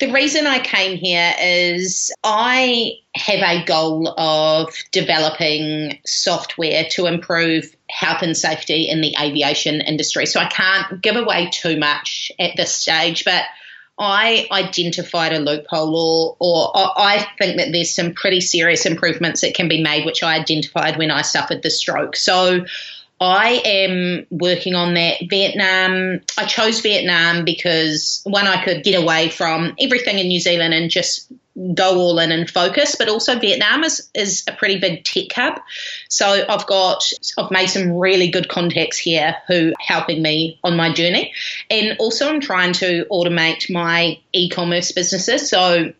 the 0.00 0.12
reason 0.12 0.46
i 0.48 0.58
came 0.58 0.96
here 0.96 1.32
is 1.40 2.10
i 2.24 2.92
have 3.14 3.40
a 3.40 3.64
goal 3.64 4.08
of 4.18 4.74
developing 4.90 6.00
software 6.04 6.84
to 6.90 7.06
improve 7.06 7.76
health 7.88 8.22
and 8.22 8.36
safety 8.36 8.88
in 8.88 9.00
the 9.00 9.14
aviation 9.20 9.80
industry. 9.80 10.26
So 10.26 10.40
i 10.40 10.46
can't 10.46 11.00
give 11.00 11.14
away 11.14 11.48
too 11.52 11.78
much 11.78 12.32
at 12.40 12.56
this 12.56 12.74
stage 12.74 13.24
but 13.24 13.44
I 14.02 14.48
identified 14.50 15.32
a 15.32 15.38
loophole, 15.38 16.36
or, 16.40 16.76
or 16.76 16.92
I 16.98 17.26
think 17.38 17.56
that 17.58 17.70
there's 17.72 17.94
some 17.94 18.12
pretty 18.12 18.40
serious 18.40 18.84
improvements 18.84 19.42
that 19.42 19.54
can 19.54 19.68
be 19.68 19.82
made, 19.82 20.04
which 20.04 20.22
I 20.22 20.38
identified 20.38 20.98
when 20.98 21.10
I 21.10 21.22
suffered 21.22 21.62
the 21.62 21.70
stroke. 21.70 22.16
So 22.16 22.64
I 23.20 23.62
am 23.64 24.26
working 24.30 24.74
on 24.74 24.94
that. 24.94 25.18
Vietnam, 25.30 26.20
I 26.36 26.44
chose 26.46 26.80
Vietnam 26.80 27.44
because 27.44 28.20
one, 28.24 28.48
I 28.48 28.64
could 28.64 28.82
get 28.82 29.00
away 29.00 29.28
from 29.28 29.74
everything 29.80 30.18
in 30.18 30.26
New 30.26 30.40
Zealand 30.40 30.74
and 30.74 30.90
just 30.90 31.32
go 31.74 31.98
all 31.98 32.18
in 32.18 32.32
and 32.32 32.50
focus, 32.50 32.96
but 32.98 33.08
also 33.08 33.38
Vietnam 33.38 33.84
is, 33.84 34.08
is 34.14 34.42
a 34.48 34.52
pretty 34.52 34.78
big 34.78 35.04
tech 35.04 35.32
hub. 35.34 35.60
So 36.08 36.44
I've 36.48 36.66
got, 36.66 37.02
I've 37.36 37.50
made 37.50 37.66
some 37.66 37.92
really 37.92 38.30
good 38.30 38.48
contacts 38.48 38.96
here 38.96 39.36
who 39.48 39.70
are 39.70 39.74
helping 39.78 40.22
me 40.22 40.58
on 40.64 40.76
my 40.76 40.92
journey. 40.92 41.32
And 41.70 41.96
also 41.98 42.28
I'm 42.28 42.40
trying 42.40 42.72
to 42.74 43.04
automate 43.10 43.70
my 43.70 44.18
e-commerce 44.32 44.92
businesses. 44.92 45.50
So 45.50 45.92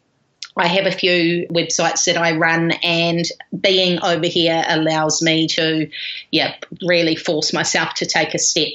I 0.57 0.67
have 0.67 0.87
a 0.87 0.93
few 0.93 1.47
websites 1.49 2.05
that 2.05 2.19
I 2.19 2.37
run, 2.37 2.73
and 2.83 3.25
being 3.59 4.03
over 4.03 4.27
here 4.27 4.63
allows 4.69 5.23
me 5.23 5.49
to, 5.49 5.89
yeah, 6.31 6.55
really 6.83 7.17
force 7.17 7.55
myself 7.55 7.95
to 7.95 8.07
take 8.07 8.35
a 8.35 8.39
step 8.39 8.69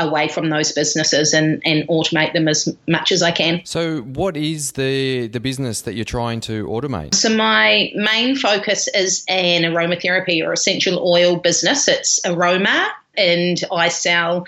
away 0.00 0.28
from 0.28 0.50
those 0.50 0.72
businesses 0.72 1.32
and, 1.32 1.62
and 1.64 1.86
automate 1.88 2.32
them 2.32 2.48
as 2.48 2.74
much 2.88 3.12
as 3.12 3.22
I 3.22 3.30
can. 3.30 3.60
So, 3.64 4.00
what 4.00 4.36
is 4.36 4.72
the 4.72 5.28
the 5.28 5.40
business 5.40 5.82
that 5.82 5.94
you're 5.94 6.04
trying 6.04 6.40
to 6.42 6.66
automate? 6.66 7.14
So, 7.14 7.28
my 7.28 7.92
main 7.94 8.36
focus 8.36 8.88
is 8.94 9.24
an 9.28 9.62
aromatherapy 9.62 10.44
or 10.44 10.52
essential 10.52 11.06
oil 11.06 11.36
business. 11.36 11.88
It's 11.88 12.20
aroma, 12.24 12.90
and 13.16 13.60
I 13.72 13.88
sell 13.88 14.46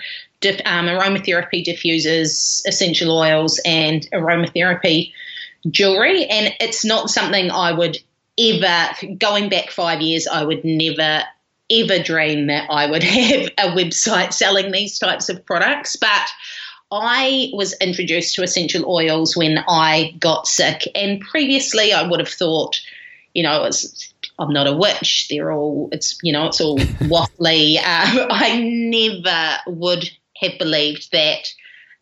um, 0.65 0.87
aromatherapy 0.87 1.65
diffusers, 1.65 2.61
essential 2.67 3.17
oils, 3.17 3.59
and 3.65 4.07
aromatherapy 4.11 5.13
jewelry. 5.69 6.25
And 6.25 6.53
it's 6.59 6.83
not 6.83 7.09
something 7.09 7.49
I 7.51 7.71
would 7.71 7.97
ever, 8.37 9.15
going 9.17 9.49
back 9.49 9.69
five 9.69 10.01
years, 10.01 10.27
I 10.27 10.43
would 10.43 10.63
never 10.63 11.23
ever 11.71 12.01
dream 12.01 12.47
that 12.47 12.69
I 12.69 12.89
would 12.89 13.03
have 13.03 13.49
a 13.57 13.75
website 13.75 14.33
selling 14.33 14.71
these 14.71 14.99
types 14.99 15.29
of 15.29 15.45
products, 15.45 15.95
but 15.95 16.29
I 16.91 17.49
was 17.53 17.73
introduced 17.81 18.35
to 18.35 18.43
essential 18.43 18.87
oils 18.87 19.35
when 19.35 19.63
I 19.67 20.15
got 20.19 20.47
sick, 20.47 20.87
and 20.93 21.19
previously 21.21 21.91
I 21.91 22.07
would 22.07 22.19
have 22.19 22.29
thought, 22.29 22.79
you 23.33 23.41
know, 23.41 23.67
I'm 24.37 24.53
not 24.53 24.67
a 24.67 24.73
witch. 24.73 25.27
They're 25.29 25.51
all, 25.51 25.89
it's 25.91 26.17
you 26.21 26.31
know, 26.31 26.47
it's 26.47 26.61
all 26.61 26.77
waffly. 27.01 27.77
Um, 27.77 28.27
I 28.29 28.61
never 28.61 29.57
would 29.67 30.09
have 30.37 30.59
believed 30.59 31.11
that 31.11 31.47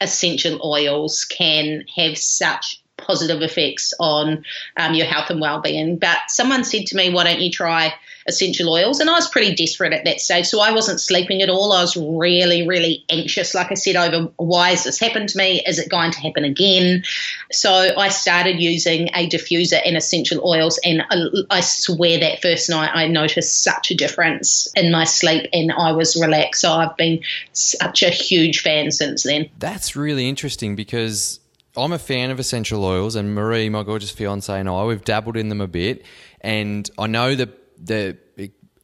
essential 0.01 0.59
oils 0.63 1.25
can 1.25 1.85
have 1.95 2.17
such 2.17 2.81
positive 2.97 3.41
effects 3.41 3.93
on 3.99 4.43
um, 4.77 4.93
your 4.93 5.07
health 5.07 5.29
and 5.29 5.41
well-being. 5.41 5.97
But 5.97 6.17
someone 6.27 6.63
said 6.63 6.85
to 6.87 6.97
me, 6.97 7.13
"Why 7.13 7.23
don't 7.23 7.41
you 7.41 7.51
try 7.51 7.93
essential 8.27 8.71
oils?" 8.71 8.99
And 8.99 9.09
I 9.09 9.13
was 9.13 9.27
pretty 9.27 9.55
desperate 9.55 9.93
at 9.93 10.05
that 10.05 10.19
stage, 10.19 10.45
so 10.45 10.59
I 10.59 10.71
wasn't 10.71 10.99
sleeping 10.99 11.41
at 11.41 11.49
all. 11.49 11.73
I 11.73 11.81
was 11.81 11.95
really, 11.97 12.67
really 12.67 13.03
anxious. 13.09 13.53
Like 13.53 13.71
I 13.71 13.75
said, 13.75 13.95
over 13.95 14.31
why 14.37 14.71
has 14.71 14.83
this 14.83 14.99
happened 14.99 15.29
to 15.29 15.37
me? 15.37 15.61
Is 15.65 15.79
it 15.79 15.89
going 15.89 16.11
to 16.11 16.19
happen 16.19 16.43
again? 16.43 17.03
So 17.51 17.71
I 17.71 18.09
started 18.09 18.59
using 18.59 19.09
a 19.13 19.27
diffuser 19.27 19.81
and 19.85 19.97
essential 19.97 20.47
oils, 20.47 20.79
and 20.83 21.03
I 21.49 21.61
swear 21.61 22.19
that 22.19 22.41
first 22.41 22.69
night 22.69 22.91
I 22.93 23.07
noticed 23.07 23.63
such 23.63 23.91
a 23.91 23.95
difference 23.95 24.71
in 24.75 24.91
my 24.91 25.03
sleep, 25.03 25.49
and 25.53 25.71
I 25.71 25.91
was 25.91 26.15
relaxed. 26.15 26.61
So 26.61 26.71
I've 26.71 26.95
been 26.97 27.21
such 27.53 28.03
a 28.03 28.09
huge 28.09 28.61
fan 28.61 28.91
since 28.91 29.23
then. 29.23 29.49
That's 29.59 29.95
really 29.95 30.29
interesting 30.29 30.75
because 30.75 31.39
I'm 31.75 31.93
a 31.93 31.99
fan 31.99 32.31
of 32.31 32.39
essential 32.39 32.83
oils, 32.83 33.15
and 33.15 33.33
Marie, 33.33 33.69
my 33.69 33.83
gorgeous 33.83 34.11
fiance, 34.11 34.59
and 34.59 34.67
I, 34.67 34.83
we've 34.83 35.03
dabbled 35.03 35.37
in 35.37 35.49
them 35.49 35.61
a 35.61 35.67
bit, 35.67 36.03
and 36.41 36.89
I 36.97 37.07
know 37.07 37.35
the 37.35 37.49
the 37.83 38.17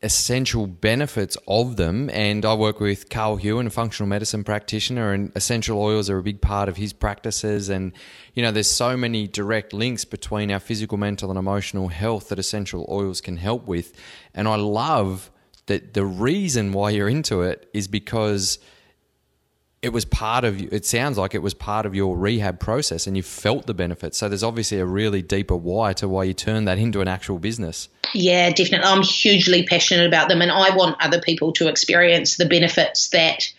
essential 0.03 0.67
benefits 0.67 1.37
of 1.47 1.75
them. 1.75 2.09
And 2.11 2.45
I 2.45 2.53
work 2.53 2.79
with 2.79 3.09
Carl 3.09 3.37
Hewen, 3.37 3.67
a 3.67 3.69
functional 3.69 4.07
medicine 4.07 4.43
practitioner, 4.43 5.11
and 5.11 5.31
essential 5.35 5.79
oils 5.81 6.09
are 6.09 6.17
a 6.17 6.23
big 6.23 6.41
part 6.41 6.69
of 6.69 6.77
his 6.77 6.93
practices. 6.93 7.69
And 7.69 7.93
you 8.33 8.43
know, 8.43 8.51
there's 8.51 8.69
so 8.69 8.95
many 8.95 9.27
direct 9.27 9.73
links 9.73 10.05
between 10.05 10.51
our 10.51 10.59
physical, 10.59 10.97
mental, 10.97 11.29
and 11.29 11.39
emotional 11.39 11.87
health 11.87 12.29
that 12.29 12.39
essential 12.39 12.85
oils 12.89 13.21
can 13.21 13.37
help 13.37 13.67
with. 13.67 13.93
And 14.33 14.47
I 14.47 14.55
love 14.55 15.31
that 15.65 15.93
the 15.93 16.05
reason 16.05 16.73
why 16.73 16.91
you're 16.91 17.09
into 17.09 17.41
it 17.41 17.69
is 17.73 17.87
because 17.87 18.59
it 19.81 19.89
was 19.89 20.05
part 20.05 20.43
of 20.43 20.61
it 20.73 20.85
sounds 20.85 21.17
like 21.17 21.35
it 21.35 21.41
was 21.41 21.53
part 21.53 21.85
of 21.85 21.93
your 21.93 22.17
rehab 22.17 22.59
process 22.59 23.05
and 23.05 23.15
you 23.15 23.21
felt 23.21 23.67
the 23.67 23.73
benefits 23.73 24.17
so 24.17 24.27
there's 24.27 24.43
obviously 24.43 24.79
a 24.79 24.85
really 24.85 25.21
deeper 25.21 25.55
why 25.55 25.93
to 25.93 26.09
why 26.09 26.23
you 26.23 26.33
turned 26.33 26.67
that 26.67 26.79
into 26.79 26.99
an 26.99 27.07
actual 27.07 27.37
business 27.37 27.87
yeah 28.13 28.51
definitely 28.51 28.87
i'm 28.87 29.03
hugely 29.03 29.63
passionate 29.63 30.05
about 30.05 30.29
them 30.29 30.41
and 30.41 30.51
i 30.51 30.75
want 30.75 30.95
other 31.01 31.19
people 31.19 31.51
to 31.51 31.67
experience 31.67 32.37
the 32.37 32.45
benefits 32.45 33.09
that 33.09 33.51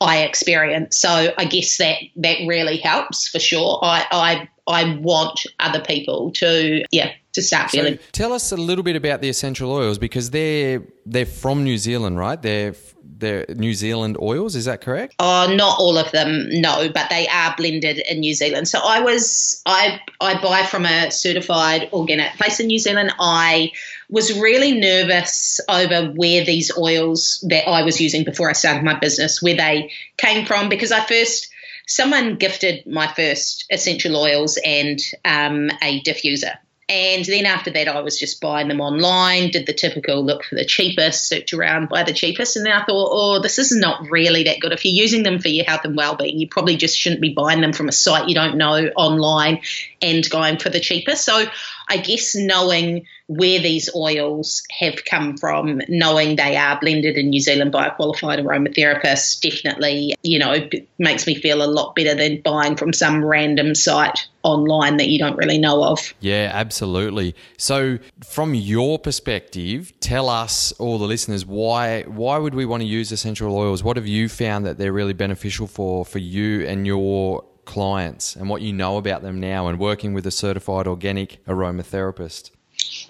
i 0.00 0.18
experience 0.18 0.96
so 0.96 1.32
i 1.38 1.44
guess 1.44 1.78
that 1.78 1.96
that 2.16 2.38
really 2.46 2.76
helps 2.76 3.28
for 3.28 3.38
sure 3.38 3.78
i 3.82 4.06
i 4.12 4.48
i 4.66 4.96
want 4.96 5.46
other 5.60 5.80
people 5.80 6.30
to 6.30 6.82
yeah 6.90 7.12
to 7.32 7.42
start 7.42 7.70
so 7.70 7.78
feeling 7.78 7.98
tell 8.12 8.32
us 8.32 8.52
a 8.52 8.56
little 8.56 8.84
bit 8.84 8.96
about 8.96 9.20
the 9.20 9.28
essential 9.28 9.72
oils 9.72 9.98
because 9.98 10.30
they're 10.30 10.82
they're 11.04 11.26
from 11.26 11.64
new 11.64 11.78
zealand 11.78 12.18
right 12.18 12.42
they're 12.42 12.74
they're 13.18 13.46
New 13.48 13.74
Zealand 13.74 14.16
oils. 14.20 14.56
Is 14.56 14.66
that 14.66 14.80
correct? 14.80 15.14
Oh, 15.18 15.52
not 15.54 15.78
all 15.78 15.96
of 15.96 16.10
them, 16.12 16.48
no, 16.50 16.88
but 16.92 17.08
they 17.10 17.26
are 17.28 17.54
blended 17.56 17.98
in 17.98 18.20
New 18.20 18.34
Zealand. 18.34 18.68
So 18.68 18.80
I 18.82 19.00
was 19.00 19.62
I 19.66 20.00
I 20.20 20.40
buy 20.40 20.64
from 20.64 20.86
a 20.86 21.10
certified 21.10 21.88
organic 21.92 22.32
place 22.34 22.60
in 22.60 22.66
New 22.66 22.78
Zealand. 22.78 23.12
I 23.18 23.72
was 24.08 24.38
really 24.38 24.78
nervous 24.78 25.60
over 25.68 26.12
where 26.12 26.44
these 26.44 26.76
oils 26.76 27.44
that 27.48 27.68
I 27.68 27.82
was 27.82 28.00
using 28.00 28.24
before 28.24 28.48
I 28.48 28.52
started 28.52 28.84
my 28.84 28.98
business, 28.98 29.42
where 29.42 29.56
they 29.56 29.92
came 30.16 30.46
from, 30.46 30.68
because 30.68 30.92
I 30.92 31.04
first 31.04 31.48
someone 31.88 32.36
gifted 32.36 32.86
my 32.86 33.06
first 33.06 33.66
essential 33.70 34.16
oils 34.16 34.58
and 34.64 34.98
um, 35.24 35.70
a 35.82 36.02
diffuser 36.02 36.56
and 36.88 37.24
then 37.24 37.46
after 37.46 37.72
that, 37.72 37.88
I 37.88 38.00
was 38.00 38.16
just 38.16 38.40
buying 38.40 38.68
them 38.68 38.80
online, 38.80 39.50
did 39.50 39.66
the 39.66 39.72
typical 39.72 40.24
look 40.24 40.44
for 40.44 40.54
the 40.54 40.64
cheapest, 40.64 41.26
search 41.26 41.52
around, 41.52 41.88
buy 41.88 42.04
the 42.04 42.12
cheapest. 42.12 42.56
And 42.56 42.64
then 42.64 42.72
I 42.72 42.84
thought, 42.84 43.08
oh, 43.10 43.42
this 43.42 43.58
is 43.58 43.74
not 43.74 44.08
really 44.08 44.44
that 44.44 44.60
good. 44.60 44.70
If 44.70 44.84
you're 44.84 44.94
using 44.94 45.24
them 45.24 45.40
for 45.40 45.48
your 45.48 45.64
health 45.64 45.80
and 45.82 45.96
well-being, 45.96 46.38
you 46.38 46.48
probably 46.48 46.76
just 46.76 46.96
shouldn't 46.96 47.20
be 47.20 47.34
buying 47.34 47.60
them 47.60 47.72
from 47.72 47.88
a 47.88 47.92
site 47.92 48.28
you 48.28 48.36
don't 48.36 48.56
know 48.56 48.88
online 48.94 49.62
and 50.00 50.28
going 50.30 50.58
for 50.58 50.68
the 50.68 50.78
cheapest. 50.78 51.24
So 51.24 51.46
I 51.88 51.98
guess 51.98 52.34
knowing 52.34 53.06
where 53.28 53.58
these 53.58 53.88
oils 53.94 54.62
have 54.78 55.04
come 55.04 55.36
from, 55.36 55.80
knowing 55.88 56.36
they 56.36 56.56
are 56.56 56.78
blended 56.80 57.16
in 57.16 57.30
New 57.30 57.40
Zealand 57.40 57.72
by 57.72 57.86
a 57.86 57.94
qualified 57.94 58.38
aromatherapist, 58.38 59.40
definitely, 59.40 60.14
you 60.22 60.38
know, 60.38 60.68
makes 60.98 61.26
me 61.26 61.34
feel 61.34 61.62
a 61.62 61.66
lot 61.66 61.94
better 61.94 62.14
than 62.14 62.40
buying 62.40 62.76
from 62.76 62.92
some 62.92 63.24
random 63.24 63.74
site 63.74 64.26
online 64.42 64.96
that 64.96 65.08
you 65.08 65.18
don't 65.18 65.36
really 65.36 65.58
know 65.58 65.84
of. 65.84 66.14
Yeah, 66.20 66.50
absolutely. 66.52 67.34
So, 67.58 67.98
from 68.24 68.54
your 68.54 68.98
perspective, 68.98 69.92
tell 70.00 70.28
us, 70.28 70.72
all 70.72 70.98
the 70.98 71.06
listeners, 71.06 71.44
why 71.44 72.02
why 72.02 72.38
would 72.38 72.54
we 72.54 72.64
want 72.64 72.82
to 72.82 72.86
use 72.86 73.10
essential 73.10 73.54
oils? 73.54 73.82
What 73.82 73.96
have 73.96 74.06
you 74.06 74.28
found 74.28 74.66
that 74.66 74.78
they're 74.78 74.92
really 74.92 75.14
beneficial 75.14 75.66
for 75.66 76.04
for 76.04 76.18
you 76.18 76.64
and 76.66 76.86
your 76.86 77.44
clients 77.66 78.34
and 78.36 78.48
what 78.48 78.62
you 78.62 78.72
know 78.72 78.96
about 78.96 79.22
them 79.22 79.38
now 79.38 79.68
and 79.68 79.78
working 79.78 80.14
with 80.14 80.26
a 80.26 80.30
certified 80.30 80.86
organic 80.86 81.44
aromatherapist? 81.44 82.50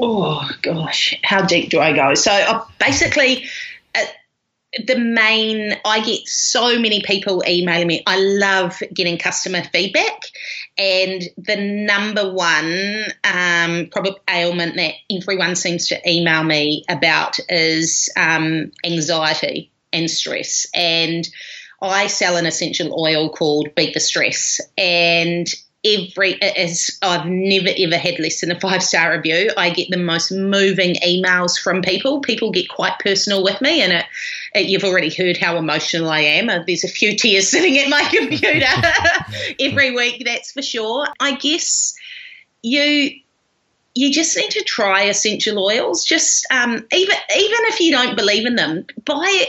Oh, 0.01 0.49
gosh, 0.63 1.15
how 1.23 1.45
deep 1.45 1.71
do 1.71 1.79
I 1.79 1.93
go? 1.95 2.15
So, 2.15 2.33
uh, 2.33 2.65
basically, 2.79 3.45
uh, 3.95 4.05
the 4.87 4.99
main, 4.99 5.77
I 5.85 6.01
get 6.01 6.27
so 6.27 6.79
many 6.79 7.03
people 7.03 7.43
emailing 7.47 7.87
me. 7.87 8.03
I 8.07 8.19
love 8.19 8.83
getting 8.93 9.19
customer 9.19 9.63
feedback. 9.73 10.23
And 10.79 11.23
the 11.39 11.57
number 11.57 12.33
one 12.33 13.05
um, 13.25 13.89
probably 13.91 14.17
ailment 14.29 14.77
that 14.77 14.95
everyone 15.11 15.57
seems 15.57 15.89
to 15.89 16.11
email 16.11 16.43
me 16.43 16.85
about 16.89 17.39
is 17.49 18.11
um, 18.17 18.73
anxiety 18.85 19.71
and 19.93 20.11
stress. 20.11 20.67
And 20.75 21.27
I 21.81 22.07
sell 22.07 22.37
an 22.37 22.47
essential 22.47 22.99
oil 22.99 23.29
called 23.29 23.75
Beat 23.75 23.95
the 23.95 24.01
Stress, 24.01 24.61
and 24.79 25.47
every 25.85 26.41
as 26.43 26.99
I've 27.03 27.27
never 27.27 27.69
ever 27.79 27.97
had 27.97 28.19
less 28.19 28.41
than 28.41 28.51
a 28.51 28.59
five 28.59 28.83
star 28.83 29.13
review. 29.17 29.51
I 29.57 29.71
get 29.71 29.91
the 29.91 29.97
most 29.97 30.33
moving 30.33 30.97
emails 30.97 31.59
from 31.59 31.83
people. 31.83 32.21
People 32.21 32.51
get 32.51 32.69
quite 32.69 32.99
personal 32.99 33.45
with 33.45 33.61
me, 33.61 33.83
and 33.83 33.93
it, 33.93 34.07
it, 34.55 34.67
you've 34.67 34.85
already 34.85 35.15
heard 35.15 35.37
how 35.37 35.57
emotional 35.57 36.11
I 36.11 36.21
am. 36.21 36.49
Uh, 36.49 36.63
there's 36.67 36.85
a 36.85 36.89
few 36.89 37.17
tears 37.17 37.49
sitting 37.51 37.79
at 37.79 37.89
my 37.89 38.03
computer 38.05 38.67
every 39.61 39.95
week, 39.95 40.23
that's 40.25 40.53
for 40.53 40.63
sure. 40.63 41.07
I 41.21 41.37
guess 41.37 41.95
you 42.63 43.21
you 43.95 44.13
just 44.13 44.37
need 44.37 44.51
to 44.51 44.63
try 44.65 45.05
essential 45.05 45.59
oils. 45.65 46.05
Just 46.05 46.47
um, 46.51 46.87
even 46.93 47.17
even 47.37 47.59
if 47.65 47.81
you 47.81 47.93
don't 47.93 48.17
believe 48.17 48.47
in 48.47 48.57
them, 48.57 48.87
buy 49.05 49.47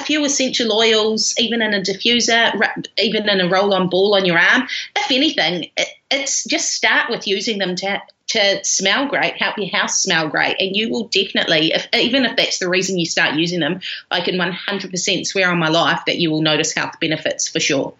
a 0.00 0.04
few 0.04 0.24
essential 0.24 0.72
oils, 0.72 1.34
even 1.38 1.62
in 1.62 1.74
a 1.74 1.80
diffuser, 1.80 2.52
even 2.98 3.28
in 3.28 3.40
a 3.40 3.48
roll 3.48 3.74
on 3.74 3.88
ball 3.88 4.14
on 4.14 4.24
your 4.24 4.38
arm. 4.38 4.68
If 4.96 5.10
anything, 5.10 5.70
it, 5.76 5.88
it's 6.10 6.44
just 6.44 6.72
start 6.72 7.10
with 7.10 7.26
using 7.26 7.58
them 7.58 7.76
to 7.76 8.02
to 8.28 8.62
smell 8.62 9.08
great, 9.08 9.38
help 9.38 9.56
your 9.56 9.70
house 9.70 10.02
smell 10.02 10.28
great, 10.28 10.56
and 10.60 10.76
you 10.76 10.90
will 10.90 11.08
definitely, 11.08 11.72
if, 11.72 11.88
even 11.94 12.26
if 12.26 12.36
that's 12.36 12.58
the 12.58 12.68
reason 12.68 12.98
you 12.98 13.06
start 13.06 13.36
using 13.36 13.60
them, 13.60 13.80
I 14.10 14.20
can 14.20 14.34
100% 14.34 15.26
swear 15.26 15.50
on 15.50 15.58
my 15.58 15.70
life 15.70 16.02
that 16.06 16.18
you 16.18 16.30
will 16.30 16.42
notice 16.42 16.74
health 16.74 17.00
benefits 17.00 17.48
for 17.48 17.58
sure. 17.58 17.94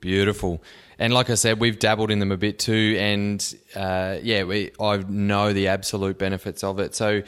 Beautiful. 0.00 0.62
And 1.00 1.12
like 1.12 1.30
I 1.30 1.34
said, 1.34 1.58
we've 1.58 1.80
dabbled 1.80 2.12
in 2.12 2.20
them 2.20 2.30
a 2.30 2.36
bit 2.36 2.60
too, 2.60 2.96
and 2.98 3.56
uh, 3.74 4.18
yeah, 4.22 4.44
we 4.44 4.70
I 4.78 4.98
know 4.98 5.52
the 5.52 5.66
absolute 5.66 6.16
benefits 6.16 6.62
of 6.62 6.78
it. 6.78 6.94
So 6.94 7.22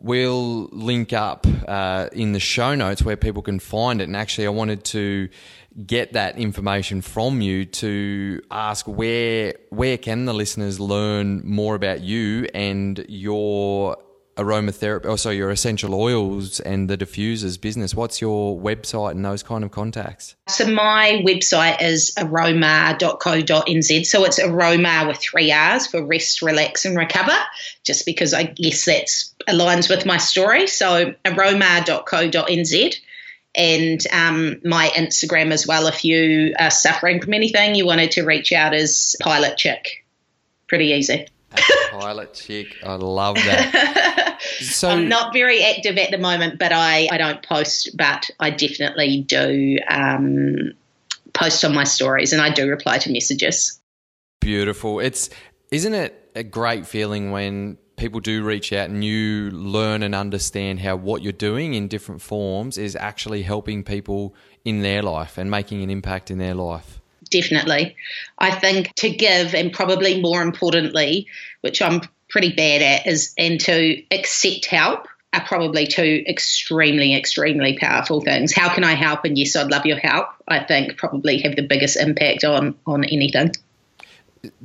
we'll 0.00 0.64
link 0.72 1.12
up 1.12 1.46
uh, 1.68 2.08
in 2.12 2.32
the 2.32 2.40
show 2.40 2.74
notes 2.74 3.02
where 3.02 3.16
people 3.16 3.42
can 3.42 3.58
find 3.58 4.00
it. 4.00 4.04
And 4.04 4.16
actually, 4.16 4.46
I 4.46 4.50
wanted 4.50 4.84
to 4.86 5.28
get 5.86 6.14
that 6.14 6.36
information 6.36 7.00
from 7.00 7.40
you 7.40 7.64
to 7.64 8.42
ask 8.50 8.86
where 8.88 9.54
where 9.70 9.96
can 9.96 10.24
the 10.24 10.34
listeners 10.34 10.80
learn 10.80 11.42
more 11.44 11.76
about 11.76 12.00
you 12.00 12.48
and 12.54 13.04
your 13.08 13.96
aromatherapy, 14.36 15.06
also 15.06 15.28
oh, 15.28 15.32
your 15.32 15.50
essential 15.50 15.94
oils 15.94 16.60
and 16.60 16.88
the 16.88 16.96
diffusers 16.96 17.60
business. 17.60 17.94
What's 17.94 18.20
your 18.20 18.58
website 18.58 19.12
and 19.12 19.24
those 19.24 19.42
kind 19.42 19.64
of 19.64 19.70
contacts? 19.70 20.34
So 20.48 20.66
my 20.66 21.22
website 21.26 21.82
is 21.82 22.12
aroma.co.nz. 22.16 24.06
So 24.06 24.24
it's 24.24 24.38
aroma 24.38 25.04
with 25.06 25.18
three 25.18 25.52
R's 25.52 25.86
for 25.86 26.04
rest, 26.04 26.42
relax, 26.42 26.84
and 26.84 26.96
recover. 26.96 27.36
Just 27.84 28.06
because 28.06 28.32
I 28.32 28.44
guess 28.44 28.86
that 28.86 29.29
aligns 29.50 29.88
with 29.88 30.06
my 30.06 30.16
story. 30.16 30.66
So 30.66 31.14
aroma.co.nz 31.24 32.96
and 33.54 34.06
um, 34.12 34.60
my 34.64 34.88
Instagram 34.94 35.50
as 35.50 35.66
well. 35.66 35.86
If 35.86 36.04
you 36.04 36.54
are 36.58 36.70
suffering 36.70 37.20
from 37.20 37.34
anything, 37.34 37.74
you 37.74 37.86
wanted 37.86 38.12
to 38.12 38.22
reach 38.22 38.52
out 38.52 38.74
as 38.74 39.16
Pilot 39.20 39.56
Chick. 39.56 40.04
Pretty 40.68 40.86
easy. 40.88 41.26
Pilot 41.90 42.34
Chick. 42.34 42.76
I 42.84 42.94
love 42.94 43.36
that. 43.36 44.16
So 44.60 44.88
I'm 44.88 45.08
not 45.08 45.34
very 45.34 45.62
active 45.62 45.98
at 45.98 46.10
the 46.10 46.18
moment, 46.18 46.58
but 46.58 46.72
I, 46.72 47.08
I 47.12 47.18
don't 47.18 47.42
post, 47.42 47.94
but 47.94 48.30
I 48.40 48.50
definitely 48.50 49.20
do 49.20 49.78
um, 49.88 50.72
post 51.34 51.64
on 51.64 51.74
my 51.74 51.84
stories 51.84 52.32
and 52.32 52.40
I 52.40 52.50
do 52.50 52.68
reply 52.68 52.98
to 52.98 53.12
messages. 53.12 53.80
Beautiful. 54.40 55.00
It's 55.00 55.30
isn't 55.70 55.94
it 55.94 56.30
a 56.34 56.42
great 56.42 56.86
feeling 56.86 57.30
when 57.30 57.76
people 58.00 58.18
do 58.18 58.42
reach 58.42 58.72
out 58.72 58.88
and 58.88 59.04
you 59.04 59.50
learn 59.50 60.02
and 60.02 60.14
understand 60.14 60.80
how 60.80 60.96
what 60.96 61.22
you're 61.22 61.32
doing 61.32 61.74
in 61.74 61.86
different 61.86 62.22
forms 62.22 62.78
is 62.78 62.96
actually 62.96 63.42
helping 63.42 63.84
people 63.84 64.34
in 64.64 64.80
their 64.80 65.02
life 65.02 65.36
and 65.36 65.50
making 65.50 65.82
an 65.82 65.90
impact 65.90 66.30
in 66.30 66.38
their 66.38 66.54
life. 66.54 66.98
Definitely. 67.30 67.96
I 68.38 68.52
think 68.52 68.92
to 68.96 69.10
give, 69.10 69.54
and 69.54 69.72
probably 69.72 70.20
more 70.20 70.42
importantly, 70.42 71.28
which 71.60 71.82
I'm 71.82 72.00
pretty 72.28 72.52
bad 72.52 72.80
at, 72.80 73.06
is 73.06 73.34
and 73.36 73.60
to 73.60 74.02
accept 74.10 74.66
help 74.66 75.06
are 75.32 75.44
probably 75.44 75.86
two 75.86 76.24
extremely, 76.26 77.14
extremely 77.14 77.78
powerful 77.78 78.20
things. 78.20 78.52
How 78.52 78.74
can 78.74 78.82
I 78.82 78.94
help? 78.94 79.24
And 79.24 79.38
yes, 79.38 79.54
I'd 79.54 79.70
love 79.70 79.86
your 79.86 79.98
help. 79.98 80.28
I 80.48 80.64
think 80.64 80.96
probably 80.96 81.42
have 81.42 81.54
the 81.54 81.62
biggest 81.62 81.96
impact 81.96 82.44
on 82.44 82.76
on 82.86 83.04
anything. 83.04 83.52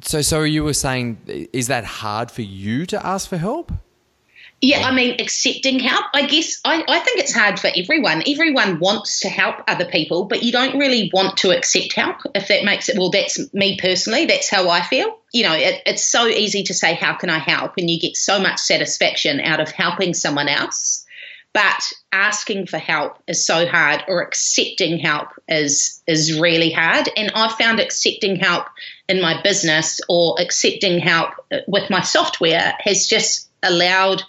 So, 0.02 0.22
so 0.22 0.44
you 0.44 0.64
were 0.64 0.74
saying, 0.74 1.50
is 1.52 1.68
that 1.68 1.84
hard 1.84 2.32
for 2.32 2.42
you 2.42 2.86
to 2.88 3.06
ask 3.06 3.30
for 3.30 3.38
help? 3.38 3.72
Yeah, 4.62 4.88
I 4.88 4.92
mean, 4.92 5.18
accepting 5.20 5.80
help. 5.80 6.06
I 6.14 6.26
guess 6.26 6.62
I, 6.64 6.84
I 6.88 7.00
think 7.00 7.20
it's 7.20 7.34
hard 7.34 7.60
for 7.60 7.70
everyone. 7.76 8.24
Everyone 8.26 8.80
wants 8.80 9.20
to 9.20 9.30
help 9.30 9.58
other 9.68 9.86
people, 9.86 10.26
but 10.26 10.44
you 10.44 10.52
don't 10.52 10.80
really 10.80 11.12
want 11.14 11.38
to 11.38 11.56
accept 11.56 11.94
help, 11.94 12.18
if 12.34 12.48
that 12.48 12.64
makes 12.64 12.88
it. 12.88 12.98
Well, 12.98 13.10
that's 13.10 13.54
me 13.54 13.78
personally. 13.80 14.26
That's 14.26 14.50
how 14.50 14.70
I 14.70 14.82
feel. 14.82 15.20
You 15.34 15.44
know, 15.44 15.54
it, 15.54 15.82
it's 15.86 16.04
so 16.04 16.26
easy 16.28 16.64
to 16.64 16.74
say, 16.74 16.96
How 16.96 17.16
can 17.16 17.30
I 17.30 17.38
help? 17.38 17.74
And 17.78 17.90
you 17.90 18.00
get 18.00 18.16
so 18.16 18.40
much 18.40 18.60
satisfaction 18.60 19.42
out 19.42 19.60
of 19.60 19.72
helping 19.72 20.14
someone 20.14 20.48
else. 20.48 21.06
But 21.54 21.92
asking 22.12 22.68
for 22.68 22.78
help 22.78 23.18
is 23.28 23.46
so 23.46 23.68
hard, 23.68 24.04
or 24.08 24.22
accepting 24.22 25.00
help 25.00 25.30
is 25.48 26.02
is 26.08 26.40
really 26.40 26.72
hard. 26.72 27.10
And 27.16 27.32
I've 27.36 27.58
found 27.58 27.80
accepting 27.80 28.38
help 28.38 28.66
in 29.08 29.22
my 29.22 29.42
business 29.42 30.02
or 30.10 30.36
accepting 30.40 31.00
help 31.00 31.32
with 31.68 31.90
my 31.90 32.02
software 32.02 32.74
has 32.80 33.08
just 33.08 33.50
allowed 33.62 34.24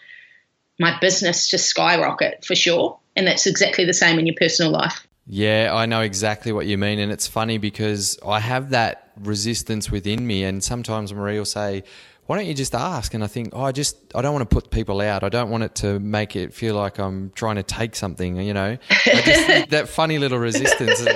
my 0.79 0.99
business 1.01 1.49
to 1.51 1.59
skyrocket 1.59 2.45
for 2.45 2.55
sure. 2.55 2.99
And 3.15 3.27
that's 3.27 3.47
exactly 3.47 3.85
the 3.85 3.95
same 3.95 4.19
in 4.19 4.27
your 4.27 4.37
personal 4.39 4.73
life. 4.73 5.07
Yeah, 5.27 5.71
I 5.73 5.87
know 5.87 6.03
exactly 6.03 6.53
what 6.53 6.67
you 6.67 6.79
mean. 6.79 6.99
And 6.99 7.11
it's 7.11 7.27
funny 7.27 7.59
because 7.59 8.19
I 8.25 8.41
have 8.41 8.71
that 8.71 9.11
resistance 9.17 9.91
within 9.91 10.27
me. 10.27 10.45
And 10.45 10.63
sometimes 10.63 11.13
Marie 11.13 11.39
will 11.39 11.45
say, 11.45 11.83
why 12.27 12.37
don't 12.37 12.47
you 12.47 12.55
just 12.55 12.75
ask? 12.75 13.15
And 13.15 13.23
I 13.23 13.29
think, 13.29 13.51
oh, 13.53 13.63
I 13.63 13.73
just, 13.73 13.97
I 14.15 14.23
don't 14.23 14.33
want 14.33 14.49
to 14.49 14.55
put 14.55 14.71
people 14.71 15.01
out. 15.01 15.23
I 15.23 15.29
don't 15.29 15.51
want 15.51 15.63
it 15.63 15.75
to 15.77 16.01
make 16.01 16.35
it 16.35 16.53
feel 16.53 16.75
like 16.75 16.99
I'm 16.99 17.31
trying 17.31 17.57
to 17.57 17.63
take 17.63 17.95
something, 17.95 18.41
you 18.41 18.53
know, 18.53 18.79
just, 19.05 19.71
that 19.71 19.89
funny 19.89 20.19
little 20.19 20.39
resistance. 20.39 21.01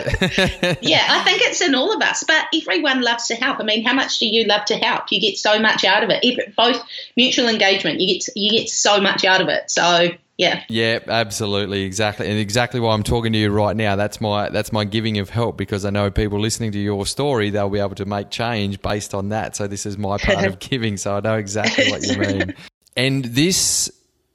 yeah, 0.80 1.06
I 1.08 1.22
think 1.24 1.42
it's 1.42 1.60
in 1.60 1.74
all 1.74 1.94
of 1.94 2.00
us, 2.00 2.22
but 2.26 2.46
everyone 2.54 3.02
loves 3.02 3.26
to 3.28 3.34
help. 3.34 3.60
I 3.60 3.64
mean, 3.64 3.84
how 3.84 3.94
much 3.94 4.18
do 4.18 4.26
you 4.26 4.46
love 4.46 4.64
to 4.66 4.76
help? 4.76 5.10
You 5.10 5.20
get 5.20 5.36
so 5.36 5.58
much 5.58 5.84
out 5.84 6.04
of 6.04 6.10
it. 6.10 6.20
If 6.22 6.54
both 6.54 6.80
mutual 7.16 7.48
engagement, 7.48 8.00
you 8.00 8.14
get, 8.14 8.28
you 8.36 8.50
get 8.50 8.68
so 8.68 9.00
much 9.00 9.24
out 9.24 9.40
of 9.40 9.48
it. 9.48 9.70
So 9.70 10.10
yeah. 10.40 10.64
Yeah, 10.70 11.00
absolutely, 11.06 11.82
exactly, 11.82 12.26
and 12.26 12.38
exactly 12.38 12.80
why 12.80 12.94
I'm 12.94 13.02
talking 13.02 13.34
to 13.34 13.38
you 13.38 13.50
right 13.50 13.76
now. 13.76 13.94
That's 13.96 14.22
my 14.22 14.48
that's 14.48 14.72
my 14.72 14.84
giving 14.86 15.18
of 15.18 15.28
help 15.28 15.58
because 15.58 15.84
I 15.84 15.90
know 15.90 16.10
people 16.10 16.40
listening 16.40 16.72
to 16.72 16.78
your 16.78 17.04
story, 17.04 17.50
they'll 17.50 17.68
be 17.68 17.78
able 17.78 17.96
to 17.96 18.06
make 18.06 18.30
change 18.30 18.80
based 18.80 19.12
on 19.12 19.28
that. 19.28 19.54
So 19.54 19.66
this 19.66 19.84
is 19.84 19.98
my 19.98 20.16
part 20.16 20.46
of 20.46 20.58
giving. 20.70 20.96
So 20.96 21.14
I 21.14 21.20
know 21.20 21.34
exactly 21.34 21.90
what 21.90 22.02
you 22.02 22.16
mean. 22.16 22.54
And 22.96 23.24
this, 23.24 23.90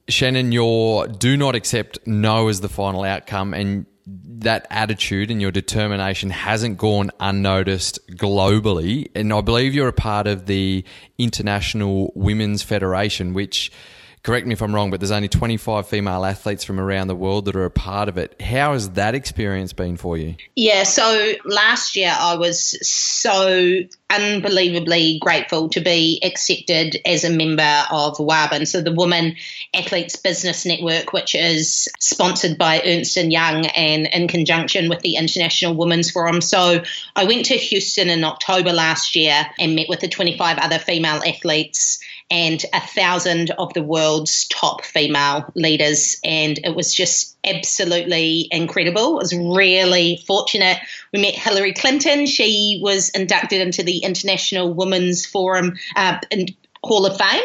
Shannon, 0.08 0.54
your 0.54 1.08
do 1.08 1.36
not 1.36 1.56
accept 1.56 2.00
no 2.08 2.48
as 2.48 2.62
the 2.62 2.70
final 2.70 3.04
outcome, 3.04 3.54
and 3.54 3.86
that 4.08 4.66
attitude 4.70 5.30
and 5.30 5.42
your 5.42 5.52
determination 5.52 6.30
hasn't 6.30 6.78
gone 6.78 7.12
unnoticed 7.20 8.00
globally. 8.12 9.10
And 9.14 9.34
I 9.34 9.42
believe 9.42 9.76
you're 9.76 9.90
a 9.90 9.94
part 9.94 10.26
of 10.26 10.46
the 10.46 10.86
International 11.18 12.14
Women's 12.16 12.64
Federation, 12.64 13.34
which 13.34 13.72
correct 14.26 14.48
me 14.48 14.54
if 14.54 14.62
I'm 14.64 14.74
wrong, 14.74 14.90
but 14.90 15.00
there's 15.00 15.12
only 15.12 15.28
25 15.28 15.88
female 15.88 16.26
athletes 16.26 16.64
from 16.64 16.80
around 16.80 17.10
the 17.10 17.16
world 17.16 17.46
that 17.46 17.56
are 17.56 17.66
a 17.66 17.70
part 17.70 18.10
of 18.10 18.18
it. 18.18 18.42
How 18.42 18.74
has 18.74 18.90
that 18.92 19.14
experience 19.14 19.72
been 19.72 19.98
for 19.98 20.18
you? 20.18 20.36
Yeah, 20.56 20.82
so 20.82 21.34
last 21.46 21.96
year 21.96 22.12
I 22.12 22.36
was 22.36 22.76
so 22.88 23.82
unbelievably 24.10 25.20
grateful 25.20 25.70
to 25.70 25.80
be 25.80 26.20
accepted 26.24 26.98
as 27.06 27.24
a 27.24 27.30
member 27.30 27.84
of 27.92 28.18
WABN, 28.18 28.68
so 28.68 28.82
the 28.82 28.94
Women 28.94 29.36
Athletes 29.76 30.16
Business 30.16 30.66
Network, 30.66 31.14
which 31.14 31.36
is 31.36 31.88
sponsored 32.00 32.58
by 32.58 32.82
Ernst 32.84 33.16
& 33.16 33.18
Young 33.18 33.68
and 33.68 34.08
in 34.08 34.28
conjunction 34.28 34.90
with 34.90 35.02
the 35.02 35.18
International 35.18 35.76
Women's 35.76 36.10
Forum. 36.10 36.42
So 36.42 36.82
I 37.16 37.26
went 37.26 37.46
to 37.46 37.56
Houston 37.56 38.10
in 38.10 38.24
October 38.24 38.74
last 38.74 39.16
year 39.16 39.46
and 39.60 39.76
met 39.76 39.88
with 39.88 40.00
the 40.00 40.08
25 40.08 40.58
other 40.58 40.80
female 40.80 41.22
athletes 41.24 42.00
and 42.32 42.64
a 42.74 42.82
thousand 42.82 43.52
of 43.52 43.74
the 43.74 43.84
world's 43.84 44.48
top 44.48 44.84
female 44.84 45.46
leaders. 45.56 46.20
And 46.24 46.60
it 46.64 46.76
was 46.76 46.94
just 46.94 47.38
absolutely 47.46 48.48
incredible. 48.52 49.20
It 49.20 49.24
was 49.24 49.36
really 49.36 50.24
fortunate. 50.26 50.78
We 51.14 51.22
met 51.22 51.36
Hillary 51.36 51.74
Clinton. 51.74 52.26
She 52.26 52.80
was 52.82 53.10
inducted 53.10 53.62
into 53.62 53.84
the 53.84 54.00
International 54.00 54.74
Women's 54.74 55.26
Forum 55.26 55.78
uh, 55.96 56.20
Hall 56.84 57.06
of 57.06 57.18
Fame. 57.18 57.44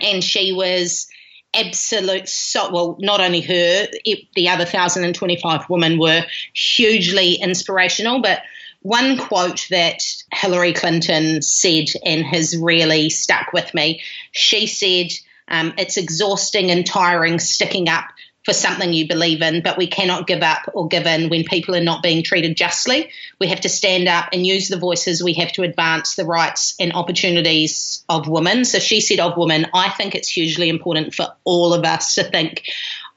And 0.00 0.22
she 0.22 0.52
was 0.52 1.08
absolute 1.52 2.28
so 2.28 2.70
well 2.70 2.96
not 3.00 3.20
only 3.20 3.40
her 3.40 3.88
it, 4.04 4.20
the 4.36 4.48
other 4.48 4.62
1025 4.62 5.68
women 5.68 5.98
were 5.98 6.24
hugely 6.52 7.34
inspirational 7.34 8.22
but 8.22 8.40
one 8.82 9.18
quote 9.18 9.66
that 9.70 10.02
Hillary 10.32 10.72
Clinton 10.72 11.42
said 11.42 11.86
and 12.04 12.24
has 12.24 12.56
really 12.56 13.10
stuck 13.10 13.52
with 13.52 13.72
me. 13.74 14.02
She 14.32 14.66
said, 14.66 15.12
um, 15.48 15.74
It's 15.76 15.96
exhausting 15.96 16.70
and 16.70 16.86
tiring 16.86 17.38
sticking 17.38 17.88
up 17.88 18.04
for 18.44 18.54
something 18.54 18.92
you 18.94 19.06
believe 19.06 19.42
in, 19.42 19.62
but 19.62 19.76
we 19.76 19.86
cannot 19.86 20.26
give 20.26 20.42
up 20.42 20.62
or 20.72 20.88
give 20.88 21.06
in 21.06 21.28
when 21.28 21.44
people 21.44 21.76
are 21.76 21.84
not 21.84 22.02
being 22.02 22.22
treated 22.22 22.56
justly. 22.56 23.10
We 23.38 23.48
have 23.48 23.60
to 23.60 23.68
stand 23.68 24.08
up 24.08 24.30
and 24.32 24.46
use 24.46 24.68
the 24.68 24.78
voices 24.78 25.22
we 25.22 25.34
have 25.34 25.52
to 25.52 25.62
advance 25.62 26.14
the 26.14 26.24
rights 26.24 26.74
and 26.80 26.94
opportunities 26.94 28.02
of 28.08 28.28
women. 28.28 28.64
So 28.64 28.78
she 28.78 29.02
said 29.02 29.20
of 29.20 29.36
women, 29.36 29.66
I 29.74 29.90
think 29.90 30.14
it's 30.14 30.28
hugely 30.28 30.70
important 30.70 31.14
for 31.14 31.28
all 31.44 31.74
of 31.74 31.84
us 31.84 32.14
to 32.14 32.24
think 32.24 32.64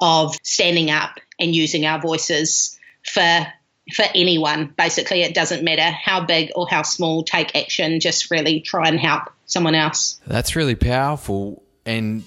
of 0.01 0.35
standing 0.43 0.91
up 0.91 1.17
and 1.39 1.55
using 1.55 1.85
our 1.85 2.01
voices 2.01 2.77
for 3.05 3.47
for 3.91 4.05
anyone. 4.15 4.73
Basically, 4.77 5.21
it 5.23 5.33
doesn't 5.33 5.63
matter 5.63 5.91
how 5.91 6.25
big 6.25 6.51
or 6.55 6.67
how 6.69 6.83
small, 6.83 7.23
take 7.23 7.55
action, 7.55 7.99
just 7.99 8.31
really 8.31 8.61
try 8.61 8.87
and 8.87 8.99
help 8.99 9.23
someone 9.45 9.75
else. 9.75 10.19
That's 10.25 10.55
really 10.55 10.75
powerful. 10.75 11.63
And 11.85 12.23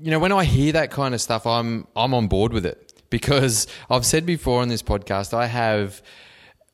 you 0.00 0.10
know, 0.10 0.18
when 0.18 0.32
I 0.32 0.44
hear 0.44 0.72
that 0.72 0.90
kind 0.90 1.14
of 1.14 1.20
stuff, 1.20 1.46
I'm 1.46 1.86
I'm 1.96 2.14
on 2.14 2.28
board 2.28 2.52
with 2.52 2.66
it 2.66 2.92
because 3.10 3.66
I've 3.90 4.06
said 4.06 4.26
before 4.26 4.62
on 4.62 4.68
this 4.68 4.82
podcast, 4.82 5.34
I 5.34 5.46
have 5.46 6.02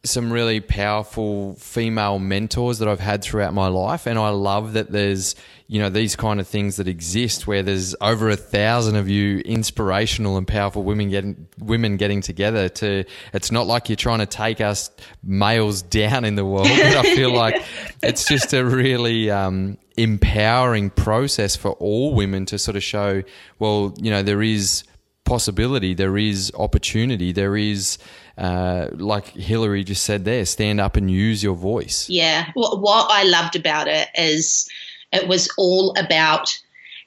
some 0.05 0.33
really 0.33 0.61
powerful 0.61 1.55
female 1.57 2.19
mentors 2.19 2.79
that 2.79 2.89
I've 2.89 3.01
had 3.01 3.23
throughout 3.23 3.53
my 3.53 3.67
life, 3.67 4.07
and 4.07 4.19
I 4.19 4.31
love 4.31 4.75
that 4.75 4.93
there's 4.93 5.35
you 5.67 5.81
know 5.81 5.91
these 5.91 6.17
kind 6.17 6.41
of 6.41 6.47
things 6.47 6.77
that 6.77 6.89
exist 6.89 7.47
where 7.47 7.63
there's 7.63 7.95
over 8.01 8.31
a 8.31 8.37
thousand 8.37 8.97
of 8.97 9.09
you 9.09 9.41
inspirational 9.41 10.37
and 10.37 10.47
powerful 10.47 10.83
women 10.83 11.11
getting 11.11 11.49
women 11.59 11.97
getting 11.97 12.21
together. 12.21 12.69
To 12.69 13.05
it's 13.33 13.51
not 13.51 13.67
like 13.67 13.89
you're 13.89 13.97
trying 13.97 14.21
to 14.21 14.27
take 14.27 14.61
us 14.61 14.91
males 15.23 15.83
down 15.83 16.25
in 16.25 16.37
the 16.37 16.45
world, 16.45 16.69
but 16.69 16.97
I 16.97 17.15
feel 17.15 17.33
like 17.35 17.63
it's 18.03 18.27
just 18.27 18.53
a 18.55 18.65
really 18.65 19.31
um, 19.31 19.79
empowering 19.97 20.91
process 20.91 21.57
for 21.57 21.73
all 21.73 22.15
women 22.15 22.47
to 22.47 22.59
sort 22.59 22.77
of 22.77 22.83
show, 22.85 23.23
well, 23.59 23.95
you 24.01 24.13
know, 24.13 24.23
there 24.23 24.43
is 24.43 24.85
possibility, 25.25 25.93
there 25.93 26.17
is 26.17 26.53
opportunity, 26.57 27.33
there 27.33 27.57
is 27.57 27.99
uh, 28.39 28.89
like 28.93 29.29
Hillary 29.29 29.85
just 29.85 30.05
said 30.05 30.25
there, 30.25 30.47
stand 30.47 30.81
up 30.81 30.97
and 30.97 31.11
use 31.11 31.43
your 31.43 31.57
voice. 31.57 32.09
Yeah. 32.09 32.51
What, 32.55 32.81
what 32.81 33.11
I 33.11 33.25
loved 33.25 33.57
about 33.57 33.89
it 33.89 34.09
is 34.15 34.69
it 35.13 35.27
was 35.27 35.53
all 35.59 35.95
about 35.99 36.57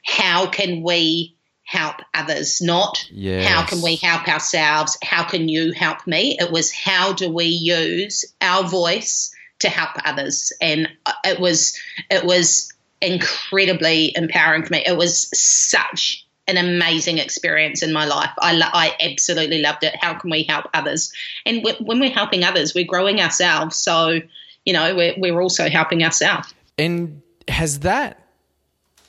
how 0.06 0.48
can 0.48 0.84
we 0.84 1.36
help 1.64 1.96
others, 2.14 2.62
not 2.62 3.08
yes. 3.10 3.48
how 3.48 3.66
can 3.66 3.82
we 3.82 3.96
help 3.96 4.28
ourselves, 4.28 4.98
how 5.04 5.24
can 5.24 5.48
you 5.48 5.72
help 5.72 6.06
me? 6.06 6.38
It 6.38 6.52
was 6.52 6.72
how 6.72 7.14
do 7.14 7.32
we 7.32 7.46
use 7.46 8.26
our 8.42 8.68
voice 8.68 9.34
to 9.60 9.70
help 9.70 9.92
others, 10.04 10.52
and 10.60 10.90
it 11.24 11.40
was 11.40 11.80
it 12.10 12.26
was 12.26 12.74
incredibly 13.02 14.12
empowering 14.16 14.64
for 14.64 14.74
me. 14.74 14.84
It 14.86 14.98
was 14.98 15.30
such 15.38 16.21
an 16.48 16.58
amazing 16.58 17.18
experience 17.18 17.84
in 17.84 17.94
my 17.94 18.06
life. 18.06 18.32
I, 18.40 18.54
lo- 18.54 18.68
I 18.72 18.96
absolutely 19.00 19.62
loved 19.62 19.84
it. 19.84 19.96
How 20.02 20.14
can 20.14 20.30
we 20.30 20.44
help 20.44 20.66
others? 20.74 21.14
And 21.46 21.64
w- 21.64 21.86
when 21.86 22.00
we're 22.00 22.12
helping 22.12 22.44
others, 22.44 22.74
we're 22.74 22.86
growing 22.86 23.22
ourselves. 23.22 23.78
So, 23.78 24.20
you 24.66 24.74
know, 24.74 24.96
we're, 24.96 25.14
we're 25.18 25.42
also 25.42 25.70
helping 25.70 26.04
ourselves. 26.04 26.54
And 26.78 27.22
has 27.48 27.80
that 27.80 28.18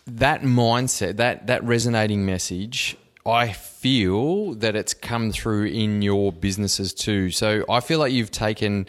that 0.07 0.43
mindset, 0.43 1.17
that 1.17 1.47
that 1.47 1.63
resonating 1.65 2.27
message, 2.27 2.97
I 3.25 3.53
feel 3.53 4.55
that 4.55 4.75
it's 4.75 4.95
come 4.95 5.33
through 5.33 5.67
in 5.67 6.03
your 6.03 6.33
businesses 6.33 6.93
too. 6.93 7.31
So 7.31 7.65
I 7.69 7.81
feel 7.81 7.99
like 7.99 8.13
you've 8.13 8.31
taken. 8.31 8.89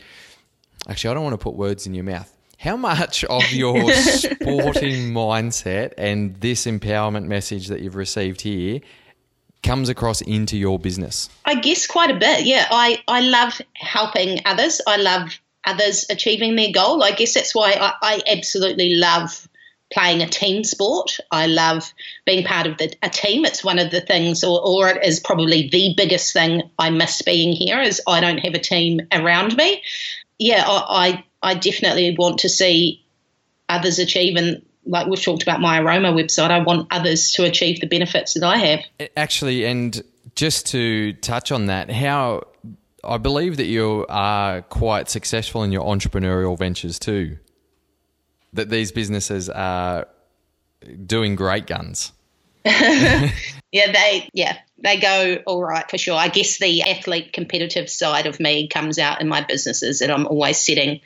Actually, 0.87 1.11
I 1.11 1.13
don't 1.13 1.23
want 1.23 1.33
to 1.33 1.43
put 1.43 1.55
words 1.55 1.87
in 1.87 1.93
your 1.93 2.03
mouth 2.03 2.33
How 2.63 2.77
much 2.77 3.25
of 3.25 3.51
your 3.51 3.91
sporting 3.91 5.11
mindset 5.11 5.91
and 5.97 6.33
this 6.37 6.65
empowerment 6.65 7.25
message 7.25 7.67
that 7.67 7.81
you've 7.81 7.95
received 7.95 8.39
here 8.39 8.79
comes 9.63 9.89
across 9.89 10.21
into 10.21 10.55
your 10.55 10.79
business? 10.79 11.29
I 11.43 11.55
guess 11.55 11.85
quite 11.87 12.09
a 12.09 12.17
bit. 12.17 12.45
Yeah, 12.45 12.65
I, 12.71 13.03
I 13.05 13.19
love 13.19 13.59
helping 13.73 14.39
others. 14.45 14.79
I 14.87 14.95
love 14.95 15.37
others 15.65 16.05
achieving 16.09 16.55
their 16.55 16.71
goal. 16.71 17.03
I 17.03 17.11
guess 17.11 17.33
that's 17.33 17.53
why 17.53 17.73
I, 17.73 17.95
I 18.01 18.21
absolutely 18.31 18.95
love 18.95 19.45
playing 19.91 20.21
a 20.21 20.29
team 20.29 20.63
sport. 20.63 21.17
I 21.31 21.47
love 21.47 21.93
being 22.25 22.45
part 22.45 22.65
of 22.65 22.77
the, 22.77 22.95
a 23.03 23.09
team. 23.09 23.43
It's 23.43 23.61
one 23.61 23.77
of 23.77 23.91
the 23.91 23.99
things, 23.99 24.41
or, 24.41 24.61
or 24.65 24.87
it 24.87 25.03
is 25.03 25.19
probably 25.19 25.67
the 25.67 25.95
biggest 25.97 26.31
thing 26.31 26.71
I 26.79 26.91
miss 26.91 27.21
being 27.23 27.51
here 27.51 27.81
is 27.81 28.01
I 28.07 28.21
don't 28.21 28.37
have 28.37 28.53
a 28.53 28.59
team 28.59 29.01
around 29.11 29.57
me. 29.57 29.83
Yeah, 30.39 30.63
I, 30.65 31.07
I, 31.07 31.23
I 31.43 31.55
definitely 31.55 32.15
want 32.17 32.39
to 32.39 32.49
see 32.49 33.05
others 33.69 33.99
achieve 33.99 34.35
and 34.35 34.63
like 34.85 35.07
we've 35.07 35.21
talked 35.21 35.43
about 35.43 35.61
my 35.61 35.79
aroma 35.79 36.11
website, 36.11 36.51
I 36.51 36.59
want 36.59 36.87
others 36.91 37.31
to 37.33 37.45
achieve 37.45 37.79
the 37.79 37.87
benefits 37.87 38.33
that 38.33 38.43
I 38.43 38.57
have. 38.57 38.79
Actually, 39.15 39.65
and 39.65 40.01
just 40.35 40.67
to 40.67 41.13
touch 41.13 41.51
on 41.51 41.67
that, 41.67 41.89
how 41.89 42.47
I 43.03 43.17
believe 43.17 43.57
that 43.57 43.65
you 43.65 44.05
are 44.09 44.61
quite 44.63 45.09
successful 45.09 45.63
in 45.63 45.71
your 45.71 45.83
entrepreneurial 45.83 46.57
ventures 46.57 46.99
too. 46.99 47.37
That 48.53 48.69
these 48.69 48.91
businesses 48.91 49.49
are 49.49 50.07
doing 51.05 51.35
great 51.35 51.65
guns. 51.65 52.11
yeah, 52.65 53.31
they 53.71 54.29
yeah 54.33 54.57
they 54.77 54.97
go 54.97 55.41
all 55.45 55.63
right 55.63 55.89
for 55.89 55.97
sure. 55.97 56.15
I 56.15 56.27
guess 56.27 56.59
the 56.59 56.83
athlete 56.83 57.33
competitive 57.33 57.89
side 57.89 58.25
of 58.25 58.39
me 58.39 58.67
comes 58.67 58.99
out 58.99 59.21
in 59.21 59.27
my 59.27 59.41
businesses, 59.41 60.01
and 60.01 60.11
I'm 60.11 60.27
always 60.27 60.57
setting 60.57 61.01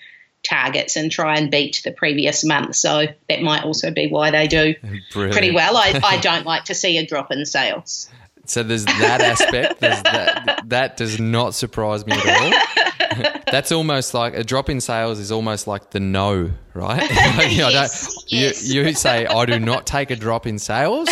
targets 0.48 0.96
and 0.96 1.12
try 1.12 1.38
and 1.38 1.52
beat 1.52 1.82
the 1.84 1.92
previous 1.92 2.44
month. 2.44 2.76
So 2.76 3.06
that 3.30 3.42
might 3.42 3.64
also 3.64 3.92
be 3.92 4.08
why 4.08 4.32
they 4.32 4.48
do 4.48 4.76
Brilliant. 5.12 5.34
pretty 5.34 5.52
well. 5.52 5.78
I, 5.78 6.00
I 6.04 6.18
don't 6.22 6.46
like 6.46 6.66
to 6.66 6.74
see 6.74 6.98
a 6.98 7.06
drop 7.06 7.32
in 7.32 7.46
sales. 7.46 8.10
So 8.46 8.64
there's 8.64 8.86
that 8.86 9.22
aspect. 9.22 9.82
There's 9.82 10.02
that, 10.04 10.64
that 10.68 10.98
does 10.98 11.20
not 11.20 11.54
surprise 11.54 12.06
me 12.06 12.14
at 12.14 12.42
all. 12.42 13.34
That's 13.52 13.72
almost 13.72 14.14
like 14.14 14.36
a 14.36 14.44
drop 14.44 14.70
in 14.70 14.80
sales 14.80 15.20
is 15.20 15.32
almost 15.32 15.68
like 15.68 15.92
the 15.92 16.00
no, 16.00 16.52
right? 16.74 17.10
yes, 17.10 18.26
yes. 18.28 18.70
You, 18.70 18.84
you, 18.84 18.94
say 18.94 19.26
I 19.26 19.46
do 19.46 19.60
not 19.60 19.86
take 19.86 20.12
a 20.12 20.16
drop 20.16 20.46
in 20.46 20.60
sales, 20.60 21.10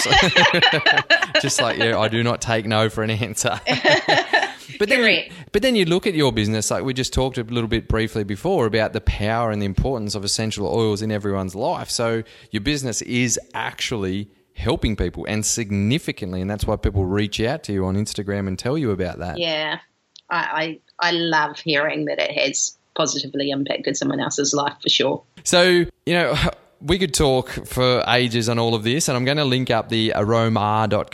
just 1.41 1.61
like 1.61 1.77
yeah, 1.77 1.97
I 1.97 2.07
do 2.09 2.23
not 2.23 2.41
take 2.41 2.65
no 2.65 2.89
for 2.89 3.03
an 3.03 3.09
answer. 3.09 3.59
But 4.79 4.89
then, 4.89 5.03
you, 5.03 5.31
but 5.51 5.61
then 5.61 5.75
you 5.75 5.85
look 5.85 6.05
at 6.05 6.13
your 6.13 6.31
business, 6.31 6.69
like 6.71 6.83
we 6.83 6.93
just 6.93 7.13
talked 7.13 7.37
a 7.37 7.43
little 7.43 7.67
bit 7.67 7.87
briefly 7.87 8.23
before 8.23 8.65
about 8.65 8.93
the 8.93 9.01
power 9.01 9.51
and 9.51 9.61
the 9.61 9.65
importance 9.65 10.15
of 10.15 10.23
essential 10.23 10.67
oils 10.67 11.01
in 11.01 11.11
everyone's 11.11 11.55
life. 11.55 11.89
So 11.89 12.23
your 12.51 12.61
business 12.61 13.01
is 13.03 13.39
actually 13.53 14.29
helping 14.53 14.95
people 14.95 15.25
and 15.27 15.45
significantly, 15.45 16.41
and 16.41 16.49
that's 16.49 16.65
why 16.65 16.75
people 16.75 17.05
reach 17.05 17.39
out 17.41 17.63
to 17.63 17.73
you 17.73 17.85
on 17.85 17.95
Instagram 17.95 18.47
and 18.47 18.57
tell 18.57 18.77
you 18.77 18.91
about 18.91 19.19
that. 19.19 19.37
Yeah, 19.37 19.79
I, 20.29 20.79
I, 20.99 21.09
I 21.09 21.11
love 21.11 21.59
hearing 21.59 22.05
that 22.05 22.19
it 22.19 22.31
has 22.31 22.77
positively 22.95 23.51
impacted 23.51 23.97
someone 23.97 24.19
else's 24.19 24.53
life 24.53 24.77
for 24.81 24.89
sure. 24.89 25.23
So, 25.43 25.63
you 26.05 26.13
know, 26.13 26.35
we 26.81 26.99
could 26.99 27.13
talk 27.13 27.49
for 27.49 28.03
ages 28.07 28.49
on 28.49 28.59
all 28.59 28.75
of 28.75 28.83
this, 28.83 29.07
and 29.07 29.17
I'm 29.17 29.25
going 29.25 29.37
to 29.37 29.45
link 29.45 29.69
up 29.71 29.89
the 29.89 30.13
aroma.co.nz 30.15 31.05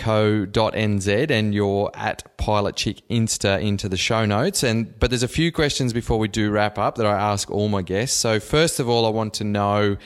and 1.32 1.54
your 1.54 1.92
at 1.96 2.38
Pilot 2.38 2.76
Chick 2.76 3.02
Insta 3.10 3.62
into 3.62 3.88
the 3.88 3.98
show 3.98 4.26
notes. 4.26 4.64
And 4.64 5.00
but 5.00 5.10
there's 5.12 5.24
a 5.24 5.28
few 5.28 5.52
questions 5.52 5.94
before 5.94 6.20
we 6.20 6.28
do 6.28 6.52
wrap 6.52 6.78
up 6.78 6.96
that 6.96 7.06
I 7.06 7.18
ask 7.18 7.50
all 7.52 7.70
my 7.70 7.82
guests. 7.82 8.18
So 8.18 8.40
first 8.40 8.80
of 8.80 8.90
all, 8.90 9.06
I 9.06 9.10
want 9.10 9.36
to 9.36 9.44
know 9.44 9.98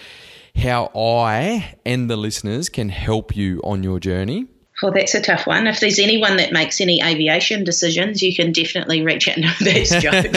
how 0.56 0.91
I 0.95 1.76
and 1.86 2.10
the 2.10 2.16
listeners 2.16 2.70
can 2.70 2.89
help 2.89 3.36
you 3.36 3.62
on 3.64 3.84
your 3.84 3.99
journey. 3.99 4.47
Well, 4.82 4.91
that's 4.91 5.16
a 5.16 5.22
tough 5.22 5.47
one. 5.47 5.68
If 5.68 5.80
there's 5.80 5.99
anyone 5.99 6.36
that 6.38 6.51
makes 6.51 6.82
any 6.82 7.01
aviation 7.01 7.64
decisions, 7.64 8.22
you 8.22 8.36
can 8.36 8.51
definitely 8.51 9.03
reach 9.03 9.30
out. 9.30 9.38
No, 9.38 9.49
that's 9.62 9.89
joke. 10.01 10.14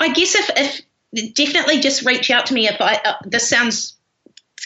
I 0.00 0.12
guess 0.14 0.34
if, 0.34 0.50
if 0.56 0.82
definitely 1.14 1.80
just 1.80 2.04
reach 2.04 2.30
out 2.30 2.46
to 2.46 2.54
me 2.54 2.68
if 2.68 2.80
I. 2.80 3.00
Uh, 3.04 3.14
this 3.24 3.48
sounds. 3.48 3.97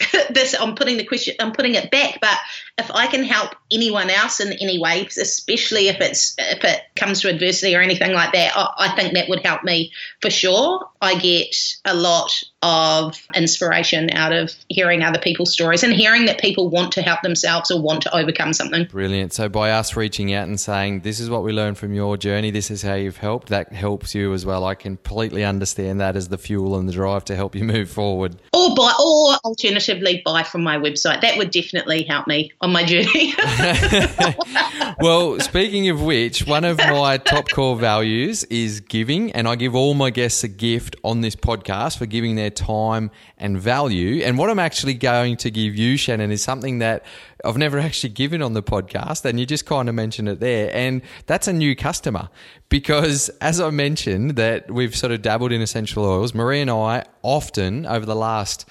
this 0.30 0.54
I'm 0.58 0.74
putting 0.74 0.96
the 0.96 1.04
question. 1.04 1.34
I'm 1.40 1.52
putting 1.52 1.74
it 1.74 1.90
back, 1.90 2.18
but 2.20 2.36
if 2.78 2.90
I 2.90 3.06
can 3.06 3.24
help 3.24 3.54
anyone 3.70 4.10
else 4.10 4.40
in 4.40 4.52
any 4.52 4.78
way, 4.78 5.06
especially 5.06 5.88
if 5.88 6.00
it's 6.00 6.34
if 6.38 6.64
it 6.64 6.82
comes 6.96 7.20
to 7.22 7.28
adversity 7.28 7.74
or 7.74 7.80
anything 7.80 8.12
like 8.12 8.32
that, 8.32 8.52
I, 8.56 8.72
I 8.78 8.96
think 8.96 9.14
that 9.14 9.28
would 9.28 9.44
help 9.44 9.64
me 9.64 9.92
for 10.20 10.30
sure. 10.30 10.88
I 11.00 11.18
get 11.18 11.56
a 11.84 11.94
lot 11.94 12.42
of 12.62 13.20
inspiration 13.34 14.10
out 14.10 14.32
of 14.32 14.52
hearing 14.68 15.02
other 15.02 15.18
people's 15.18 15.52
stories 15.52 15.82
and 15.82 15.92
hearing 15.92 16.26
that 16.26 16.38
people 16.40 16.70
want 16.70 16.92
to 16.92 17.02
help 17.02 17.20
themselves 17.22 17.72
or 17.72 17.82
want 17.82 18.02
to 18.02 18.16
overcome 18.16 18.52
something. 18.52 18.84
Brilliant. 18.84 19.32
So 19.32 19.48
by 19.48 19.72
us 19.72 19.96
reaching 19.96 20.32
out 20.32 20.46
and 20.46 20.58
saying, 20.58 21.00
"This 21.00 21.18
is 21.20 21.28
what 21.28 21.42
we 21.42 21.52
learned 21.52 21.78
from 21.78 21.92
your 21.92 22.16
journey. 22.16 22.50
This 22.50 22.70
is 22.70 22.82
how 22.82 22.94
you've 22.94 23.16
helped," 23.16 23.48
that 23.48 23.72
helps 23.72 24.14
you 24.14 24.32
as 24.32 24.46
well. 24.46 24.64
I 24.64 24.74
completely 24.74 25.44
understand 25.44 26.00
that 26.00 26.16
as 26.16 26.28
the 26.28 26.38
fuel 26.38 26.76
and 26.76 26.88
the 26.88 26.92
drive 26.92 27.24
to 27.26 27.36
help 27.36 27.54
you 27.54 27.64
move 27.64 27.90
forward. 27.90 28.36
Or 28.52 28.74
buy, 28.74 28.92
or 28.98 29.38
alternatively, 29.82 30.22
buy 30.24 30.42
from 30.42 30.62
my 30.62 30.76
website. 30.76 31.20
That 31.20 31.36
would 31.36 31.50
definitely 31.50 32.02
help 32.04 32.26
me 32.26 32.52
on 32.60 32.72
my 32.72 32.84
journey. 32.84 33.34
well, 35.00 35.40
speaking 35.40 35.88
of 35.88 36.02
which, 36.02 36.46
one 36.46 36.64
of 36.64 36.78
my 36.78 37.18
top 37.18 37.50
core 37.50 37.76
values 37.76 38.44
is 38.44 38.80
giving, 38.80 39.32
and 39.32 39.48
I 39.48 39.56
give 39.56 39.74
all 39.74 39.94
my 39.94 40.10
guests 40.10 40.44
a 40.44 40.48
gift 40.48 40.96
on 41.04 41.20
this 41.20 41.34
podcast 41.34 41.98
for 41.98 42.06
giving 42.06 42.36
their 42.36 42.50
time 42.50 43.10
and 43.38 43.60
value. 43.60 44.22
And 44.22 44.38
what 44.38 44.50
I'm 44.50 44.58
actually 44.58 44.94
going 44.94 45.36
to 45.38 45.50
give 45.50 45.74
you, 45.74 45.96
Shannon, 45.96 46.30
is 46.30 46.42
something 46.42 46.78
that 46.78 47.04
I've 47.44 47.56
never 47.56 47.78
actually 47.78 48.10
given 48.10 48.42
on 48.42 48.52
the 48.52 48.62
podcast, 48.62 49.24
and 49.24 49.38
you 49.38 49.46
just 49.46 49.66
kind 49.66 49.88
of 49.88 49.94
mentioned 49.94 50.28
it 50.28 50.40
there. 50.40 50.70
And 50.72 51.02
that's 51.26 51.48
a 51.48 51.52
new 51.52 51.74
customer 51.74 52.28
because, 52.68 53.28
as 53.40 53.60
I 53.60 53.70
mentioned, 53.70 54.36
that 54.36 54.70
we've 54.70 54.94
sort 54.94 55.12
of 55.12 55.22
dabbled 55.22 55.52
in 55.52 55.60
essential 55.60 56.04
oils. 56.04 56.34
Marie 56.34 56.60
and 56.60 56.70
I 56.70 57.04
often 57.22 57.86
over 57.86 58.06
the 58.06 58.16
last 58.16 58.68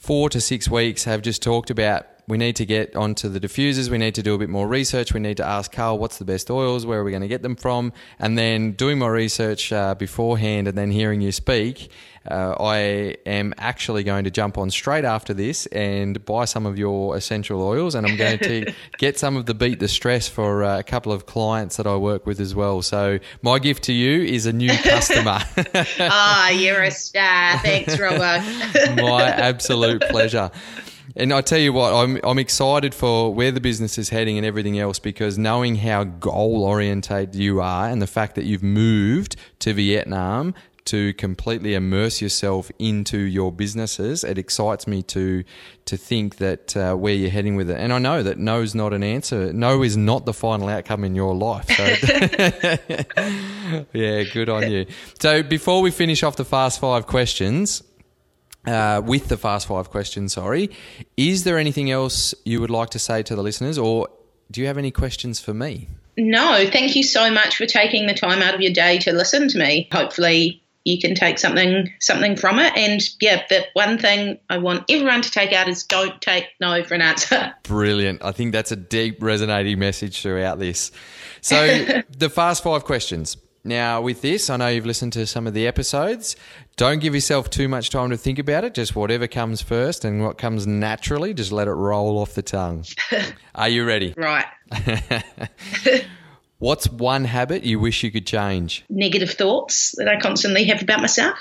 four 0.00 0.30
to 0.30 0.40
six 0.40 0.68
weeks 0.68 1.04
have 1.04 1.22
just 1.22 1.42
talked 1.42 1.70
about 1.70 2.06
we 2.30 2.38
need 2.38 2.54
to 2.56 2.64
get 2.64 2.94
onto 2.94 3.28
the 3.28 3.40
diffusers. 3.40 3.90
We 3.90 3.98
need 3.98 4.14
to 4.14 4.22
do 4.22 4.34
a 4.34 4.38
bit 4.38 4.48
more 4.48 4.68
research. 4.68 5.12
We 5.12 5.20
need 5.20 5.36
to 5.38 5.46
ask 5.46 5.72
Carl 5.72 5.98
what's 5.98 6.18
the 6.18 6.24
best 6.24 6.50
oils, 6.50 6.86
where 6.86 7.00
are 7.00 7.04
we 7.04 7.10
going 7.10 7.22
to 7.22 7.28
get 7.28 7.42
them 7.42 7.56
from, 7.56 7.92
and 8.20 8.38
then 8.38 8.72
doing 8.72 8.98
my 8.98 9.08
research 9.08 9.72
uh, 9.72 9.96
beforehand, 9.96 10.68
and 10.68 10.78
then 10.78 10.92
hearing 10.92 11.20
you 11.20 11.32
speak. 11.32 11.90
Uh, 12.30 12.54
I 12.60 13.16
am 13.24 13.54
actually 13.56 14.04
going 14.04 14.24
to 14.24 14.30
jump 14.30 14.58
on 14.58 14.70
straight 14.70 15.06
after 15.06 15.32
this 15.32 15.64
and 15.66 16.22
buy 16.24 16.44
some 16.44 16.66
of 16.66 16.78
your 16.78 17.16
essential 17.16 17.62
oils, 17.62 17.94
and 17.94 18.06
I'm 18.06 18.16
going 18.16 18.38
to 18.40 18.72
get 18.98 19.18
some 19.18 19.36
of 19.36 19.46
the 19.46 19.54
beat 19.54 19.80
the 19.80 19.88
stress 19.88 20.28
for 20.28 20.62
uh, 20.62 20.78
a 20.78 20.82
couple 20.84 21.12
of 21.12 21.26
clients 21.26 21.78
that 21.78 21.86
I 21.86 21.96
work 21.96 22.26
with 22.26 22.38
as 22.38 22.54
well. 22.54 22.82
So 22.82 23.18
my 23.42 23.58
gift 23.58 23.84
to 23.84 23.92
you 23.92 24.22
is 24.22 24.46
a 24.46 24.52
new 24.52 24.76
customer. 24.78 25.40
Ah, 25.98 26.48
oh, 26.48 26.50
you're 26.52 26.82
a 26.82 26.90
star. 26.90 27.58
Thanks, 27.62 27.98
Robert. 27.98 28.42
my 28.96 29.22
absolute 29.24 30.02
pleasure. 30.02 30.50
And 31.16 31.32
I 31.32 31.40
tell 31.40 31.58
you 31.58 31.72
what, 31.72 31.92
I'm 31.92 32.20
I'm 32.22 32.38
excited 32.38 32.94
for 32.94 33.32
where 33.32 33.50
the 33.50 33.60
business 33.60 33.98
is 33.98 34.10
heading 34.10 34.36
and 34.36 34.46
everything 34.46 34.78
else 34.78 34.98
because 34.98 35.38
knowing 35.38 35.76
how 35.76 36.04
goal 36.04 36.64
orientated 36.64 37.34
you 37.34 37.60
are 37.60 37.88
and 37.88 38.00
the 38.00 38.06
fact 38.06 38.34
that 38.36 38.44
you've 38.44 38.62
moved 38.62 39.36
to 39.60 39.72
Vietnam 39.72 40.54
to 40.86 41.12
completely 41.14 41.74
immerse 41.74 42.20
yourself 42.20 42.70
into 42.78 43.18
your 43.18 43.52
businesses, 43.52 44.24
it 44.24 44.38
excites 44.38 44.86
me 44.86 45.02
to 45.04 45.44
to 45.84 45.96
think 45.96 46.36
that 46.36 46.76
uh, 46.76 46.94
where 46.94 47.14
you're 47.14 47.30
heading 47.30 47.56
with 47.56 47.70
it. 47.70 47.78
And 47.78 47.92
I 47.92 47.98
know 47.98 48.22
that 48.22 48.38
no 48.38 48.62
is 48.62 48.74
not 48.74 48.92
an 48.92 49.02
answer. 49.02 49.52
No 49.52 49.82
is 49.82 49.96
not 49.96 50.24
the 50.24 50.32
final 50.32 50.68
outcome 50.68 51.04
in 51.04 51.14
your 51.14 51.34
life. 51.34 51.68
So 51.68 51.84
yeah, 53.92 54.22
good 54.24 54.48
on 54.48 54.70
you. 54.70 54.86
So 55.20 55.42
before 55.42 55.82
we 55.82 55.90
finish 55.90 56.22
off 56.22 56.36
the 56.36 56.44
fast 56.44 56.80
five 56.80 57.06
questions, 57.06 57.82
uh, 58.70 59.02
with 59.04 59.28
the 59.28 59.36
fast 59.36 59.66
five 59.66 59.90
questions, 59.90 60.34
sorry. 60.34 60.70
Is 61.16 61.44
there 61.44 61.58
anything 61.58 61.90
else 61.90 62.34
you 62.44 62.60
would 62.60 62.70
like 62.70 62.90
to 62.90 62.98
say 62.98 63.22
to 63.24 63.34
the 63.34 63.42
listeners, 63.42 63.78
or 63.78 64.08
do 64.50 64.60
you 64.60 64.66
have 64.66 64.78
any 64.78 64.90
questions 64.90 65.40
for 65.40 65.52
me? 65.52 65.88
No, 66.16 66.68
thank 66.70 66.96
you 66.96 67.02
so 67.02 67.30
much 67.30 67.56
for 67.56 67.66
taking 67.66 68.06
the 68.06 68.14
time 68.14 68.42
out 68.42 68.54
of 68.54 68.60
your 68.60 68.72
day 68.72 68.98
to 68.98 69.12
listen 69.12 69.48
to 69.48 69.58
me. 69.58 69.88
Hopefully, 69.92 70.62
you 70.84 70.98
can 70.98 71.14
take 71.14 71.38
something 71.38 71.92
something 72.00 72.36
from 72.36 72.58
it. 72.58 72.72
And 72.76 73.00
yeah, 73.20 73.44
the 73.48 73.66
one 73.74 73.98
thing 73.98 74.38
I 74.48 74.58
want 74.58 74.84
everyone 74.88 75.22
to 75.22 75.30
take 75.30 75.52
out 75.52 75.68
is 75.68 75.84
don't 75.84 76.20
take 76.20 76.46
no 76.60 76.82
for 76.84 76.94
an 76.94 77.02
answer. 77.02 77.54
Brilliant. 77.64 78.24
I 78.24 78.32
think 78.32 78.52
that's 78.52 78.72
a 78.72 78.76
deep 78.76 79.22
resonating 79.22 79.78
message 79.78 80.22
throughout 80.22 80.58
this. 80.58 80.90
So 81.40 82.02
the 82.18 82.30
fast 82.30 82.62
five 82.62 82.84
questions. 82.84 83.36
Now, 83.62 84.00
with 84.00 84.22
this, 84.22 84.48
I 84.48 84.56
know 84.56 84.68
you've 84.68 84.86
listened 84.86 85.12
to 85.14 85.26
some 85.26 85.46
of 85.46 85.52
the 85.52 85.66
episodes. 85.66 86.34
Don't 86.76 86.98
give 86.98 87.14
yourself 87.14 87.50
too 87.50 87.68
much 87.68 87.90
time 87.90 88.08
to 88.10 88.16
think 88.16 88.38
about 88.38 88.64
it. 88.64 88.72
Just 88.72 88.96
whatever 88.96 89.26
comes 89.26 89.60
first 89.60 90.04
and 90.04 90.22
what 90.22 90.38
comes 90.38 90.66
naturally, 90.66 91.34
just 91.34 91.52
let 91.52 91.68
it 91.68 91.72
roll 91.72 92.18
off 92.18 92.34
the 92.34 92.42
tongue. 92.42 92.86
Are 93.54 93.68
you 93.68 93.84
ready? 93.84 94.14
Right. 94.16 94.46
What's 96.58 96.88
one 96.88 97.24
habit 97.24 97.64
you 97.64 97.78
wish 97.78 98.02
you 98.02 98.10
could 98.10 98.26
change? 98.26 98.84
Negative 98.88 99.30
thoughts 99.30 99.94
that 99.98 100.08
I 100.08 100.18
constantly 100.18 100.64
have 100.64 100.82
about 100.82 101.00
myself. 101.00 101.38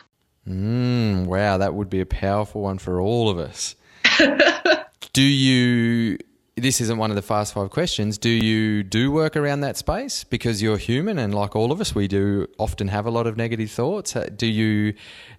Mm, 0.48 1.26
wow, 1.26 1.58
that 1.58 1.74
would 1.74 1.90
be 1.90 2.02
a 2.02 2.06
powerful 2.06 2.62
one 2.62 2.80
for 2.80 3.00
all 3.00 3.30
of 3.30 3.38
us. 3.38 3.76
do 5.14 5.22
you? 5.22 6.18
This 6.60 6.82
isn't 6.82 6.98
one 6.98 7.10
of 7.10 7.16
the 7.16 7.22
fast 7.22 7.54
five 7.54 7.70
questions. 7.70 8.18
Do 8.18 8.30
you 8.30 8.84
do 8.84 9.12
work 9.12 9.36
around 9.36 9.62
that 9.62 9.78
space 9.78 10.24
because 10.24 10.62
you're 10.62 10.78
human 10.78 11.18
and 11.18 11.34
like 11.34 11.56
all 11.56 11.72
of 11.72 11.82
us, 11.82 11.96
we 11.96 12.08
do 12.08 12.48
often 12.58 12.88
have 12.90 13.06
a 13.06 13.12
lot 13.12 13.28
of 13.28 13.38
negative 13.38 13.72
thoughts. 13.72 14.16
Uh, 14.16 14.30
Do 14.36 14.48
you 14.48 14.94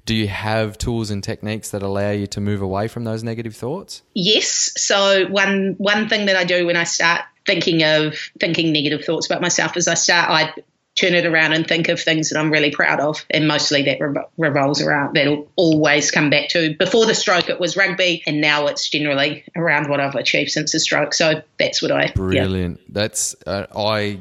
do 0.07 0.15
you 0.15 0.29
have 0.29 0.79
tools 0.79 1.11
and 1.11 1.23
techniques 1.23 1.71
that 1.71 1.83
allow 1.83 2.11
you 2.11 2.27
to 2.29 2.41
move 2.41 2.63
away 2.63 2.89
from 2.89 3.05
those 3.05 3.23
negative 3.23 3.55
thoughts? 3.55 4.03
Yes. 4.15 4.73
So 4.77 5.27
one 5.29 5.75
one 5.79 6.09
thing 6.09 6.27
that 6.27 6.37
I 6.37 6.45
do 6.45 6.67
when 6.67 6.77
I 6.77 6.85
start 6.85 7.23
thinking 7.47 7.83
of 7.83 8.17
thinking 8.39 8.73
negative 8.73 9.05
thoughts 9.05 9.27
about 9.27 9.41
myself 9.41 9.77
is 9.77 9.89
I 9.89 9.95
start 9.95 10.31
I 10.31 10.55
turn 11.01 11.15
it 11.15 11.25
around 11.25 11.53
and 11.53 11.67
think 11.67 11.89
of 11.89 11.99
things 11.99 12.31
that 12.31 12.39
I'm 12.39 12.51
really 12.51 12.71
proud 12.71 13.01
of, 13.01 13.25
and 13.31 13.49
mostly 13.49 13.83
that 13.83 14.01
rev- 14.01 14.27
revolves 14.37 14.83
around 14.83 15.15
that'll 15.15 15.49
always 15.57 16.11
come 16.11 16.31
back 16.31 16.51
to. 16.51 16.77
Before 16.77 17.07
the 17.07 17.15
stroke, 17.15 17.49
it 17.49 17.59
was 17.59 17.77
rugby, 17.77 18.23
and 18.27 18.41
now 18.41 18.67
it's 18.67 18.89
generally 18.89 19.45
around 19.57 19.89
what 19.89 20.01
I've 20.01 20.15
achieved 20.15 20.51
since 20.51 20.73
the 20.73 20.81
stroke. 20.81 21.15
So 21.15 21.43
that's 21.59 21.81
what 21.81 21.91
I 21.91 22.05
yeah. 22.05 22.13
Brilliant. 22.15 22.81
That's 22.93 23.35
uh, 23.47 23.67
I 23.75 24.21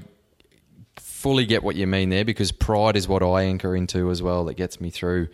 fully 0.97 1.45
get 1.45 1.63
what 1.63 1.75
you 1.75 1.86
mean 1.86 2.09
there 2.09 2.23
because 2.23 2.51
pride 2.51 2.95
is 2.95 3.07
what 3.07 3.21
I 3.21 3.43
anchor 3.43 3.75
into 3.75 4.09
as 4.09 4.23
well. 4.23 4.45
That 4.45 4.55
gets 4.55 4.80
me 4.80 4.89
through. 4.89 5.27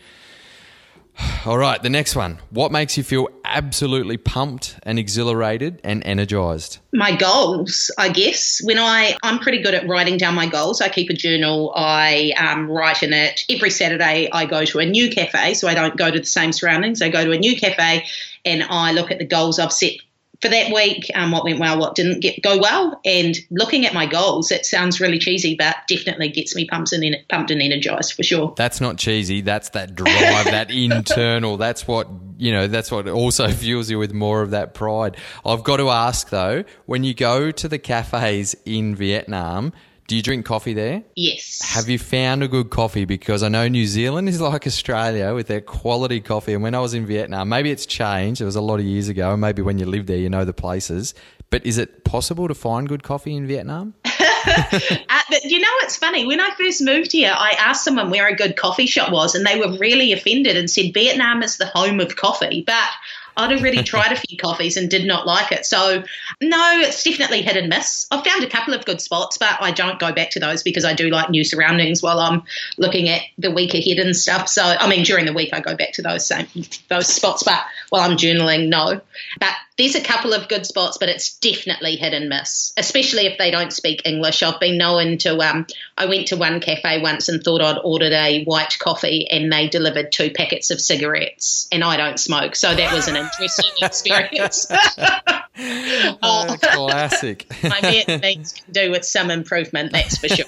All 1.46 1.58
right, 1.58 1.82
the 1.82 1.90
next 1.90 2.16
one. 2.16 2.40
What 2.50 2.72
makes 2.72 2.98
you 2.98 3.04
feel 3.04 3.28
absolutely 3.44 4.18
pumped 4.18 4.80
and 4.84 4.98
exhilarated 5.00 5.80
and 5.84 6.06
energized? 6.06 6.80
my 6.96 7.16
goals, 7.16 7.92
I 7.98 8.10
guess. 8.10 8.62
When 8.64 8.80
I, 8.80 9.18
I'm 9.22 9.40
pretty 9.40 9.62
good 9.62 9.74
at 9.74 9.88
writing 9.88 10.18
down 10.18 10.34
my 10.34 10.48
goals. 10.48 10.82
I 10.82 10.90
keep 10.90 11.10
a 11.10 11.14
journal. 11.14 11.74
I 11.76 12.34
um, 12.38 12.70
write 12.70 13.04
in 13.04 13.14
it 13.14 13.44
every 13.50 13.70
Saturday. 13.70 14.30
I 14.32 14.46
go 14.46 14.66
to 14.66 14.80
a 14.80 14.86
new 14.86 15.10
cafe, 15.10 15.54
so 15.54 15.68
I 15.68 15.74
don't 15.74 15.98
go 15.98 16.10
to 16.10 16.20
the 16.20 16.26
same 16.26 16.54
surroundings. 16.54 17.02
I 17.02 17.10
go 17.10 17.26
to 17.26 17.32
a 17.32 17.38
new 17.38 17.56
cafe, 17.56 18.06
and 18.46 18.64
I 18.64 18.94
look 18.94 19.12
at 19.12 19.20
the 19.20 19.26
goals 19.26 19.60
I've 19.60 19.74
set 19.74 19.96
for 20.42 20.50
that 20.50 20.74
week. 20.74 21.10
Um, 21.16 21.32
what 21.32 21.44
went 21.44 21.60
well, 21.60 21.80
what 21.80 21.96
didn't 21.96 22.20
get 22.20 22.42
go 22.42 22.58
well, 22.58 23.00
and 23.06 23.38
looking 23.50 23.86
at 23.86 23.94
my 23.94 24.06
goals. 24.06 24.52
It 24.52 24.66
sounds 24.66 25.00
really 25.00 25.20
cheesy, 25.20 25.56
but 25.56 25.76
definitely 25.88 26.30
gets 26.30 26.56
me 26.56 26.68
pumped 26.68 26.92
and 26.92 27.04
en- 27.04 27.24
pumped 27.30 27.52
and 27.52 27.62
energized 27.62 28.14
for 28.14 28.24
sure. 28.24 28.54
That's 28.58 28.82
not 28.82 28.98
cheesy. 28.98 29.42
That's 29.42 29.70
that 29.70 29.96
drive, 29.96 30.46
that 30.46 30.72
internal. 30.76 31.58
That's 31.58 31.88
what, 31.88 32.08
you 32.38 32.52
know, 32.52 32.68
that's 32.68 32.92
what 32.92 33.08
also 33.08 33.48
fuels 33.52 33.90
you 33.90 34.00
with 34.00 34.14
more 34.14 34.42
of 34.42 34.52
that 34.52 34.74
pride. 34.74 35.18
I've 35.46 35.64
got 35.64 35.78
to 35.78 35.90
ask 35.90 36.30
though, 36.30 36.64
when 36.86 37.04
you 37.04 37.14
go 37.14 37.52
to 37.52 37.68
the 37.68 37.80
cafes 37.80 38.56
in 38.66 38.96
Vietnam, 38.96 39.74
do 40.08 40.16
you 40.16 40.22
drink 40.22 40.46
coffee 40.46 40.74
there? 40.74 41.04
Yes. 41.16 41.62
Have 41.64 41.90
you 41.90 41.98
found 41.98 42.44
a 42.44 42.48
good 42.48 42.70
coffee? 42.70 43.06
Because 43.06 43.42
I 43.42 43.50
know 43.50 43.68
New 43.68 43.88
Zealand 43.88 44.30
is 44.30 44.40
like 44.42 44.68
Australia 44.68 45.34
with 45.34 45.48
their 45.48 45.62
quality 45.62 46.22
coffee. 46.22 46.54
And 46.54 46.62
when 46.62 46.76
I 46.76 46.80
was 46.80 46.94
in 46.94 47.06
Vietnam, 47.06 47.50
maybe 47.50 47.72
it's 47.72 47.86
changed. 47.86 48.42
It 48.42 48.46
was 48.46 48.56
a 48.56 48.62
lot 48.62 48.80
of 48.80 48.86
years 48.86 49.10
ago. 49.10 49.32
And 49.32 49.42
maybe 49.42 49.62
when 49.62 49.80
you 49.80 49.86
live 49.86 50.06
there, 50.06 50.18
you 50.18 50.30
know 50.30 50.46
the 50.46 50.54
places. 50.54 51.16
But 51.50 51.66
is 51.66 51.78
it 51.78 52.04
possible 52.04 52.48
to 52.48 52.54
find 52.54 52.88
good 52.88 53.04
coffee 53.04 53.36
in 53.36 53.48
Vietnam? 53.48 53.94
Uh, 54.48 55.22
you 55.44 55.60
know, 55.60 55.68
it's 55.82 55.98
funny. 55.98 56.26
When 56.28 56.40
I 56.40 56.52
first 56.56 56.80
moved 56.80 57.12
here, 57.12 57.34
I 57.36 57.56
asked 57.58 57.84
someone 57.84 58.12
where 58.12 58.28
a 58.28 58.36
good 58.36 58.56
coffee 58.56 58.86
shop 58.86 59.12
was, 59.12 59.34
and 59.34 59.44
they 59.44 59.60
were 59.60 59.76
really 59.80 60.14
offended 60.14 60.56
and 60.56 60.70
said 60.70 60.94
Vietnam 60.94 61.42
is 61.42 61.58
the 61.58 61.66
home 61.66 62.00
of 62.00 62.16
coffee. 62.16 62.64
But 62.66 62.90
I'd 63.38 63.52
already 63.58 63.84
tried 63.84 64.12
a 64.12 64.16
few 64.16 64.38
coffees 64.38 64.78
and 64.78 64.90
did 64.90 65.06
not 65.06 65.26
like 65.26 65.52
it. 65.52 65.66
So, 65.66 66.04
no, 66.42 66.80
it's 66.80 67.04
definitely 67.04 67.42
hit 67.42 67.58
and 67.58 67.70
miss. 67.70 68.08
I've 68.12 68.24
found 68.24 68.44
a 68.44 68.50
couple 68.50 68.74
of 68.74 68.86
good 68.86 69.02
spots, 69.02 69.38
but 69.38 69.58
I 69.62 69.72
don't 69.72 70.00
go 70.00 70.12
back 70.12 70.32
to 70.32 70.40
those 70.40 70.64
because 70.64 70.86
I 70.86 70.94
do 70.94 71.10
like 71.10 71.30
new 71.30 71.44
surroundings 71.44 72.02
while 72.02 72.20
I'm 72.20 72.44
looking 72.78 73.10
at 73.10 73.22
the 73.38 73.52
week 73.52 73.74
ahead 73.74 74.00
and 74.00 74.16
stuff. 74.16 74.48
So, 74.48 74.64
I 74.64 74.88
mean, 74.90 75.04
during 75.04 75.26
the 75.26 75.34
week, 75.34 75.54
I 75.54 75.60
go 75.60 75.76
back 75.76 75.94
to 75.94 76.02
those 76.02 76.26
same 76.26 76.48
those 76.90 77.08
spots, 77.08 77.44
but 77.44 77.64
while 77.90 78.10
I'm 78.10 78.18
journaling, 78.18 78.70
no. 78.70 79.02
But 79.40 79.54
there's 79.78 79.96
a 79.96 80.02
couple 80.02 80.34
of 80.34 80.48
good 80.48 80.66
spots, 80.66 80.98
but 80.98 81.10
it's 81.10 81.38
definitely 81.38 81.96
hit 81.98 82.14
and 82.14 82.30
miss, 82.30 82.74
especially 82.78 83.26
if 83.26 83.38
they 83.38 83.52
don't 83.52 83.74
speak 83.74 84.02
English. 84.06 84.42
I've 84.42 84.60
been 84.60 84.78
known 84.78 85.18
to, 85.20 85.38
um, 85.42 85.68
I 85.98 86.06
went 86.06 86.28
to 86.28 86.38
one 86.38 86.62
cafe 86.62 87.02
once 87.02 87.28
and 87.28 87.44
thought 87.44 87.62
I'd 87.62 87.80
ordered 87.84 88.14
a 88.14 88.44
white 88.46 88.78
coffee 88.80 89.28
and 89.30 89.52
they 89.52 89.68
delivered 89.68 90.12
two 90.12 90.32
packets 90.32 90.72
of 90.72 90.80
cigarettes 90.80 91.68
and 91.72 91.84
I 91.84 91.98
don't 91.98 92.20
smoke. 92.20 92.56
So 92.56 92.74
that 92.74 92.94
was 92.94 93.08
an 93.08 93.18
interesting 93.18 93.72
experience. 93.82 94.68
Oh, 96.22 96.58
classic. 96.62 97.46
My 97.64 97.80
Vietnamese 97.80 98.56
can 98.56 98.74
do 98.74 98.92
with 98.92 99.06
some 99.06 99.32
improvement, 99.32 99.94
that's 99.94 100.18
for 100.18 100.28
sure. 100.28 100.46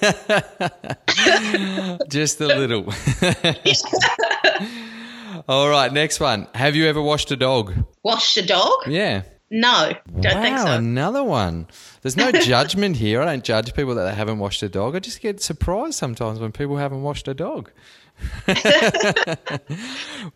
Just 2.09 2.41
a 2.41 2.47
little. 2.47 2.93
All 5.47 5.69
right, 5.69 5.91
next 5.93 6.19
one. 6.19 6.47
Have 6.53 6.75
you 6.75 6.87
ever 6.87 7.01
washed 7.01 7.31
a 7.31 7.37
dog? 7.37 7.73
Washed 8.03 8.35
a 8.35 8.45
dog? 8.45 8.85
Yeah. 8.87 9.23
No, 9.49 9.93
don't 10.19 10.35
wow, 10.35 10.41
think 10.41 10.57
so. 10.57 10.73
another 10.73 11.23
one. 11.23 11.67
There's 12.01 12.17
no 12.17 12.31
judgment 12.41 12.97
here. 12.97 13.21
I 13.21 13.25
don't 13.25 13.45
judge 13.45 13.73
people 13.73 13.95
that 13.95 14.03
they 14.03 14.13
haven't 14.13 14.39
washed 14.39 14.61
a 14.61 14.67
dog. 14.67 14.93
I 14.93 14.99
just 14.99 15.21
get 15.21 15.41
surprised 15.41 15.93
sometimes 15.93 16.39
when 16.39 16.51
people 16.51 16.75
haven't 16.75 17.01
washed 17.01 17.29
a 17.29 17.33
dog. 17.33 17.71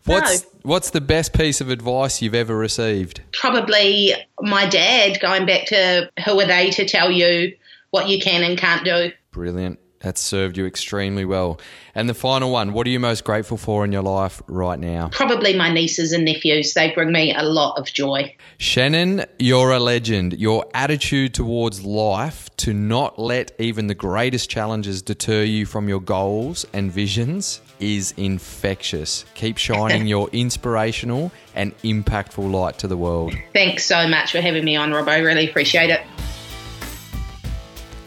what's 0.06 0.46
what's 0.62 0.90
the 0.90 1.00
best 1.00 1.34
piece 1.34 1.60
of 1.60 1.68
advice 1.68 2.22
you've 2.22 2.34
ever 2.34 2.56
received? 2.56 3.20
Probably 3.32 4.14
my 4.40 4.66
dad 4.66 5.20
going 5.20 5.44
back 5.44 5.66
to 5.66 6.10
who 6.24 6.40
are 6.40 6.46
they 6.46 6.70
to 6.70 6.86
tell 6.86 7.10
you 7.10 7.54
what 7.90 8.08
you 8.08 8.18
can 8.18 8.42
and 8.44 8.56
can't 8.56 8.84
do. 8.84 9.10
Brilliant. 9.32 9.78
That's 10.02 10.20
served 10.20 10.58
you 10.58 10.66
extremely 10.66 11.24
well. 11.24 11.60
And 11.94 12.08
the 12.08 12.14
final 12.14 12.50
one, 12.50 12.72
what 12.72 12.86
are 12.88 12.90
you 12.90 12.98
most 12.98 13.22
grateful 13.22 13.56
for 13.56 13.84
in 13.84 13.92
your 13.92 14.02
life 14.02 14.42
right 14.48 14.78
now? 14.78 15.10
Probably 15.12 15.54
my 15.54 15.72
nieces 15.72 16.12
and 16.12 16.24
nephews. 16.24 16.74
They 16.74 16.90
bring 16.90 17.12
me 17.12 17.32
a 17.34 17.44
lot 17.44 17.78
of 17.78 17.86
joy. 17.86 18.34
Shannon, 18.58 19.24
you're 19.38 19.70
a 19.70 19.78
legend. 19.78 20.40
Your 20.40 20.66
attitude 20.74 21.34
towards 21.34 21.84
life 21.84 22.50
to 22.56 22.72
not 22.72 23.18
let 23.18 23.52
even 23.60 23.86
the 23.86 23.94
greatest 23.94 24.50
challenges 24.50 25.02
deter 25.02 25.44
you 25.44 25.66
from 25.66 25.88
your 25.88 26.00
goals 26.00 26.66
and 26.72 26.90
visions 26.90 27.60
is 27.78 28.12
infectious. 28.16 29.24
Keep 29.34 29.58
shining 29.58 30.06
your 30.08 30.28
inspirational 30.30 31.30
and 31.54 31.76
impactful 31.82 32.50
light 32.50 32.78
to 32.78 32.88
the 32.88 32.96
world. 32.96 33.34
Thanks 33.52 33.84
so 33.84 34.08
much 34.08 34.32
for 34.32 34.40
having 34.40 34.64
me 34.64 34.74
on, 34.74 34.90
Robbo. 34.90 35.24
Really 35.24 35.48
appreciate 35.48 35.90
it. 35.90 36.00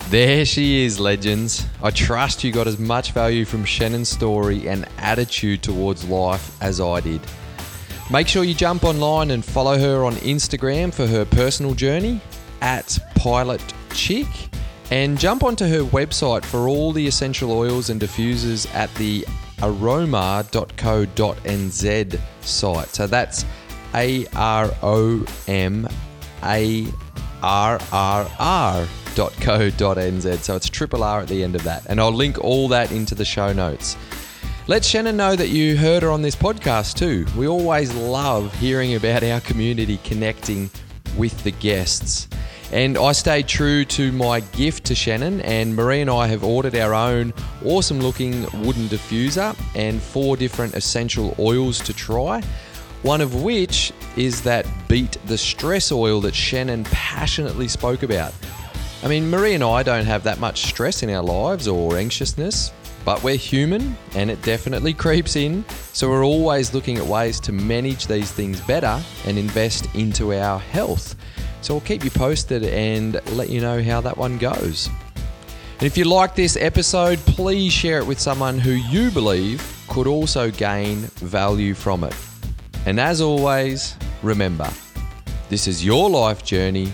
There 0.09 0.45
she 0.45 0.85
is, 0.85 0.99
legends. 0.99 1.65
I 1.81 1.89
trust 1.89 2.43
you 2.43 2.51
got 2.51 2.67
as 2.67 2.77
much 2.77 3.11
value 3.11 3.43
from 3.43 3.65
Shannon's 3.65 4.07
story 4.07 4.69
and 4.69 4.87
attitude 4.99 5.63
towards 5.63 6.07
life 6.07 6.61
as 6.61 6.79
I 6.79 6.99
did. 6.99 7.21
Make 8.11 8.27
sure 8.27 8.43
you 8.43 8.53
jump 8.53 8.83
online 8.83 9.31
and 9.31 9.43
follow 9.43 9.79
her 9.79 10.03
on 10.03 10.13
Instagram 10.17 10.93
for 10.93 11.07
her 11.07 11.25
personal 11.25 11.73
journey 11.73 12.21
at 12.61 12.99
Pilot 13.15 13.61
Chick 13.93 14.27
and 14.91 15.19
jump 15.19 15.43
onto 15.43 15.65
her 15.65 15.81
website 15.85 16.45
for 16.45 16.67
all 16.67 16.91
the 16.91 17.07
essential 17.07 17.51
oils 17.51 17.89
and 17.89 17.99
diffusers 17.99 18.71
at 18.75 18.93
the 18.95 19.25
aroma.co.nz 19.63 20.45
site. 22.41 22.89
So 22.89 23.07
that's 23.07 23.43
A 23.95 24.27
R 24.35 24.71
O 24.83 25.25
M 25.47 25.87
A 26.43 26.85
R 27.41 27.79
R 27.91 28.31
R 28.37 28.87
.co.nz. 29.15 30.37
So 30.39 30.55
it's 30.55 30.69
triple 30.69 31.03
R 31.03 31.21
at 31.21 31.27
the 31.27 31.43
end 31.43 31.55
of 31.55 31.63
that. 31.63 31.85
And 31.87 31.99
I'll 31.99 32.11
link 32.11 32.43
all 32.43 32.67
that 32.69 32.91
into 32.91 33.15
the 33.15 33.25
show 33.25 33.53
notes. 33.53 33.97
Let 34.67 34.83
Shannon 34.83 35.15
know 35.15 35.35
that 35.35 35.49
you 35.49 35.77
heard 35.77 36.01
her 36.03 36.09
on 36.09 36.21
this 36.21 36.35
podcast 36.35 36.95
too. 36.95 37.25
We 37.37 37.47
always 37.47 37.93
love 37.93 38.53
hearing 38.55 38.95
about 38.95 39.23
our 39.23 39.39
community 39.41 39.99
connecting 40.03 40.71
with 41.17 41.43
the 41.43 41.51
guests. 41.51 42.27
And 42.71 42.97
I 42.97 43.11
stayed 43.11 43.47
true 43.47 43.85
to 43.85 44.11
my 44.11 44.39
gift 44.39 44.85
to 44.85 44.95
Shannon, 44.95 45.39
and 45.41 45.75
Marie 45.75 46.01
and 46.01 46.09
I 46.09 46.25
have 46.27 46.43
ordered 46.43 46.75
our 46.75 46.95
own 46.95 47.31
awesome 47.63 47.99
looking 47.99 48.41
wooden 48.65 48.87
diffuser 48.87 49.55
and 49.75 50.01
four 50.01 50.35
different 50.35 50.73
essential 50.73 51.35
oils 51.37 51.79
to 51.81 51.93
try. 51.93 52.41
One 53.03 53.21
of 53.21 53.43
which 53.43 53.93
is 54.17 54.41
that 54.41 54.65
Beat 54.87 55.17
the 55.27 55.37
Stress 55.37 55.91
oil 55.91 56.19
that 56.21 56.33
Shannon 56.33 56.85
passionately 56.85 57.67
spoke 57.67 58.01
about. 58.01 58.33
I 59.05 59.07
mean, 59.07 59.29
Marie 59.29 59.53
and 59.53 59.63
I 59.63 59.83
don't 59.83 60.05
have 60.05 60.23
that 60.23 60.39
much 60.39 60.63
stress 60.63 61.03
in 61.03 61.11
our 61.11 61.21
lives 61.21 61.67
or 61.67 61.95
anxiousness, 61.95 62.71
but 63.05 63.21
we're 63.21 63.35
human 63.35 63.95
and 64.15 64.31
it 64.31 64.41
definitely 64.41 64.93
creeps 64.95 65.35
in. 65.35 65.63
So 65.93 66.09
we're 66.09 66.25
always 66.25 66.73
looking 66.73 66.97
at 66.97 67.05
ways 67.05 67.39
to 67.41 67.51
manage 67.51 68.07
these 68.07 68.31
things 68.31 68.59
better 68.61 68.99
and 69.27 69.37
invest 69.37 69.93
into 69.93 70.33
our 70.33 70.57
health. 70.57 71.15
So 71.61 71.75
I'll 71.75 71.81
keep 71.81 72.03
you 72.03 72.09
posted 72.09 72.63
and 72.63 73.21
let 73.37 73.49
you 73.49 73.61
know 73.61 73.83
how 73.83 74.01
that 74.01 74.17
one 74.17 74.39
goes. 74.39 74.89
And 75.77 75.83
if 75.83 75.99
you 75.99 76.05
like 76.05 76.33
this 76.33 76.57
episode, 76.57 77.19
please 77.19 77.71
share 77.71 77.99
it 77.99 78.07
with 78.07 78.19
someone 78.19 78.57
who 78.57 78.71
you 78.71 79.11
believe 79.11 79.85
could 79.87 80.07
also 80.07 80.49
gain 80.49 81.01
value 81.17 81.75
from 81.75 82.05
it. 82.05 82.15
And 82.87 82.99
as 82.99 83.21
always, 83.21 83.97
remember 84.23 84.67
this 85.49 85.67
is 85.67 85.85
your 85.85 86.09
life 86.09 86.43
journey, 86.43 86.91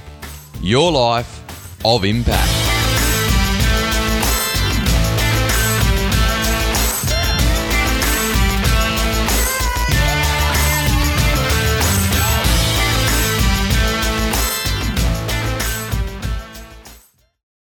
your 0.62 0.92
life 0.92 1.41
of 1.84 2.06
impact. 2.06 2.61